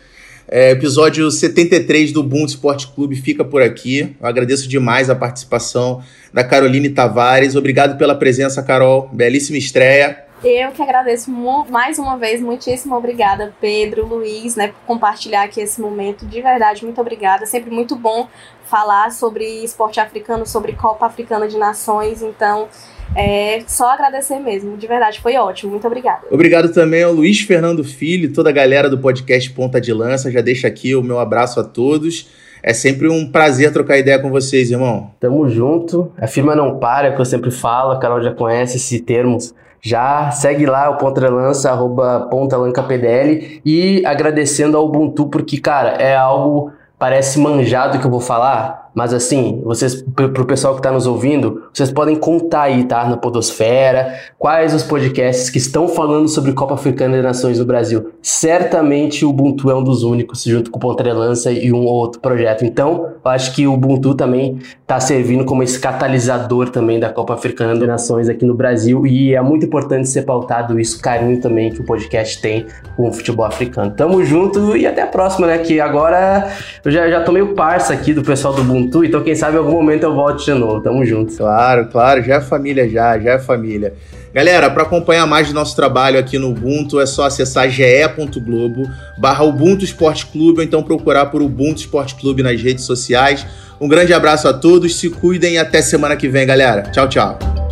É, 0.47 0.71
episódio 0.71 1.31
73 1.31 2.13
do 2.13 2.23
Boom 2.23 2.45
Esporte 2.45 2.89
Clube 2.89 3.17
fica 3.17 3.45
por 3.45 3.63
aqui. 3.63 4.15
Eu 4.21 4.27
agradeço 4.27 4.69
demais 4.69 5.09
a 5.09 5.15
participação 5.15 6.03
da 6.33 6.45
Caroline 6.45 6.91
Tavares. 6.91 7.57
Obrigado 7.57 7.97
pela 7.97 8.15
presença, 8.15 8.63
Carol. 8.63 9.09
Belíssima 9.13 9.57
estreia. 9.57 10.25
Eu 10.45 10.73
que 10.73 10.83
agradeço 10.83 11.31
mais 11.71 11.99
uma 11.99 12.19
vez, 12.19 12.39
muitíssimo 12.39 12.95
obrigada, 12.95 13.55
Pedro, 13.63 14.05
Luiz, 14.07 14.57
né, 14.57 14.69
por 14.69 14.81
compartilhar 14.87 15.45
aqui 15.45 15.59
esse 15.59 15.81
momento. 15.81 16.27
De 16.27 16.43
verdade, 16.43 16.85
muito 16.85 17.01
obrigada. 17.01 17.47
Sempre 17.47 17.71
muito 17.71 17.97
bom 17.97 18.29
falar 18.67 19.11
sobre 19.11 19.65
esporte 19.65 20.01
africano, 20.01 20.47
sobre 20.47 20.73
Copa 20.75 21.07
Africana 21.07 21.49
de 21.49 21.57
Nações. 21.57 22.21
Então, 22.21 22.69
é 23.17 23.63
só 23.67 23.91
agradecer 23.91 24.39
mesmo, 24.39 24.77
de 24.77 24.87
verdade, 24.87 25.21
foi 25.21 25.37
ótimo. 25.37 25.73
Muito 25.73 25.87
obrigada. 25.87 26.23
Obrigado 26.31 26.73
também 26.73 27.03
ao 27.03 27.13
Luiz 27.13 27.41
Fernando 27.41 27.85
Filho, 27.85 28.33
toda 28.33 28.51
a 28.51 28.53
galera 28.53 28.89
do 28.89 28.99
podcast 28.99 29.51
Ponta 29.51 29.81
de 29.81 29.93
Lança. 29.93 30.31
Já 30.31 30.41
deixa 30.41 30.67
aqui 30.67 30.95
o 30.95 31.03
meu 31.03 31.19
abraço 31.19 31.61
a 31.61 31.65
todos. 31.65 32.29
É 32.63 32.73
sempre 32.73 33.09
um 33.09 33.31
prazer 33.31 33.73
trocar 33.73 33.99
ideia 33.99 34.19
com 34.19 34.31
vocês, 34.31 34.71
irmão. 34.71 35.11
Tamo 35.21 35.49
junto. 35.51 36.11
A 36.17 36.27
firma 36.27 36.57
não 36.57 36.79
para, 36.79 37.09
é 37.09 37.11
o 37.11 37.15
que 37.15 37.21
eu 37.21 37.27
sempre 37.27 37.51
falo. 37.51 37.93
A 37.93 37.99
Carol 37.99 38.23
já 38.23 38.33
conhece 38.33 38.79
esse 38.79 39.01
termo. 39.01 39.37
Já 39.83 40.31
segue 40.31 40.65
lá 40.65 40.89
o 40.89 40.97
Ponta 40.97 41.21
de 41.21 41.29
Lança, 41.29 41.71
arroba 41.71 42.27
PontaLancaPDL. 42.31 43.61
E 43.67 44.03
agradecendo 44.07 44.79
ao 44.79 44.87
Ubuntu, 44.87 45.27
porque, 45.27 45.59
cara, 45.59 45.91
é 46.03 46.17
algo 46.17 46.73
parece 46.99 47.39
manjado 47.39 47.99
que 47.99 48.07
eu 48.07 48.11
vou 48.11 48.21
falar, 48.21 48.84
mas 48.95 49.13
assim, 49.13 49.61
vocês, 49.65 50.03
pro 50.15 50.45
pessoal 50.45 50.75
que 50.75 50.81
está 50.81 50.93
nos 50.93 51.07
ouvindo, 51.07 51.65
vocês 51.73 51.91
podem 51.91 52.15
contar 52.15 52.63
aí, 52.63 52.85
tá? 52.85 53.05
Na 53.05 53.17
Podosfera, 53.17 54.15
quais 54.39 54.73
os 54.73 54.85
podcasts 54.85 55.51
que 55.51 55.59
estão 55.59 55.89
falando 55.89 56.29
sobre 56.29 56.53
Copa 56.53 56.75
Africana 56.75 57.17
de 57.17 57.23
Nações 57.23 57.59
no 57.59 57.65
Brasil. 57.65 58.13
Certamente 58.23 59.25
o 59.25 59.31
Ubuntu 59.31 59.71
é 59.71 59.75
um 59.75 59.83
dos 59.83 60.05
únicos, 60.05 60.45
junto 60.45 60.71
com 60.71 60.79
o 60.79 60.81
Pontrelança 60.81 61.51
e 61.51 61.73
um 61.73 61.85
outro 61.85 62.21
projeto. 62.21 62.65
Então, 62.65 63.09
eu 63.25 63.31
acho 63.31 63.53
que 63.53 63.67
o 63.67 63.75
Ubuntu 63.75 64.15
também 64.15 64.59
está 64.81 65.01
servindo 65.01 65.45
como 65.45 65.63
esse 65.63 65.79
catalisador 65.79 66.71
também 66.71 67.01
da 67.01 67.11
Copa 67.11 67.35
Africana 67.35 67.79
de 67.79 67.87
Nações 67.87 68.29
aqui 68.29 68.45
no 68.45 68.55
Brasil. 68.55 69.05
E 69.07 69.35
é 69.35 69.43
muito 69.43 69.67
importante 69.67 70.09
ser 70.09 70.23
pautado 70.23 70.79
isso, 70.79 71.01
carinho 71.01 71.41
também 71.41 71.71
que 71.73 71.81
o 71.81 71.85
podcast 71.85 72.41
tem 72.41 72.67
com 72.97 73.09
o 73.09 73.13
futebol 73.13 73.45
africano. 73.45 73.91
Tamo 73.91 74.25
junto 74.25 74.77
e 74.77 74.87
até 74.87 75.03
a 75.03 75.07
próxima, 75.07 75.49
né? 75.49 75.59
Que 75.59 75.81
agora 75.81 76.49
eu 76.85 76.91
já, 76.91 77.09
já 77.11 77.23
tô 77.23 77.33
meio 77.33 77.55
parça 77.55 77.93
aqui 77.93 78.13
do 78.13 78.23
pessoal 78.23 78.55
do 78.55 78.63
Ubuntu 78.63 78.84
Ubuntu, 78.85 79.05
então 79.05 79.23
quem 79.23 79.35
sabe 79.35 79.57
em 79.57 79.59
algum 79.59 79.73
momento 79.73 80.05
eu 80.05 80.15
volte 80.15 80.45
de 80.45 80.55
novo. 80.55 80.81
Tamo 80.81 81.05
junto. 81.05 81.37
Claro, 81.37 81.87
claro, 81.87 82.23
já 82.23 82.37
é 82.37 82.41
família 82.41 82.89
já, 82.89 83.19
já 83.19 83.33
é 83.33 83.39
família. 83.39 83.95
Galera, 84.33 84.69
para 84.69 84.83
acompanhar 84.83 85.27
mais 85.27 85.49
do 85.49 85.55
nosso 85.55 85.77
trabalho 85.77 86.19
aqui 86.19 86.39
no 86.39 86.51
Ubuntu, 86.51 87.01
é 87.01 87.07
só 87.07 87.25
acessar 87.25 87.71
ge.globo 87.71 88.91
barra 89.17 89.45
Ubuntu 89.45 89.85
Esporte 89.85 90.27
Clube, 90.27 90.59
ou 90.59 90.65
então 90.65 90.83
procurar 90.83 91.27
por 91.27 91.41
Ubuntu 91.41 91.81
Esporte 91.81 92.17
Clube 92.17 92.43
nas 92.43 92.61
redes 92.61 92.85
sociais. 92.85 93.47
Um 93.81 93.89
grande 93.89 94.13
abraço 94.13 94.49
a 94.49 94.53
todos, 94.53 94.97
se 94.97 95.09
cuidem 95.09 95.55
e 95.55 95.59
até 95.59 95.81
semana 95.83 96.17
que 96.17 96.29
vem, 96.29 96.47
galera. 96.47 96.83
Tchau, 96.91 97.09
tchau. 97.09 97.64